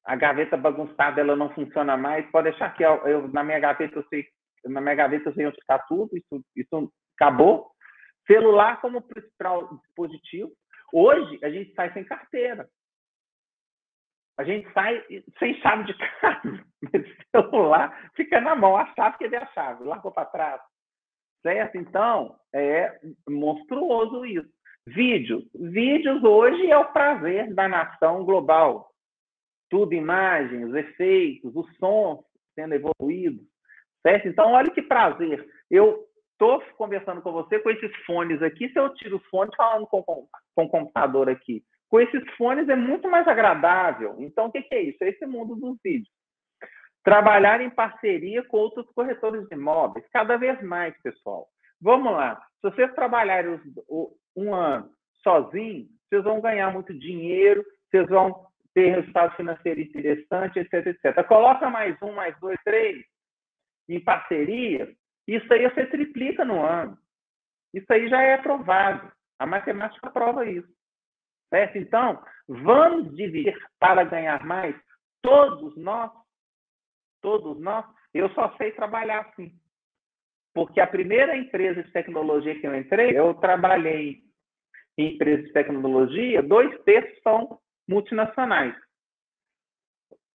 a 0.05 0.15
gaveta 0.15 0.55
bagunçada 0.55 1.19
ela 1.19 1.35
não 1.35 1.49
funciona 1.55 1.97
mais. 1.97 2.31
Pode 2.31 2.51
deixar 2.51 2.77
que 2.77 2.83
eu, 2.83 2.97
eu, 3.07 3.29
na 3.29 3.43
minha 3.43 3.59
gaveta 3.59 3.99
eu 3.99 4.05
sei, 4.11 4.27
na 4.67 4.83
minha 4.83 4.95
gaveta 4.97 5.31
eu 5.31 5.35
sei 5.35 5.47
onde 5.47 5.57
está 5.59 5.79
tudo, 5.79 6.15
isso, 6.15 6.45
isso 6.55 6.93
acabou. 7.15 7.71
Celular 8.27 8.83
como 8.83 9.01
principal 9.01 9.75
dispositivo. 9.79 10.53
Hoje 10.93 11.39
a 11.43 11.49
gente 11.49 11.73
sai 11.73 11.91
sem 11.95 12.05
carteira. 12.05 12.69
A 14.39 14.45
gente 14.45 14.71
sai 14.73 15.03
sem 15.39 15.55
chave 15.61 15.85
de 15.85 15.95
casa. 16.21 16.65
O 17.35 17.51
celular 17.51 18.11
fica 18.15 18.41
na 18.41 18.55
mão, 18.55 18.77
a 18.77 18.87
chave 18.95 19.17
é 19.35 19.37
a 19.37 19.47
chave, 19.47 19.85
largou 19.85 20.13
para 20.13 20.27
trás. 20.27 20.61
Certo? 21.43 21.77
Então, 21.77 22.37
é 22.55 22.99
monstruoso 23.29 24.25
isso. 24.27 24.49
Vídeos. 24.87 25.45
Vídeos 25.55 26.23
hoje 26.23 26.71
é 26.71 26.77
o 26.77 26.93
prazer 26.93 27.53
da 27.55 27.69
nação 27.69 28.25
global. 28.25 28.91
Tudo 29.71 29.95
imagens, 29.95 30.73
efeitos, 30.75 31.55
os 31.57 31.77
sons 31.77 32.25
sendo 32.55 32.75
evoluídos. 32.75 33.45
Certo? 34.07 34.29
Então, 34.29 34.53
olha 34.53 34.71
que 34.71 34.83
prazer. 34.83 35.47
Eu 35.71 36.07
estou 36.33 36.61
conversando 36.77 37.23
com 37.23 37.33
você 37.33 37.59
com 37.59 37.71
esses 37.71 37.95
fones 38.05 38.43
aqui. 38.43 38.69
Se 38.69 38.79
eu 38.79 38.93
tiro 38.95 39.17
os 39.17 39.27
fones 39.27 39.55
falando 39.57 39.87
com, 39.87 40.03
com, 40.03 40.29
com 40.55 40.65
o 40.65 40.69
computador 40.69 41.29
aqui, 41.29 41.65
com 41.89 42.01
esses 42.01 42.23
fones 42.37 42.69
é 42.69 42.77
muito 42.77 43.09
mais 43.09 43.27
agradável. 43.29 44.17
Então, 44.19 44.47
o 44.47 44.53
que, 44.53 44.67
é 44.73 44.83
isso? 44.83 45.03
É 45.03 45.09
esse 45.09 45.27
mundo 45.27 45.55
dos 45.57 45.79
vídeos. 45.83 46.11
Trabalhar 47.05 47.61
em 47.61 47.71
parceria 47.71 48.43
com 48.45 48.57
outros 48.57 48.87
corretores 48.93 49.47
de 49.49 49.55
imóveis, 49.55 50.05
cada 50.13 50.37
vez 50.37 50.61
mais, 50.63 51.01
pessoal. 51.03 51.47
Vamos 51.81 52.13
lá. 52.13 52.37
Se 52.61 52.71
vocês 52.71 52.93
trabalharem 52.95 53.61
um 54.37 54.55
ano 54.55 54.91
sozinho, 55.23 55.87
vocês 56.09 56.25
vão 56.25 56.41
ganhar 56.41 56.73
muito 56.73 56.93
dinheiro, 56.93 57.65
vocês 57.89 58.09
vão 58.09 58.47
ter 58.75 58.97
resultado 58.97 59.37
financeiro 59.37 59.81
interessante, 59.81 60.59
etc, 60.59 60.87
etc. 60.87 61.27
Coloca 61.27 61.71
mais 61.71 61.97
um, 62.03 62.13
mais 62.13 62.39
dois, 62.41 62.59
três 62.65 63.05
em 63.89 64.01
parceria, 64.01 64.93
isso 65.27 65.53
aí 65.53 65.63
você 65.69 65.87
triplica 65.87 66.45
no 66.45 66.65
ano. 66.65 66.99
Isso 67.73 67.87
aí 67.93 68.09
já 68.09 68.23
é 68.23 68.35
aprovado. 68.35 69.13
A 69.39 69.47
matemática 69.47 70.11
prova 70.11 70.45
isso. 70.47 70.69
Certo? 71.49 71.79
Então, 71.79 72.23
vamos 72.49 73.15
dividir 73.17 73.57
para 73.79 74.05
ganhar 74.05 74.45
mais. 74.45 74.75
Todos 75.23 75.77
nós 75.77 76.13
todos 77.27 77.59
nós, 77.61 77.85
eu 78.15 78.33
só 78.35 78.57
sei 78.57 78.71
trabalhar 78.71 79.23
assim. 79.23 79.53
Porque 80.55 80.81
a 80.81 80.87
primeira 80.87 81.37
empresa 81.37 81.83
de 81.83 81.91
tecnologia 81.91 82.59
que 82.61 82.65
eu 82.65 82.73
entrei, 82.73 83.19
eu 83.19 83.35
trabalhei 83.35 84.23
em 84.97 85.15
empresas 85.15 85.47
de 85.47 85.53
tecnologia, 85.53 86.41
dois 86.41 86.73
terços 86.85 87.21
são 87.23 87.61
multinacionais, 87.89 88.77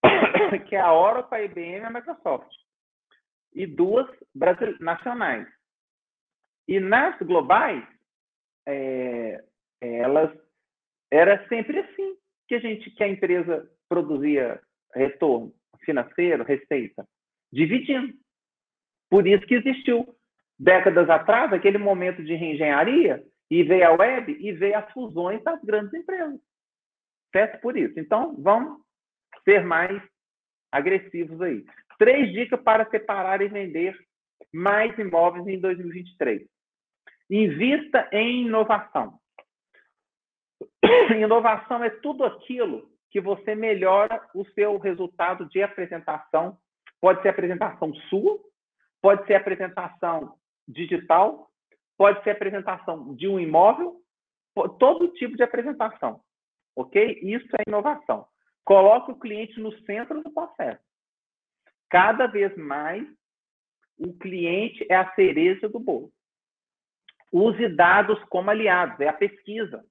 que 0.67 0.75
é 0.75 0.81
a 0.81 0.93
Oracle, 0.93 1.37
a 1.37 1.43
IBM 1.43 1.77
e 1.77 1.79
a 1.79 1.89
Microsoft. 1.89 2.51
E 3.53 3.65
duas 3.65 4.07
nacionais. 4.81 5.47
E 6.67 6.77
nas 6.79 7.17
globais, 7.19 7.85
é, 8.67 9.43
elas 9.81 10.29
era 11.11 11.45
sempre 11.47 11.79
assim 11.79 12.15
que 12.47 12.55
a 12.55 12.59
gente 12.59 12.89
que 12.89 13.03
a 13.03 13.07
empresa 13.07 13.69
produzia 13.89 14.59
retorno 14.95 15.53
financeiro, 15.83 16.43
receita, 16.43 17.05
dividindo. 17.51 18.13
Por 19.09 19.27
isso 19.27 19.45
que 19.45 19.55
existiu, 19.55 20.15
décadas 20.57 21.09
atrás, 21.09 21.51
aquele 21.51 21.77
momento 21.77 22.23
de 22.23 22.33
reengenharia, 22.33 23.23
e 23.49 23.63
veio 23.63 23.85
a 23.85 23.91
web 23.91 24.37
e 24.39 24.53
veio 24.53 24.77
as 24.77 24.89
fusões 24.93 25.43
das 25.43 25.61
grandes 25.61 25.93
empresas. 25.93 26.39
Certo? 27.33 27.59
Por 27.61 27.77
isso. 27.77 27.99
Então, 27.99 28.35
vamos 28.41 28.81
ser 29.43 29.65
mais 29.65 30.01
agressivos 30.71 31.41
aí. 31.41 31.65
Três 31.97 32.31
dicas 32.31 32.61
para 32.61 32.89
separar 32.89 33.41
e 33.41 33.49
vender 33.49 33.97
mais 34.53 34.97
imóveis 34.97 35.45
em 35.47 35.59
2023. 35.59 36.47
Invista 37.29 38.07
em 38.13 38.45
inovação. 38.45 39.19
Inovação 41.17 41.83
é 41.83 41.89
tudo 41.89 42.23
aquilo 42.23 42.89
que 43.09 43.19
você 43.19 43.55
melhora 43.55 44.25
o 44.33 44.45
seu 44.51 44.77
resultado 44.77 45.45
de 45.49 45.61
apresentação. 45.61 46.57
Pode 46.99 47.21
ser 47.21 47.29
apresentação 47.29 47.93
sua, 48.09 48.39
pode 49.01 49.25
ser 49.25 49.35
apresentação 49.35 50.35
digital, 50.67 51.49
pode 51.97 52.23
ser 52.23 52.31
apresentação 52.31 53.13
de 53.15 53.27
um 53.27 53.39
imóvel, 53.39 54.01
todo 54.79 55.11
tipo 55.13 55.35
de 55.35 55.43
apresentação. 55.43 56.21
Ok? 56.75 57.19
Isso 57.21 57.47
é 57.57 57.63
inovação. 57.67 58.25
Coloque 58.63 59.11
o 59.11 59.19
cliente 59.19 59.59
no 59.59 59.71
centro 59.81 60.23
do 60.23 60.31
processo. 60.31 60.81
Cada 61.89 62.27
vez 62.27 62.55
mais, 62.55 63.05
o 63.97 64.13
cliente 64.17 64.85
é 64.89 64.95
a 64.95 65.13
cereja 65.13 65.67
do 65.67 65.79
bolo. 65.79 66.11
Use 67.31 67.67
dados 67.69 68.21
como 68.25 68.49
aliados, 68.49 68.99
é 68.99 69.07
a 69.07 69.13
pesquisa. 69.13 69.83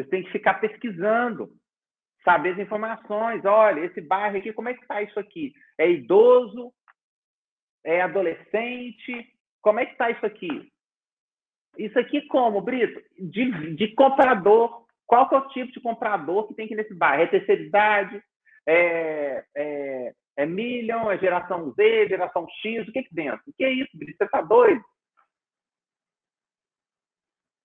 Vocês 0.00 0.08
têm 0.08 0.22
que 0.22 0.32
ficar 0.32 0.54
pesquisando, 0.54 1.52
saber 2.24 2.54
as 2.54 2.58
informações. 2.58 3.44
Olha, 3.44 3.80
esse 3.80 4.00
bairro 4.00 4.38
aqui, 4.38 4.52
como 4.52 4.68
é 4.68 4.74
que 4.74 4.80
está 4.80 5.02
isso 5.02 5.18
aqui? 5.18 5.52
É 5.78 5.90
idoso? 5.90 6.72
É 7.84 8.00
adolescente? 8.00 9.34
Como 9.60 9.78
é 9.78 9.86
que 9.86 9.92
está 9.92 10.10
isso 10.10 10.24
aqui? 10.24 10.72
Isso 11.76 11.98
aqui 11.98 12.22
como, 12.28 12.60
Brito? 12.62 13.00
De, 13.18 13.74
de 13.74 13.94
comprador. 13.94 14.86
Qual 15.06 15.28
que 15.28 15.34
é 15.34 15.38
o 15.38 15.48
tipo 15.48 15.72
de 15.72 15.80
comprador 15.80 16.48
que 16.48 16.54
tem 16.54 16.64
aqui 16.64 16.74
nesse 16.74 16.94
bairro? 16.94 17.24
É 17.24 17.26
terceira 17.26 17.62
idade? 17.62 18.22
É, 18.66 19.44
é, 19.54 20.14
é 20.38 20.46
Million? 20.46 21.10
É 21.10 21.18
geração 21.18 21.72
Z? 21.72 22.08
Geração 22.08 22.46
X? 22.62 22.88
O 22.88 22.92
que 22.92 23.02
que 23.02 23.14
dentro? 23.14 23.42
O 23.46 23.52
que 23.52 23.64
é 23.64 23.70
isso, 23.70 23.90
Brito? 23.94 24.16
Você 24.16 24.24
está 24.24 24.40
doido? 24.40 24.82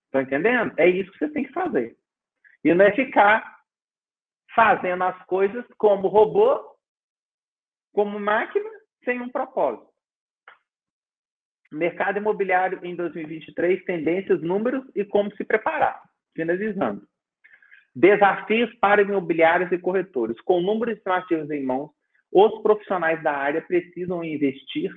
Estão 0.06 0.20
entendendo? 0.20 0.74
É 0.78 0.86
isso 0.86 1.10
que 1.12 1.18
você 1.18 1.28
tem 1.30 1.44
que 1.44 1.52
fazer. 1.52 1.96
E 2.66 2.74
não 2.74 2.84
é 2.84 2.90
ficar 2.90 3.60
fazendo 4.52 5.04
as 5.04 5.24
coisas 5.26 5.64
como 5.78 6.08
robô, 6.08 6.60
como 7.92 8.18
máquina, 8.18 8.68
sem 9.04 9.20
um 9.20 9.28
propósito. 9.28 9.86
Mercado 11.70 12.18
imobiliário 12.18 12.84
em 12.84 12.96
2023, 12.96 13.84
tendências, 13.84 14.42
números 14.42 14.84
e 14.96 15.04
como 15.04 15.32
se 15.36 15.44
preparar. 15.44 16.02
Finalizando. 16.34 17.06
Desafios 17.94 18.74
para 18.80 19.00
imobiliários 19.00 19.70
e 19.70 19.78
corretores. 19.78 20.40
Com 20.40 20.60
números 20.60 20.96
estimativos 20.96 21.48
em 21.52 21.62
mãos, 21.62 21.92
os 22.32 22.60
profissionais 22.62 23.22
da 23.22 23.30
área 23.30 23.62
precisam 23.62 24.24
investir 24.24 24.90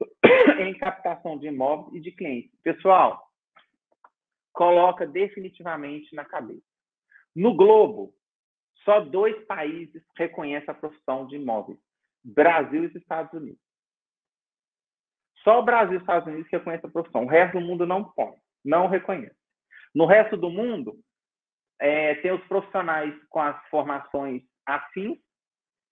em 0.58 0.72
captação 0.78 1.36
de 1.36 1.48
imóveis 1.48 1.96
e 1.96 2.00
de 2.00 2.12
clientes. 2.12 2.50
Pessoal, 2.62 3.25
coloca 4.56 5.06
definitivamente 5.06 6.14
na 6.14 6.24
cabeça. 6.24 6.64
No 7.34 7.54
globo, 7.54 8.14
só 8.84 9.00
dois 9.00 9.36
países 9.44 10.02
reconhecem 10.16 10.70
a 10.70 10.74
profissão 10.74 11.26
de 11.26 11.36
imóveis: 11.36 11.78
Brasil 12.24 12.84
e 12.84 12.96
Estados 12.96 13.32
Unidos. 13.34 13.60
Só 15.44 15.60
o 15.60 15.62
Brasil 15.62 15.94
e 15.94 15.96
os 15.98 16.02
Estados 16.02 16.26
Unidos 16.26 16.50
reconhecem 16.50 16.88
a 16.88 16.92
profissão. 16.92 17.24
O 17.24 17.28
resto 17.28 17.60
do 17.60 17.64
mundo 17.64 17.86
não 17.86 18.02
pode, 18.02 18.40
não 18.64 18.88
reconhece. 18.88 19.36
No 19.94 20.06
resto 20.06 20.36
do 20.36 20.48
mundo, 20.48 20.98
é, 21.78 22.14
tem 22.16 22.32
os 22.32 22.42
profissionais 22.46 23.14
com 23.28 23.40
as 23.40 23.62
formações 23.68 24.42
afins 24.64 25.18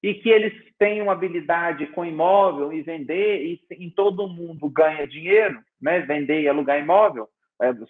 e 0.03 0.15
que 0.15 0.29
eles 0.29 0.53
têm 0.79 1.03
uma 1.03 1.13
habilidade 1.13 1.87
com 1.89 2.05
imóvel 2.05 2.73
e 2.73 2.83
vender, 2.83 3.45
e 3.45 3.61
em 3.73 3.91
todo 3.91 4.29
mundo 4.29 4.69
ganha 4.69 5.07
dinheiro, 5.07 5.63
né? 5.81 6.01
vender 6.01 6.43
e 6.43 6.49
alugar 6.49 6.79
imóvel, 6.79 7.29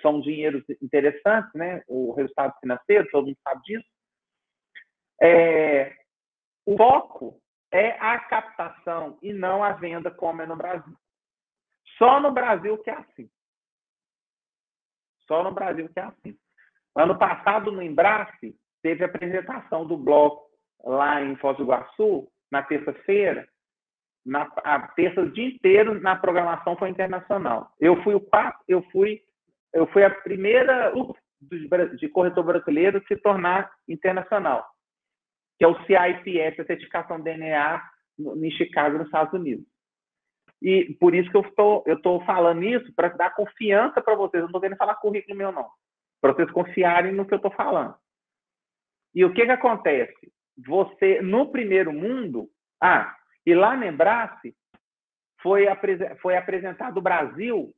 são 0.00 0.20
dinheiros 0.20 0.62
interessantes, 0.82 1.50
né? 1.54 1.82
o 1.88 2.12
resultado 2.12 2.54
financeiro, 2.60 3.08
todo 3.10 3.26
mundo 3.26 3.38
sabe 3.42 3.62
disso. 3.62 3.88
É, 5.22 5.94
o 6.66 6.76
foco 6.76 7.40
é 7.72 7.90
a 8.00 8.18
captação 8.18 9.18
e 9.22 9.32
não 9.32 9.62
a 9.62 9.72
venda, 9.72 10.10
como 10.10 10.42
é 10.42 10.46
no 10.46 10.56
Brasil. 10.56 10.94
Só 11.98 12.20
no 12.20 12.32
Brasil 12.32 12.78
que 12.78 12.90
é 12.90 12.94
assim. 12.94 13.30
Só 15.26 15.42
no 15.42 15.52
Brasil 15.52 15.88
que 15.88 15.98
é 15.98 16.04
assim. 16.04 16.38
Ano 16.96 17.18
passado, 17.18 17.72
no 17.72 17.82
Embrace, 17.82 18.56
teve 18.82 19.02
a 19.02 19.06
apresentação 19.06 19.86
do 19.86 19.96
bloco 19.96 20.48
lá 20.84 21.22
em 21.22 21.36
Foz 21.36 21.56
do 21.56 21.64
Iguaçu, 21.64 22.28
na 22.50 22.62
terça-feira. 22.62 23.48
Na 24.24 24.42
a 24.62 24.88
terça 24.88 25.20
o 25.20 25.30
dia 25.30 25.48
inteiro 25.48 26.00
na 26.00 26.16
programação 26.16 26.76
foi 26.76 26.90
internacional. 26.90 27.72
Eu 27.80 28.02
fui 28.02 28.14
o 28.14 28.20
quarto, 28.20 28.62
eu 28.68 28.82
fui 28.90 29.22
eu 29.74 29.86
fui 29.88 30.04
a 30.04 30.10
primeira 30.10 30.92
de 31.98 32.08
corretor 32.08 32.44
brasileiro 32.44 33.02
se 33.06 33.16
tornar 33.16 33.70
internacional, 33.88 34.64
que 35.58 35.64
é 35.64 35.68
o 35.68 35.76
CIPS, 35.84 36.60
a 36.60 36.64
certificação 36.64 37.20
DNA 37.20 37.82
em 38.18 38.50
Chicago, 38.52 38.96
nos 38.96 39.06
Estados 39.06 39.34
Unidos. 39.34 39.66
E 40.62 40.94
por 40.98 41.14
isso 41.14 41.30
que 41.30 41.36
eu 41.36 41.42
estou 41.42 41.84
eu 41.86 41.96
estou 41.96 42.24
falando 42.24 42.62
isso 42.62 42.94
para 42.94 43.08
dar 43.08 43.34
confiança 43.34 44.00
para 44.00 44.14
vocês. 44.14 44.34
Eu 44.34 44.42
não 44.42 44.46
estou 44.46 44.60
querendo 44.60 44.78
falar 44.78 44.94
currículo 44.94 45.36
meu, 45.36 45.52
não. 45.52 45.68
Para 46.22 46.32
vocês 46.32 46.50
confiarem 46.52 47.12
no 47.12 47.26
que 47.26 47.34
eu 47.34 47.36
estou 47.36 47.50
falando. 47.50 47.94
E 49.14 49.24
o 49.24 49.34
que, 49.34 49.44
que 49.44 49.52
acontece? 49.52 50.32
Você, 50.66 51.20
no 51.20 51.50
primeiro 51.50 51.92
mundo, 51.92 52.48
ah, 52.80 53.14
e 53.44 53.54
lá 53.54 53.76
na 53.76 53.88
Embrace, 53.88 54.56
foi, 55.42 55.66
foi 56.22 56.36
apresentado 56.36 56.96
o 56.96 57.02
Brasil 57.02 57.74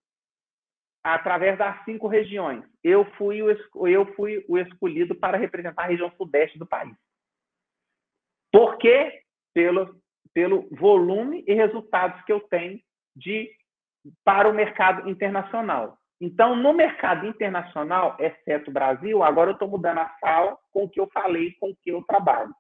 através 1.15 1.57
das 1.57 1.85
cinco 1.85 2.09
regiões. 2.09 2.65
Eu 2.83 3.05
fui, 3.13 3.41
o, 3.41 3.87
eu 3.87 4.07
fui 4.15 4.45
o 4.49 4.59
escolhido 4.59 5.15
para 5.15 5.39
representar 5.39 5.85
a 5.85 5.87
região 5.87 6.11
sudeste 6.17 6.59
do 6.59 6.67
país. 6.67 6.95
Por 8.53 8.77
quê? 8.79 9.23
Pelo, 9.55 9.95
pelo 10.35 10.69
volume 10.73 11.45
e 11.47 11.55
resultados 11.55 12.21
que 12.25 12.33
eu 12.33 12.41
tenho 12.41 12.81
de 13.15 13.51
para 14.25 14.49
o 14.49 14.55
mercado 14.55 15.09
internacional. 15.09 15.97
Então, 16.21 16.57
no 16.57 16.73
mercado 16.73 17.27
internacional, 17.27 18.17
exceto 18.19 18.71
Brasil, 18.71 19.23
agora 19.23 19.51
eu 19.51 19.55
estou 19.55 19.69
mudando 19.69 19.99
a 19.99 20.09
fala 20.21 20.57
com 20.73 20.85
o 20.85 20.89
que 20.89 20.99
eu 20.99 21.09
falei, 21.13 21.53
com 21.61 21.71
o 21.71 21.77
que 21.77 21.91
eu 21.91 22.03
trabalho. 22.05 22.53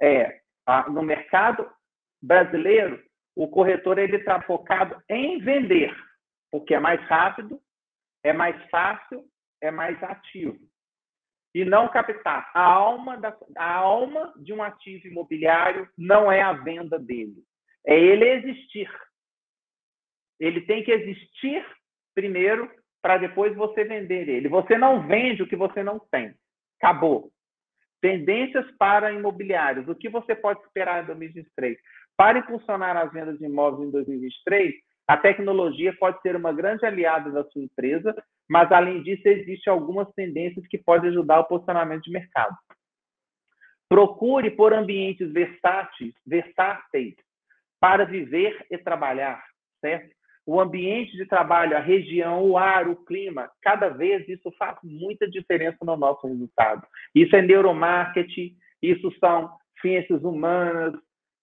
É, 0.00 0.40
no 0.88 1.02
mercado 1.02 1.70
brasileiro, 2.20 3.00
o 3.36 3.48
corretor 3.48 3.98
ele 3.98 4.16
está 4.16 4.40
focado 4.42 5.00
em 5.08 5.38
vender, 5.38 5.94
porque 6.54 6.72
é 6.72 6.78
mais 6.78 7.00
rápido, 7.08 7.60
é 8.22 8.32
mais 8.32 8.54
fácil, 8.70 9.24
é 9.60 9.72
mais 9.72 10.00
ativo 10.04 10.56
e 11.52 11.64
não 11.64 11.88
captar. 11.88 12.48
A 12.54 12.62
alma, 12.62 13.16
da, 13.16 13.36
a 13.56 13.74
alma 13.74 14.32
de 14.36 14.52
um 14.52 14.62
ativo 14.62 15.08
imobiliário 15.08 15.88
não 15.98 16.30
é 16.30 16.40
a 16.40 16.52
venda 16.52 16.96
dele, 16.96 17.42
é 17.84 17.98
ele 17.98 18.24
existir. 18.24 18.88
Ele 20.38 20.60
tem 20.60 20.84
que 20.84 20.92
existir 20.92 21.66
primeiro 22.14 22.70
para 23.02 23.18
depois 23.18 23.52
você 23.56 23.82
vender 23.82 24.28
ele. 24.28 24.48
Você 24.48 24.78
não 24.78 25.08
vende 25.08 25.42
o 25.42 25.48
que 25.48 25.56
você 25.56 25.82
não 25.82 25.98
tem. 25.98 26.36
Acabou. 26.80 27.32
Tendências 28.00 28.64
para 28.78 29.12
imobiliários. 29.12 29.88
O 29.88 29.94
que 29.96 30.08
você 30.08 30.36
pode 30.36 30.60
esperar 30.60 31.02
em 31.02 31.06
2023? 31.06 31.76
Para 32.16 32.38
impulsionar 32.38 32.96
as 32.96 33.12
vendas 33.12 33.40
de 33.40 33.44
imóveis 33.44 33.88
em 33.88 33.90
2023, 33.90 34.72
a 35.06 35.16
tecnologia 35.16 35.94
pode 35.98 36.20
ser 36.22 36.34
uma 36.34 36.52
grande 36.52 36.84
aliada 36.86 37.30
da 37.30 37.44
sua 37.44 37.62
empresa, 37.62 38.14
mas 38.48 38.70
além 38.72 39.02
disso, 39.02 39.26
existem 39.26 39.72
algumas 39.72 40.10
tendências 40.14 40.66
que 40.66 40.78
podem 40.78 41.10
ajudar 41.10 41.40
o 41.40 41.44
posicionamento 41.44 42.04
de 42.04 42.10
mercado. 42.10 42.56
Procure 43.88 44.50
por 44.50 44.72
ambientes 44.72 45.30
versáteis, 45.30 46.14
versáteis 46.26 47.14
para 47.78 48.04
viver 48.04 48.64
e 48.70 48.78
trabalhar, 48.78 49.44
certo? 49.80 50.14
O 50.46 50.60
ambiente 50.60 51.16
de 51.16 51.26
trabalho, 51.26 51.76
a 51.76 51.80
região, 51.80 52.42
o 52.42 52.56
ar, 52.56 52.88
o 52.88 52.96
clima, 52.96 53.50
cada 53.62 53.88
vez 53.88 54.26
isso 54.28 54.50
faz 54.58 54.78
muita 54.82 55.28
diferença 55.28 55.78
no 55.82 55.96
nosso 55.96 56.26
resultado. 56.26 56.86
Isso 57.14 57.34
é 57.36 57.42
neuromarketing, 57.42 58.56
isso 58.82 59.10
são 59.18 59.54
ciências 59.80 60.22
humanas, 60.22 60.94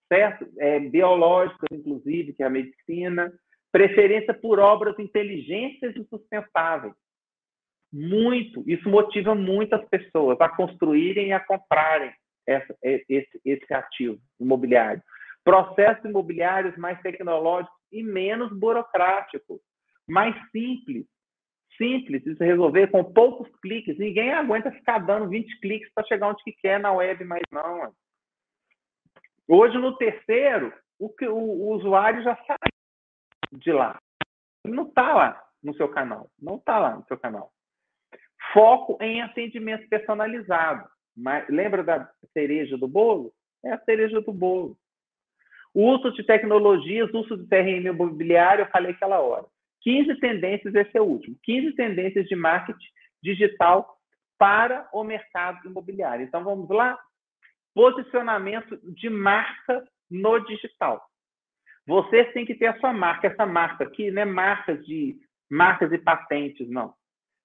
certo? 0.07 0.47
É, 0.59 0.79
biológicas, 0.79 1.69
inclusive, 1.71 2.33
que 2.33 2.43
é 2.43 2.47
a 2.47 2.49
medicina, 2.49 3.31
Preferência 3.71 4.33
por 4.33 4.59
obras 4.59 4.97
inteligentes 4.99 5.95
e 5.95 6.03
sustentáveis. 6.05 6.93
Muito. 7.91 8.63
Isso 8.67 8.89
motiva 8.89 9.35
muitas 9.35 9.83
pessoas 9.89 10.39
a 10.39 10.49
construírem 10.49 11.29
e 11.29 11.33
a 11.33 11.39
comprarem 11.39 12.13
essa, 12.47 12.75
esse, 12.83 13.41
esse 13.43 13.73
ativo 13.73 14.19
imobiliário. 14.39 15.01
Processos 15.43 16.05
imobiliários 16.05 16.75
mais 16.77 17.01
tecnológicos 17.01 17.75
e 17.91 18.03
menos 18.03 18.51
burocráticos, 18.57 19.59
mais 20.07 20.35
simples. 20.51 21.05
Simples 21.77 22.23
de 22.23 22.35
se 22.35 22.45
resolver 22.45 22.87
com 22.87 23.03
poucos 23.03 23.49
cliques. 23.61 23.97
Ninguém 23.97 24.31
aguenta 24.33 24.71
ficar 24.71 24.99
dando 24.99 25.29
20 25.29 25.59
cliques 25.59 25.91
para 25.93 26.05
chegar 26.05 26.27
onde 26.27 26.43
que 26.43 26.51
quer 26.51 26.79
na 26.79 26.91
web, 26.91 27.23
mas 27.23 27.41
não. 27.51 27.91
Hoje, 29.47 29.77
no 29.77 29.97
terceiro, 29.97 30.71
o, 30.99 31.11
o, 31.23 31.69
o 31.69 31.75
usuário 31.75 32.23
já 32.23 32.35
sai 32.45 32.70
de 33.51 33.71
lá. 33.71 33.99
Não 34.65 34.83
está 34.83 35.13
lá 35.13 35.43
no 35.63 35.73
seu 35.75 35.89
canal. 35.89 36.29
Não 36.39 36.55
está 36.55 36.79
lá 36.79 36.95
no 36.95 37.05
seu 37.05 37.17
canal. 37.17 37.51
Foco 38.53 38.97
em 39.01 39.21
atendimento 39.21 39.87
personalizado. 39.87 40.87
Mas, 41.15 41.47
lembra 41.49 41.83
da 41.83 42.09
cereja 42.33 42.77
do 42.77 42.87
bolo? 42.87 43.33
É 43.63 43.71
a 43.71 43.79
cereja 43.79 44.21
do 44.21 44.31
bolo. 44.31 44.77
Uso 45.73 46.11
de 46.11 46.23
tecnologias, 46.23 47.13
uso 47.13 47.37
de 47.37 47.47
terreno 47.47 47.87
imobiliário, 47.87 48.63
eu 48.63 48.69
falei 48.69 48.91
aquela 48.91 49.19
hora. 49.19 49.45
15 49.81 50.19
tendências, 50.19 50.75
esse 50.75 50.97
é 50.97 51.01
o 51.01 51.05
último. 51.05 51.35
15 51.43 51.75
tendências 51.75 52.27
de 52.27 52.35
marketing 52.35 52.87
digital 53.21 53.97
para 54.37 54.89
o 54.93 55.03
mercado 55.03 55.65
imobiliário. 55.67 56.25
Então, 56.25 56.43
vamos 56.43 56.69
lá? 56.69 56.99
Posicionamento 57.73 58.79
de 58.83 59.09
marca 59.09 59.85
no 60.09 60.39
digital. 60.39 61.10
Vocês 61.87 62.31
têm 62.33 62.45
que 62.45 62.55
ter 62.55 62.67
a 62.67 62.79
sua 62.79 62.93
marca. 62.93 63.27
Essa 63.27 63.45
marca 63.45 63.83
aqui 63.83 64.11
não 64.11 64.21
é 64.21 64.25
marca 64.25 64.77
de 64.77 65.17
marcas 65.49 65.91
e 65.91 65.97
patentes, 65.97 66.69
não. 66.69 66.93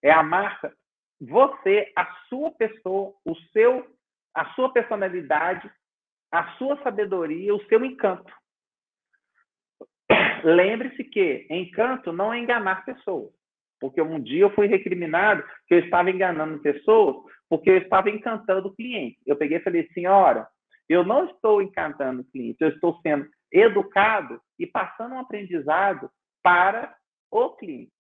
É 0.03 0.11
a 0.11 0.23
marca, 0.23 0.73
você, 1.21 1.93
a 1.97 2.07
sua 2.29 2.53
pessoa, 2.53 3.15
o 3.25 3.35
seu, 3.53 3.87
a 4.35 4.45
sua 4.55 4.73
personalidade, 4.73 5.71
a 6.31 6.53
sua 6.57 6.81
sabedoria, 6.83 7.55
o 7.55 7.65
seu 7.67 7.85
encanto. 7.85 8.33
Lembre-se 10.45 11.03
que 11.03 11.47
encanto 11.51 12.13
não 12.13 12.33
é 12.33 12.39
enganar 12.39 12.85
pessoas. 12.85 13.33
Porque 13.81 14.01
um 14.01 14.21
dia 14.21 14.43
eu 14.43 14.55
fui 14.55 14.67
recriminado 14.67 15.43
que 15.67 15.75
eu 15.75 15.79
estava 15.81 16.11
enganando 16.11 16.61
pessoas 16.61 17.17
porque 17.49 17.71
eu 17.71 17.79
estava 17.79 18.11
encantando 18.11 18.69
o 18.69 18.75
cliente. 18.75 19.19
Eu 19.27 19.37
peguei 19.37 19.59
e 19.59 19.63
falei, 19.63 19.89
senhora, 19.93 20.47
eu 20.89 21.05
não 21.05 21.27
estou 21.27 21.63
encantando 21.63 22.23
o 22.23 22.25
cliente, 22.25 22.57
eu 22.61 22.69
estou 22.69 22.99
sendo 23.03 23.29
educado 23.53 24.41
e 24.59 24.67
passando 24.67 25.15
um 25.15 25.21
aprendizado 25.21 26.11
para 26.43 26.97
o 27.31 27.51
cliente, 27.51 27.93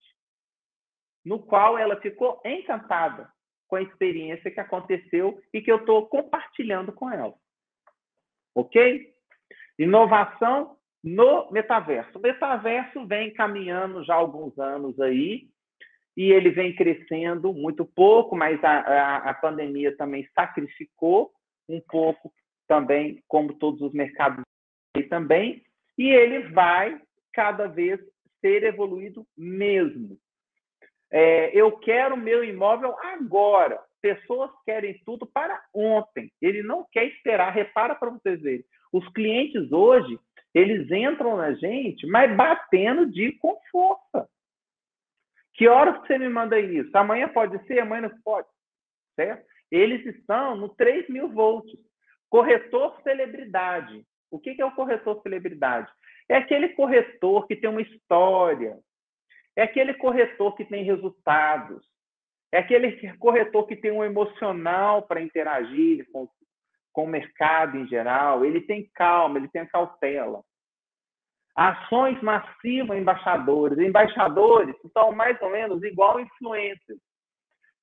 no 1.24 1.38
qual 1.38 1.76
ela 1.76 2.01
ficou 2.01 2.40
encantada 2.44 3.30
com 3.68 3.76
a 3.76 3.82
experiência 3.82 4.51
que 4.51 4.61
aconteceu 4.61 5.40
e 5.53 5.61
que 5.61 5.70
eu 5.70 5.78
estou 5.78 6.07
compartilhando 6.07 6.92
com 6.92 7.11
ela. 7.11 7.34
Ok? 8.55 9.12
Inovação 9.78 10.76
no 11.03 11.51
metaverso. 11.51 12.18
O 12.18 12.22
metaverso 12.22 13.07
vem 13.07 13.32
caminhando 13.32 14.05
já 14.05 14.14
há 14.14 14.18
alguns 14.18 14.59
anos 14.59 14.99
aí, 15.01 15.49
e 16.16 16.32
ele 16.32 16.51
vem 16.51 16.74
crescendo 16.74 17.53
muito 17.53 17.84
pouco, 17.84 18.34
mas 18.34 18.62
a, 18.64 18.78
a, 18.78 19.16
a 19.30 19.34
pandemia 19.34 19.94
também 19.97 20.26
sacrificou 20.34 21.30
um 21.68 21.80
pouco 21.80 22.32
também, 22.66 23.22
como 23.28 23.55
todos 23.55 23.80
os 23.82 23.92
mercados 23.92 24.42
também, 25.05 25.62
e 25.97 26.09
ele 26.09 26.49
vai 26.51 27.01
cada 27.32 27.66
vez 27.66 28.01
ser 28.40 28.64
evoluído 28.64 29.26
mesmo. 29.36 30.18
É, 31.11 31.51
eu 31.57 31.72
quero 31.78 32.16
meu 32.16 32.42
imóvel 32.42 32.97
agora. 33.01 33.80
Pessoas 34.01 34.51
querem 34.64 35.01
tudo 35.05 35.26
para 35.26 35.62
ontem. 35.74 36.32
Ele 36.40 36.62
não 36.62 36.86
quer 36.90 37.07
esperar. 37.07 37.53
Repara 37.53 37.94
para 37.94 38.11
vocês 38.11 38.40
verem. 38.40 38.64
Os 38.92 39.07
clientes 39.12 39.70
hoje, 39.72 40.18
eles 40.55 40.90
entram 40.90 41.36
na 41.36 41.53
gente, 41.53 42.07
mas 42.07 42.34
batendo 42.36 43.07
de 43.11 43.32
com 43.32 43.59
força. 43.70 44.28
Que 45.55 45.68
horas 45.68 46.01
que 46.03 46.09
você 46.09 46.18
me 46.18 46.28
manda 46.28 46.59
isso? 46.59 46.90
Amanhã 46.97 47.28
pode 47.28 47.59
ser, 47.66 47.80
amanhã 47.80 48.03
não 48.03 48.22
pode. 48.22 48.49
Certo? 49.14 49.47
Eles 49.70 50.05
estão 50.07 50.57
no 50.57 50.68
3 50.68 51.09
mil 51.09 51.28
volts. 51.28 51.78
Corretor 52.28 53.01
celebridade. 53.03 54.05
O 54.37 54.41
que 54.41 54.61
é 54.61 54.64
o 54.64 54.74
corretor 54.74 55.20
celebridade? 55.22 55.91
É 56.28 56.37
aquele 56.37 56.70
corretor 56.70 57.47
que 57.47 57.57
tem 57.57 57.70
uma 57.70 57.82
história. 57.82 58.78
É 59.57 59.62
aquele 59.62 59.95
corretor 59.95 60.55
que 60.57 60.64
tem 60.64 60.84
resultados. 60.84 61.84
É 62.53 62.59
aquele 62.59 63.16
corretor 63.16 63.66
que 63.66 63.76
tem 63.76 63.91
um 63.91 64.05
emocional 64.05 65.03
para 65.03 65.20
interagir 65.20 66.07
com, 66.12 66.28
com 66.93 67.05
o 67.05 67.09
mercado 67.09 67.76
em 67.76 67.87
geral. 67.87 68.45
Ele 68.45 68.61
tem 68.61 68.91
calma, 68.95 69.39
ele 69.39 69.49
tem 69.49 69.66
cautela 69.66 70.43
ações 71.57 72.20
massivas 72.22 72.99
embaixadores. 72.99 73.78
Embaixadores 73.78 74.76
são 74.93 75.11
mais 75.12 75.41
ou 75.41 75.51
menos 75.51 75.82
igual 75.82 76.20
influencers, 76.20 77.01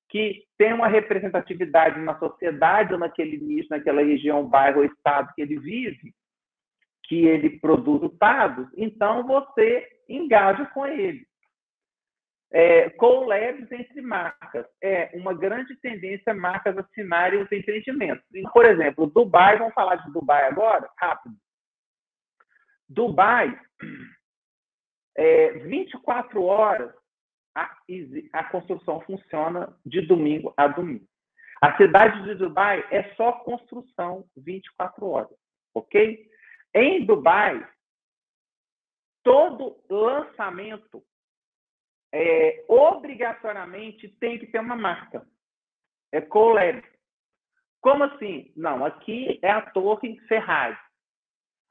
que 0.08 0.44
tem 0.56 0.72
uma 0.72 0.86
representatividade 0.86 1.98
na 2.00 2.16
sociedade 2.18 2.96
naquele 2.96 3.36
nicho, 3.36 3.68
naquela 3.68 4.00
região, 4.00 4.48
bairro 4.48 4.78
ou 4.78 4.84
estado 4.84 5.32
que 5.34 5.42
ele 5.42 5.58
vive, 5.58 6.14
que 7.04 7.26
ele 7.26 7.58
produz 7.60 8.02
resultados, 8.02 8.68
então 8.76 9.26
você 9.26 9.86
engaja 10.08 10.66
com 10.66 10.86
ele. 10.86 11.26
É, 12.52 12.88
collabs 12.90 13.70
entre 13.72 14.00
marcas. 14.00 14.66
É 14.80 15.10
uma 15.14 15.34
grande 15.34 15.74
tendência 15.76 16.32
marcas 16.32 16.78
assinarem 16.78 17.42
os 17.42 17.50
empreendimentos. 17.50 18.24
Por 18.52 18.64
exemplo, 18.64 19.08
Dubai, 19.08 19.58
vamos 19.58 19.74
falar 19.74 19.96
de 19.96 20.12
Dubai 20.12 20.46
agora, 20.46 20.88
rápido. 20.96 21.34
Dubai, 22.88 23.58
é, 25.16 25.50
24 25.64 26.42
horas 26.44 26.94
a, 27.56 27.70
a 28.32 28.44
construção 28.44 29.00
funciona 29.02 29.74
de 29.84 30.00
domingo 30.02 30.52
a 30.56 30.68
domingo. 30.68 31.06
A 31.60 31.76
cidade 31.76 32.22
de 32.24 32.34
Dubai 32.34 32.86
é 32.90 33.14
só 33.14 33.32
construção 33.32 34.24
24 34.36 35.06
horas, 35.06 35.36
ok? 35.74 36.28
Em 36.74 37.06
Dubai, 37.06 37.66
todo 39.22 39.80
lançamento 39.88 41.04
é, 42.12 42.64
obrigatoriamente 42.68 44.08
tem 44.20 44.38
que 44.38 44.46
ter 44.46 44.60
uma 44.60 44.76
marca. 44.76 45.26
É 46.12 46.20
collab. 46.20 46.82
Como 47.80 48.04
assim? 48.04 48.52
Não, 48.56 48.84
aqui 48.84 49.38
é 49.42 49.50
a 49.50 49.70
Torre 49.70 50.18
Ferrari. 50.28 50.76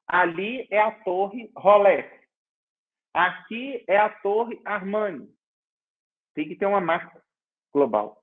Ali 0.08 0.68
é 0.70 0.80
a 0.80 0.92
torre 1.04 1.52
Rolex. 1.56 2.08
Aqui 3.14 3.84
é 3.88 3.98
a 3.98 4.10
torre 4.10 4.62
Armani. 4.66 5.34
Tem 6.36 6.48
que 6.48 6.56
ter 6.56 6.66
uma 6.66 6.82
marca 6.82 7.24
global. 7.72 8.22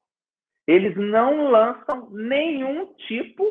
Eles 0.67 0.97
não 0.97 1.51
lançam 1.51 2.11
nenhum 2.11 2.93
tipo, 2.95 3.45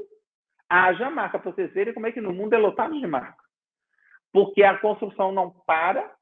haja 0.70 1.10
marca, 1.10 1.40
para 1.40 1.52
vocês 1.52 1.74
verem 1.74 1.94
como 1.94 2.08
é 2.08 2.12
que 2.12 2.22
no 2.22 2.32
mundo 2.32 2.54
é 2.54 2.58
lotado 2.58 3.00
de 3.00 3.08
marca. 3.08 3.44
Porque 4.32 4.64
a 4.64 4.78
construção 4.78 5.32
não 5.32 5.50
para 5.66 6.14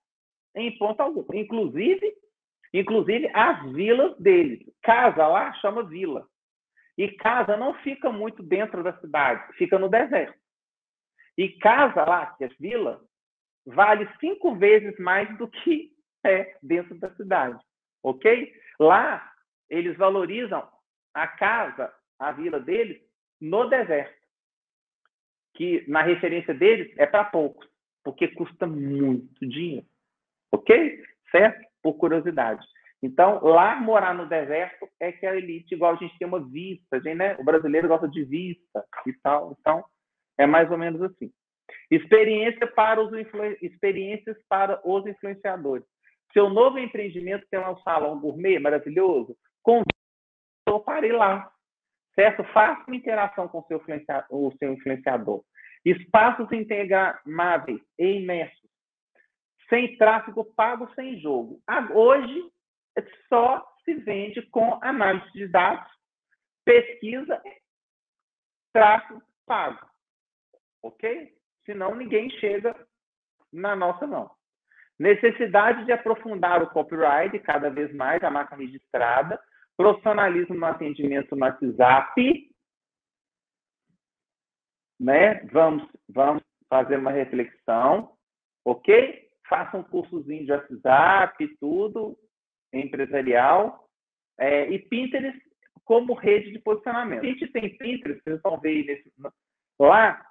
em 0.55 0.77
ponto 0.77 1.01
algum. 1.01 1.25
Inclusive, 1.33 2.13
inclusive 2.73 3.29
as 3.33 3.71
vilas 3.73 4.17
deles. 4.17 4.59
Casa 4.81 5.27
lá 5.27 5.53
chama 5.55 5.83
vila. 5.83 6.27
E 6.97 7.11
casa 7.11 7.55
não 7.55 7.75
fica 7.75 8.11
muito 8.11 8.41
dentro 8.41 8.81
da 8.81 8.97
cidade, 8.99 9.53
fica 9.53 9.77
no 9.77 9.87
deserto. 9.87 10.37
E 11.37 11.49
casa 11.49 12.03
lá, 12.03 12.25
que 12.35 12.45
é 12.45 12.47
vila, 12.59 12.99
vale 13.67 14.09
cinco 14.19 14.55
vezes 14.55 14.97
mais 14.97 15.37
do 15.37 15.47
que 15.47 15.91
é 16.25 16.57
dentro 16.63 16.97
da 16.97 17.13
cidade, 17.13 17.63
ok? 18.01 18.51
Lá, 18.79 19.31
eles 19.69 19.95
valorizam 19.97 20.67
a 21.13 21.27
casa, 21.27 21.93
a 22.17 22.31
vila 22.31 22.59
deles, 22.59 22.99
no 23.39 23.69
deserto, 23.69 24.26
que 25.57 25.83
na 25.87 26.03
referência 26.03 26.53
deles 26.53 26.93
é 26.97 27.07
para 27.07 27.25
poucos, 27.25 27.67
porque 28.03 28.27
custa 28.27 28.67
muito 28.67 29.45
dinheiro, 29.45 29.87
ok? 30.51 31.03
Certo? 31.31 31.67
Por 31.81 31.95
curiosidade. 31.95 32.63
Então, 33.01 33.43
lá 33.43 33.75
morar 33.75 34.13
no 34.13 34.29
deserto 34.29 34.87
é 34.99 35.11
que 35.11 35.25
a 35.25 35.35
elite, 35.35 35.73
igual 35.73 35.93
a 35.93 35.97
gente 35.97 36.17
tem 36.17 36.27
uma 36.27 36.39
vista, 36.39 37.01
gente, 37.01 37.15
né? 37.15 37.35
o 37.39 37.43
brasileiro 37.43 37.87
gosta 37.87 38.07
de 38.07 38.23
vista 38.23 38.85
e 39.05 39.13
tal. 39.21 39.55
Então, 39.59 39.83
é 40.37 40.45
mais 40.45 40.69
ou 40.71 40.77
menos 40.77 41.01
assim. 41.01 41.31
Experiência 41.89 42.67
para 42.67 43.01
os 43.01 43.11
experiências 43.61 44.37
para 44.47 44.79
os 44.83 45.05
influenciadores. 45.05 45.85
Seu 46.33 46.49
novo 46.49 46.77
empreendimento 46.77 47.47
tem 47.49 47.59
um 47.59 47.77
salão 47.79 48.19
gourmet 48.19 48.59
maravilhoso, 48.59 49.35
convido 49.63 49.85
para 50.85 51.07
ir 51.07 51.13
lá. 51.13 51.51
Certo? 52.17 52.43
Faça 52.45 52.83
uma 52.87 52.95
interação 52.95 53.47
com 53.47 53.59
o 53.59 53.65
seu, 53.67 53.81
o 54.31 54.51
seu 54.57 54.73
influenciador. 54.73 55.43
Espaços 55.85 56.51
integramáveis 56.51 57.81
e 57.97 58.21
imersos. 58.21 58.69
Sem 59.69 59.97
tráfego 59.97 60.43
pago, 60.55 60.89
sem 60.95 61.19
jogo. 61.19 61.61
Hoje, 61.93 62.51
só 63.29 63.65
se 63.83 63.93
vende 63.95 64.41
com 64.49 64.79
análise 64.81 65.31
de 65.33 65.47
dados, 65.47 65.91
pesquisa, 66.65 67.41
tráfego 68.73 69.21
pago 69.45 69.87
ok? 70.87 71.33
Senão 71.65 71.95
ninguém 71.95 72.29
chega 72.31 72.75
na 73.51 73.75
nossa 73.75 74.07
mão. 74.07 74.29
Necessidade 74.97 75.85
de 75.85 75.91
aprofundar 75.91 76.63
o 76.63 76.69
copyright 76.69 77.37
cada 77.39 77.69
vez 77.69 77.93
mais, 77.93 78.23
a 78.23 78.31
marca 78.31 78.55
registrada, 78.55 79.39
profissionalismo 79.77 80.55
no 80.55 80.65
atendimento 80.65 81.35
no 81.35 81.45
WhatsApp, 81.45 82.49
né? 84.99 85.35
Vamos, 85.51 85.87
vamos 86.09 86.43
fazer 86.67 86.97
uma 86.97 87.11
reflexão, 87.11 88.11
ok? 88.65 89.29
Faça 89.47 89.77
um 89.77 89.83
cursozinho 89.83 90.45
de 90.45 90.51
WhatsApp, 90.51 91.47
tudo, 91.59 92.17
empresarial, 92.73 93.87
é, 94.37 94.69
e 94.69 94.79
Pinterest 94.79 95.39
como 95.85 96.13
rede 96.13 96.51
de 96.51 96.59
posicionamento. 96.59 97.23
A 97.23 97.27
gente 97.27 97.47
tem 97.47 97.77
Pinterest, 97.77 98.21
vocês 98.21 98.41
vão 98.41 98.59
ver 98.59 98.85
nesse, 98.85 99.09
lá, 99.79 100.21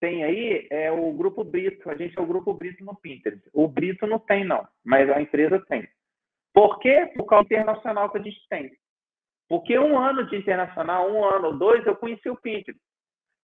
tem 0.00 0.24
aí 0.24 0.66
é 0.70 0.90
o 0.90 1.12
Grupo 1.12 1.44
Brito. 1.44 1.88
A 1.90 1.94
gente 1.94 2.18
é 2.18 2.20
o 2.20 2.26
Grupo 2.26 2.54
Brito 2.54 2.84
no 2.84 2.94
Pinterest. 2.94 3.42
O 3.52 3.68
Brito 3.68 4.06
não 4.06 4.18
tem, 4.18 4.44
não, 4.44 4.66
mas 4.84 5.08
a 5.10 5.20
empresa 5.20 5.58
tem. 5.66 5.86
Por 6.56 6.78
quê? 6.78 7.12
Por 7.14 7.26
causa 7.26 7.46
do 7.46 7.54
internacional 7.54 8.10
que 8.10 8.16
a 8.16 8.22
gente 8.22 8.40
tem. 8.48 8.72
Porque 9.46 9.78
um 9.78 9.98
ano 9.98 10.26
de 10.26 10.36
internacional, 10.36 11.12
um 11.12 11.22
ano 11.22 11.48
ou 11.48 11.58
dois, 11.58 11.84
eu 11.84 11.94
conheci 11.94 12.30
o 12.30 12.40
Pinterest. 12.40 12.80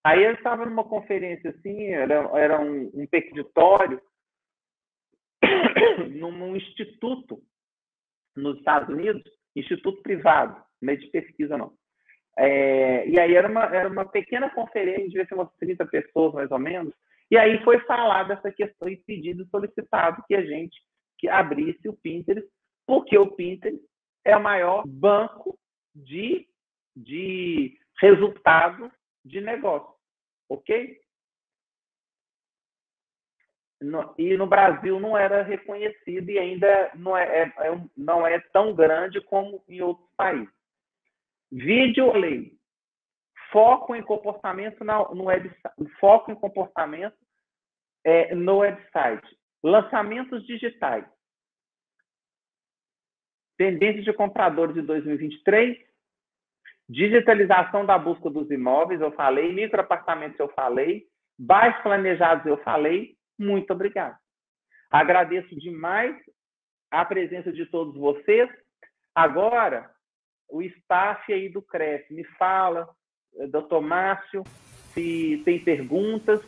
Aí 0.02 0.24
eu 0.24 0.32
estava 0.32 0.64
numa 0.64 0.82
conferência 0.82 1.50
assim, 1.50 1.88
era, 1.88 2.14
era 2.34 2.58
um, 2.58 2.90
um 2.94 3.06
num, 6.18 6.56
instituto 6.56 7.38
nos 8.34 8.56
Estados 8.56 8.88
Unidos, 8.88 9.22
instituto 9.54 10.00
privado, 10.00 10.58
meio 10.80 10.98
de 10.98 11.08
pesquisa 11.08 11.58
não. 11.58 11.74
É, 12.38 13.06
e 13.06 13.20
aí 13.20 13.34
era 13.34 13.46
uma, 13.46 13.64
era 13.64 13.90
uma 13.90 14.06
pequena 14.06 14.48
conferência, 14.48 15.08
devia 15.08 15.26
ser 15.26 15.34
umas 15.34 15.54
30 15.58 15.84
pessoas 15.84 16.32
mais 16.32 16.50
ou 16.50 16.58
menos, 16.58 16.94
e 17.30 17.36
aí 17.36 17.62
foi 17.62 17.78
falar 17.80 18.22
dessa 18.24 18.50
questão 18.50 18.88
e 18.88 18.96
pedido 18.96 19.46
solicitado 19.50 20.24
que 20.26 20.34
a 20.34 20.42
gente 20.42 20.80
que 21.18 21.28
abrisse 21.28 21.86
o 21.88 21.92
Pinterest, 21.92 22.48
porque 22.86 23.16
o 23.16 23.30
Pinterest 23.30 23.82
é 24.24 24.36
o 24.36 24.42
maior 24.42 24.86
banco 24.86 25.58
de, 25.94 26.48
de 26.96 27.78
resultados 28.00 28.90
de 29.24 29.40
negócio, 29.40 29.94
ok? 30.48 31.00
No, 33.80 34.14
e 34.16 34.36
no 34.36 34.46
Brasil 34.46 35.00
não 35.00 35.16
era 35.16 35.42
reconhecido 35.42 36.30
e 36.30 36.38
ainda 36.38 36.92
não 36.94 37.16
é, 37.16 37.42
é, 37.42 37.42
é 37.42 37.84
não 37.96 38.26
é 38.26 38.38
tão 38.52 38.74
grande 38.74 39.20
como 39.22 39.62
em 39.68 39.82
outros 39.82 40.08
países. 40.16 40.52
Vídeo 41.50 42.12
lei. 42.12 42.56
Foco 43.50 43.94
em 43.94 44.02
comportamento 44.02 44.82
na, 44.84 44.98
no 45.10 45.24
website. 45.24 45.90
Foco 45.98 46.30
em 46.30 46.34
comportamento 46.34 47.16
é, 48.04 48.34
no 48.34 48.58
website. 48.58 49.36
Lançamentos 49.62 50.46
digitais. 50.46 51.04
Tendências 53.62 54.04
de 54.04 54.12
compradores 54.12 54.74
de 54.74 54.82
2023. 54.82 55.78
Digitalização 56.88 57.86
da 57.86 57.96
busca 57.96 58.28
dos 58.28 58.50
imóveis, 58.50 59.00
eu 59.00 59.12
falei. 59.12 59.52
Microapartamentos, 59.52 60.36
eu 60.40 60.48
falei. 60.48 61.04
Bairros 61.38 61.80
planejados, 61.80 62.44
eu 62.44 62.56
falei. 62.64 63.14
Muito 63.38 63.72
obrigado. 63.72 64.16
Agradeço 64.90 65.54
demais 65.54 66.16
a 66.90 67.04
presença 67.04 67.52
de 67.52 67.64
todos 67.66 67.94
vocês. 67.94 68.50
Agora, 69.14 69.92
o 70.48 70.60
staff 70.60 71.32
aí 71.32 71.48
do 71.48 71.62
CREF 71.62 72.12
me 72.12 72.24
fala, 72.36 72.88
eh, 73.36 73.46
doutor 73.46 73.80
Márcio, 73.80 74.42
se 74.92 75.40
tem 75.44 75.62
perguntas, 75.62 76.42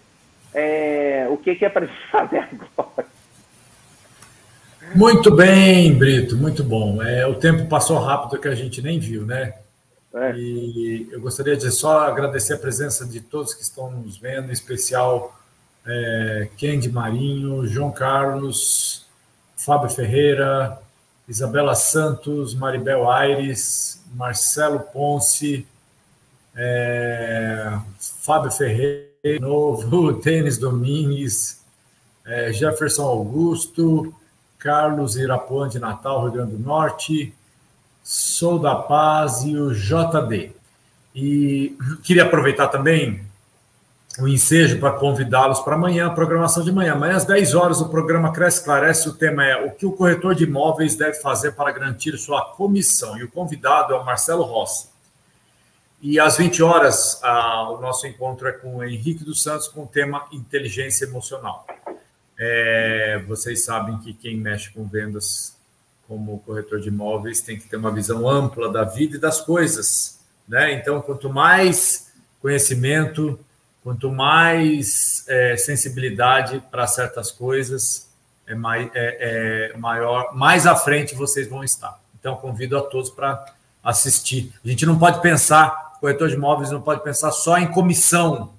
é, 0.52 1.28
o 1.30 1.36
que, 1.36 1.54
que 1.54 1.64
é 1.64 1.68
para 1.68 1.86
fazer 2.10 2.40
agora. 2.40 3.13
Muito 4.94 5.34
bem, 5.34 5.96
Brito, 5.96 6.36
muito 6.36 6.64
bom. 6.64 7.02
É, 7.02 7.26
o 7.26 7.34
tempo 7.34 7.66
passou 7.68 7.98
rápido 7.98 8.40
que 8.40 8.48
a 8.48 8.54
gente 8.54 8.82
nem 8.82 8.98
viu, 8.98 9.24
né? 9.24 9.54
É. 10.14 10.36
E 10.36 11.08
eu 11.10 11.20
gostaria 11.20 11.56
de 11.56 11.70
só 11.70 12.00
agradecer 12.00 12.54
a 12.54 12.58
presença 12.58 13.04
de 13.04 13.20
todos 13.20 13.52
que 13.54 13.62
estão 13.62 13.90
nos 13.90 14.16
vendo, 14.16 14.48
em 14.48 14.52
especial 14.52 15.36
é, 15.84 16.48
Kendi 16.56 16.90
Marinho, 16.90 17.66
João 17.66 17.90
Carlos, 17.90 19.06
Fábio 19.56 19.90
Ferreira, 19.90 20.78
Isabela 21.28 21.74
Santos, 21.74 22.54
Maribel 22.54 23.10
Aires, 23.10 24.02
Marcelo 24.14 24.80
Ponce, 24.80 25.66
é, 26.54 27.78
Fábio 27.98 28.50
Ferreira, 28.50 29.08
novo, 29.40 30.14
Tênis 30.22 30.58
Domingues, 30.58 31.60
é, 32.24 32.52
Jefferson 32.52 33.02
Augusto, 33.02 34.14
Carlos 34.64 35.14
Irapuã 35.16 35.68
de 35.68 35.78
Natal, 35.78 36.22
Rio 36.22 36.32
Grande 36.32 36.56
do 36.56 36.58
Norte, 36.58 37.34
Sou 38.02 38.58
da 38.58 38.74
Paz 38.74 39.44
e 39.44 39.54
o 39.54 39.74
JD. 39.74 40.52
E 41.14 41.76
queria 42.02 42.24
aproveitar 42.24 42.68
também 42.68 43.26
o 44.18 44.26
ensejo 44.26 44.80
para 44.80 44.92
convidá-los 44.92 45.60
para 45.60 45.74
amanhã, 45.74 46.06
a 46.06 46.10
programação 46.10 46.64
de 46.64 46.72
manhã. 46.72 46.94
Amanhã, 46.94 47.16
às 47.16 47.26
10 47.26 47.54
horas, 47.54 47.80
o 47.82 47.90
programa 47.90 48.32
Cresce 48.32 48.64
Clarece. 48.64 49.06
O 49.06 49.12
tema 49.12 49.44
é 49.44 49.66
o 49.66 49.70
que 49.70 49.84
o 49.84 49.92
corretor 49.92 50.34
de 50.34 50.44
imóveis 50.44 50.96
deve 50.96 51.20
fazer 51.20 51.52
para 51.52 51.70
garantir 51.70 52.16
sua 52.16 52.42
comissão. 52.42 53.18
E 53.18 53.24
o 53.24 53.30
convidado 53.30 53.92
é 53.92 53.98
o 53.98 54.04
Marcelo 54.04 54.44
Rossi. 54.44 54.88
E 56.00 56.18
às 56.18 56.38
20 56.38 56.62
horas, 56.62 57.20
o 57.22 57.80
nosso 57.80 58.06
encontro 58.06 58.48
é 58.48 58.52
com 58.52 58.76
o 58.76 58.84
Henrique 58.84 59.24
dos 59.24 59.42
Santos 59.42 59.68
com 59.68 59.82
o 59.82 59.86
tema 59.86 60.26
inteligência 60.32 61.04
emocional. 61.04 61.66
É, 62.38 63.22
vocês 63.26 63.64
sabem 63.64 63.98
que 63.98 64.12
quem 64.12 64.36
mexe 64.36 64.70
com 64.70 64.84
vendas 64.86 65.56
como 66.06 66.40
corretor 66.40 66.80
de 66.80 66.88
imóveis 66.88 67.40
tem 67.40 67.58
que 67.58 67.68
ter 67.68 67.76
uma 67.76 67.90
visão 67.90 68.28
ampla 68.28 68.70
da 68.70 68.84
vida 68.84 69.16
e 69.16 69.20
das 69.20 69.40
coisas. 69.40 70.20
Né? 70.46 70.74
Então, 70.74 71.00
quanto 71.00 71.30
mais 71.30 72.12
conhecimento, 72.40 73.38
Quanto 73.84 74.10
mais 74.10 75.26
é, 75.28 75.58
sensibilidade 75.58 76.58
para 76.70 76.86
certas 76.86 77.30
coisas, 77.30 78.08
é, 78.46 78.54
mais, 78.54 78.90
é, 78.94 79.72
é 79.74 79.76
maior, 79.76 80.34
mais 80.34 80.66
à 80.66 80.74
frente 80.74 81.14
vocês 81.14 81.46
vão 81.46 81.62
estar. 81.62 82.00
Então, 82.18 82.34
convido 82.34 82.78
a 82.78 82.80
todos 82.80 83.10
para 83.10 83.44
assistir. 83.82 84.54
A 84.64 84.68
gente 84.68 84.86
não 84.86 84.98
pode 84.98 85.20
pensar, 85.20 85.98
corretor 86.00 86.30
de 86.30 86.34
imóveis 86.34 86.70
não 86.70 86.80
pode 86.80 87.04
pensar 87.04 87.30
só 87.30 87.58
em 87.58 87.70
comissão, 87.70 88.54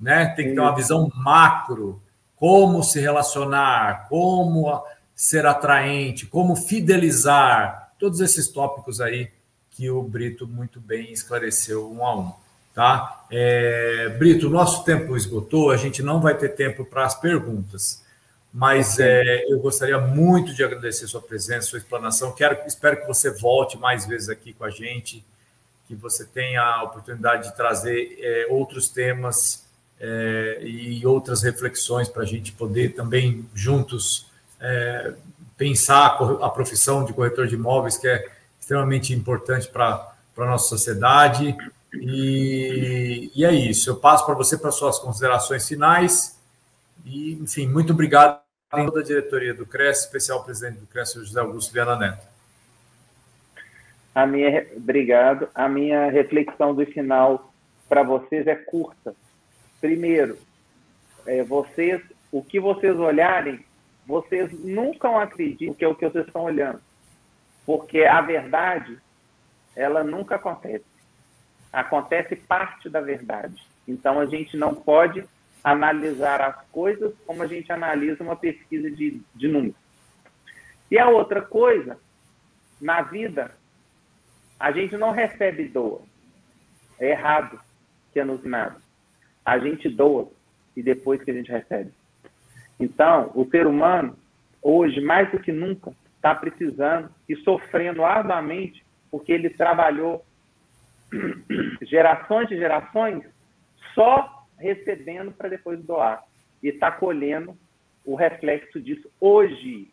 né? 0.00 0.26
Tem 0.34 0.48
que 0.48 0.54
ter 0.54 0.60
uma 0.60 0.74
visão 0.74 1.08
macro, 1.14 2.02
como 2.40 2.82
se 2.82 2.98
relacionar, 2.98 4.08
como 4.08 4.82
ser 5.14 5.44
atraente, 5.44 6.24
como 6.24 6.56
fidelizar, 6.56 7.92
todos 7.98 8.18
esses 8.20 8.48
tópicos 8.48 8.98
aí 8.98 9.30
que 9.72 9.90
o 9.90 10.02
Brito 10.02 10.48
muito 10.48 10.80
bem 10.80 11.12
esclareceu 11.12 11.92
um 11.92 12.04
a 12.04 12.18
um. 12.18 12.32
Tá? 12.74 13.26
É, 13.30 14.08
Brito, 14.18 14.46
o 14.46 14.50
nosso 14.50 14.84
tempo 14.84 15.14
esgotou, 15.14 15.70
a 15.70 15.76
gente 15.76 16.02
não 16.02 16.18
vai 16.18 16.34
ter 16.34 16.48
tempo 16.50 16.82
para 16.82 17.04
as 17.04 17.14
perguntas, 17.14 18.02
mas 18.50 18.98
é, 18.98 19.44
eu 19.52 19.58
gostaria 19.60 19.98
muito 19.98 20.54
de 20.54 20.64
agradecer 20.64 21.06
sua 21.06 21.20
presença, 21.20 21.68
sua 21.68 21.78
explanação. 21.78 22.32
Quero, 22.32 22.58
espero 22.66 23.02
que 23.02 23.06
você 23.06 23.30
volte 23.30 23.76
mais 23.76 24.06
vezes 24.06 24.30
aqui 24.30 24.54
com 24.54 24.64
a 24.64 24.70
gente, 24.70 25.22
que 25.86 25.94
você 25.94 26.24
tenha 26.24 26.62
a 26.62 26.84
oportunidade 26.84 27.50
de 27.50 27.54
trazer 27.54 28.18
é, 28.18 28.46
outros 28.48 28.88
temas 28.88 29.68
é, 30.00 30.58
e 30.62 31.06
outras 31.06 31.42
reflexões 31.42 32.08
para 32.08 32.22
a 32.22 32.26
gente 32.26 32.52
poder 32.52 32.94
também 32.94 33.46
juntos 33.54 34.26
é, 34.58 35.12
pensar 35.56 36.18
a 36.40 36.48
profissão 36.48 37.04
de 37.04 37.12
corretor 37.12 37.46
de 37.46 37.54
imóveis, 37.54 37.98
que 37.98 38.08
é 38.08 38.26
extremamente 38.58 39.12
importante 39.12 39.68
para 39.68 40.14
a 40.38 40.46
nossa 40.46 40.68
sociedade. 40.68 41.54
E, 41.92 43.30
e 43.34 43.44
é 43.44 43.52
isso. 43.52 43.90
Eu 43.90 43.96
passo 43.96 44.24
para 44.24 44.34
você 44.34 44.56
para 44.56 44.70
suas 44.70 44.98
considerações 44.98 45.68
finais. 45.68 46.38
E, 47.04 47.32
enfim, 47.34 47.66
muito 47.66 47.92
obrigado 47.92 48.40
a 48.70 48.84
toda 48.84 49.00
a 49.00 49.04
diretoria 49.04 49.52
do 49.52 49.66
CRES, 49.66 50.00
especial 50.00 50.44
presidente 50.44 50.78
do 50.78 50.86
CRES, 50.86 51.12
José 51.14 51.40
Augusto 51.40 51.72
Viana 51.72 51.96
Neto. 51.96 52.26
A 54.14 54.26
minha, 54.26 54.66
obrigado. 54.76 55.48
A 55.54 55.68
minha 55.68 56.10
reflexão 56.10 56.74
do 56.74 56.86
final 56.86 57.52
para 57.88 58.02
vocês 58.02 58.46
é 58.46 58.54
curta. 58.54 59.14
Primeiro, 59.80 60.38
é, 61.26 61.42
vocês, 61.42 62.02
o 62.30 62.42
que 62.42 62.60
vocês 62.60 62.96
olharem, 62.98 63.64
vocês 64.06 64.52
nunca 64.52 65.22
acreditam 65.22 65.74
que 65.74 65.84
é 65.84 65.88
o 65.88 65.94
que 65.94 66.08
vocês 66.08 66.26
estão 66.26 66.42
olhando, 66.42 66.80
porque 67.64 68.04
a 68.04 68.20
verdade 68.20 68.98
ela 69.76 70.02
nunca 70.02 70.36
acontece 70.36 70.84
acontece 71.72 72.34
parte 72.34 72.88
da 72.88 73.00
verdade. 73.00 73.62
Então, 73.86 74.18
a 74.18 74.26
gente 74.26 74.56
não 74.56 74.74
pode 74.74 75.24
analisar 75.62 76.40
as 76.40 76.66
coisas 76.70 77.14
como 77.26 77.42
a 77.42 77.46
gente 77.46 77.70
analisa 77.70 78.22
uma 78.22 78.36
pesquisa 78.36 78.90
de, 78.90 79.20
de 79.34 79.48
números. 79.48 79.76
E 80.90 80.98
a 80.98 81.08
outra 81.08 81.42
coisa, 81.42 81.98
na 82.80 83.02
vida, 83.02 83.54
a 84.58 84.72
gente 84.72 84.96
não 84.96 85.12
recebe 85.12 85.68
doa. 85.68 86.02
É 86.98 87.10
errado 87.10 87.60
que 88.12 88.22
nos 88.24 88.42
nada. 88.44 88.76
A 89.44 89.58
gente 89.58 89.88
doa 89.88 90.28
e 90.76 90.82
depois 90.82 91.22
que 91.22 91.30
a 91.30 91.34
gente 91.34 91.50
recebe. 91.50 91.92
Então, 92.78 93.30
o 93.34 93.44
ser 93.50 93.66
humano, 93.66 94.16
hoje, 94.62 95.00
mais 95.00 95.30
do 95.30 95.38
que 95.38 95.52
nunca, 95.52 95.92
está 96.16 96.34
precisando 96.34 97.10
e 97.28 97.36
sofrendo 97.36 98.04
arduamente 98.04 98.84
porque 99.10 99.32
ele 99.32 99.50
trabalhou 99.50 100.24
gerações 101.82 102.48
de 102.48 102.56
gerações 102.56 103.24
só 103.94 104.46
recebendo 104.56 105.32
para 105.32 105.48
depois 105.48 105.82
doar. 105.82 106.22
E 106.62 106.68
está 106.68 106.90
colhendo 106.92 107.56
o 108.04 108.14
reflexo 108.14 108.80
disso 108.80 109.10
hoje. 109.20 109.88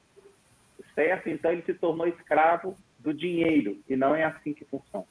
Certo? 0.94 1.30
Então 1.30 1.52
ele 1.52 1.64
se 1.64 1.74
tornou 1.74 2.08
escravo 2.08 2.78
do 3.00 3.14
dinheiro 3.14 3.80
e 3.90 3.96
não 3.96 4.16
é 4.16 4.24
assim 4.24 4.54
que 4.54 4.66
funciona. 4.66 5.06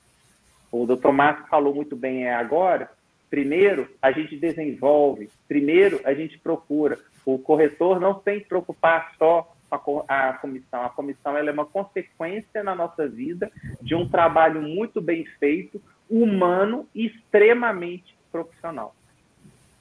O 0.70 0.86
doutor 0.86 1.12
Márcio 1.12 1.46
falou 1.46 1.74
muito 1.74 1.96
bem 1.96 2.26
é 2.26 2.34
agora. 2.34 2.90
Primeiro, 3.28 3.88
a 4.00 4.12
gente 4.12 4.36
desenvolve. 4.36 5.28
Primeiro, 5.48 6.00
a 6.04 6.14
gente 6.14 6.38
procura. 6.38 6.98
O 7.24 7.38
corretor 7.38 8.00
não 8.00 8.14
tem 8.14 8.40
que 8.40 8.46
preocupar 8.46 9.12
só 9.18 9.52
com 9.78 10.04
a, 10.06 10.32
comissão. 10.34 10.82
A 10.84 10.90
comissão 10.90 11.36
ela 11.36 11.50
é 11.50 11.52
uma 11.52 11.66
consequência 11.66 12.62
na 12.62 12.74
nossa 12.74 13.08
vida 13.08 13.50
de 13.82 13.94
um 13.94 14.08
trabalho 14.08 14.62
muito 14.62 15.00
bem 15.00 15.24
feito, 15.38 15.82
humano 16.08 16.88
e 16.94 17.06
extremamente 17.06 18.16
profissional. 18.30 18.94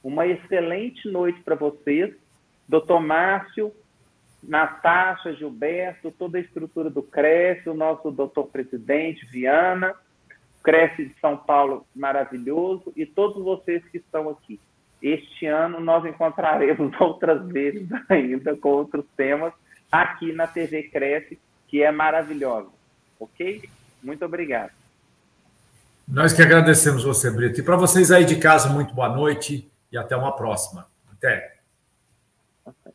Uma 0.03 0.26
excelente 0.26 1.07
noite 1.07 1.39
para 1.41 1.55
vocês. 1.55 2.13
Doutor 2.67 2.99
Márcio, 2.99 3.72
Natasha, 4.41 5.34
Gilberto, 5.34 6.11
toda 6.11 6.38
a 6.38 6.41
estrutura 6.41 6.89
do 6.89 7.03
Cresce, 7.03 7.69
o 7.69 7.76
nosso 7.76 8.09
doutor 8.11 8.47
presidente, 8.47 9.26
Viana, 9.27 9.95
Cresce 10.65 11.05
de 11.05 11.15
São 11.21 11.37
Paulo 11.37 11.85
maravilhoso 11.95 12.91
e 12.95 13.05
todos 13.05 13.41
vocês 13.43 13.83
que 13.89 13.99
estão 13.99 14.27
aqui. 14.29 14.59
Este 14.99 15.45
ano 15.45 15.79
nós 15.79 16.03
encontraremos 16.03 16.91
outras 16.99 17.47
vezes 17.47 17.87
ainda 18.09 18.57
com 18.57 18.69
outros 18.69 19.05
temas 19.15 19.53
aqui 19.91 20.33
na 20.33 20.47
TV 20.47 20.89
Cresce, 20.89 21.39
que 21.67 21.83
é 21.83 21.91
maravilhosa. 21.91 22.69
Ok? 23.19 23.69
Muito 24.01 24.25
obrigado. 24.25 24.71
Nós 26.07 26.33
que 26.33 26.41
agradecemos 26.41 27.03
você, 27.03 27.29
Brito. 27.29 27.59
E 27.59 27.63
para 27.63 27.77
vocês 27.77 28.11
aí 28.11 28.25
de 28.25 28.37
casa, 28.37 28.67
muito 28.69 28.93
boa 28.93 29.09
noite 29.09 29.71
e 29.91 29.97
até 29.97 30.17
uma 30.17 30.35
próxima. 30.35 30.87
Até. 31.11 31.55
Okay. 32.65 32.91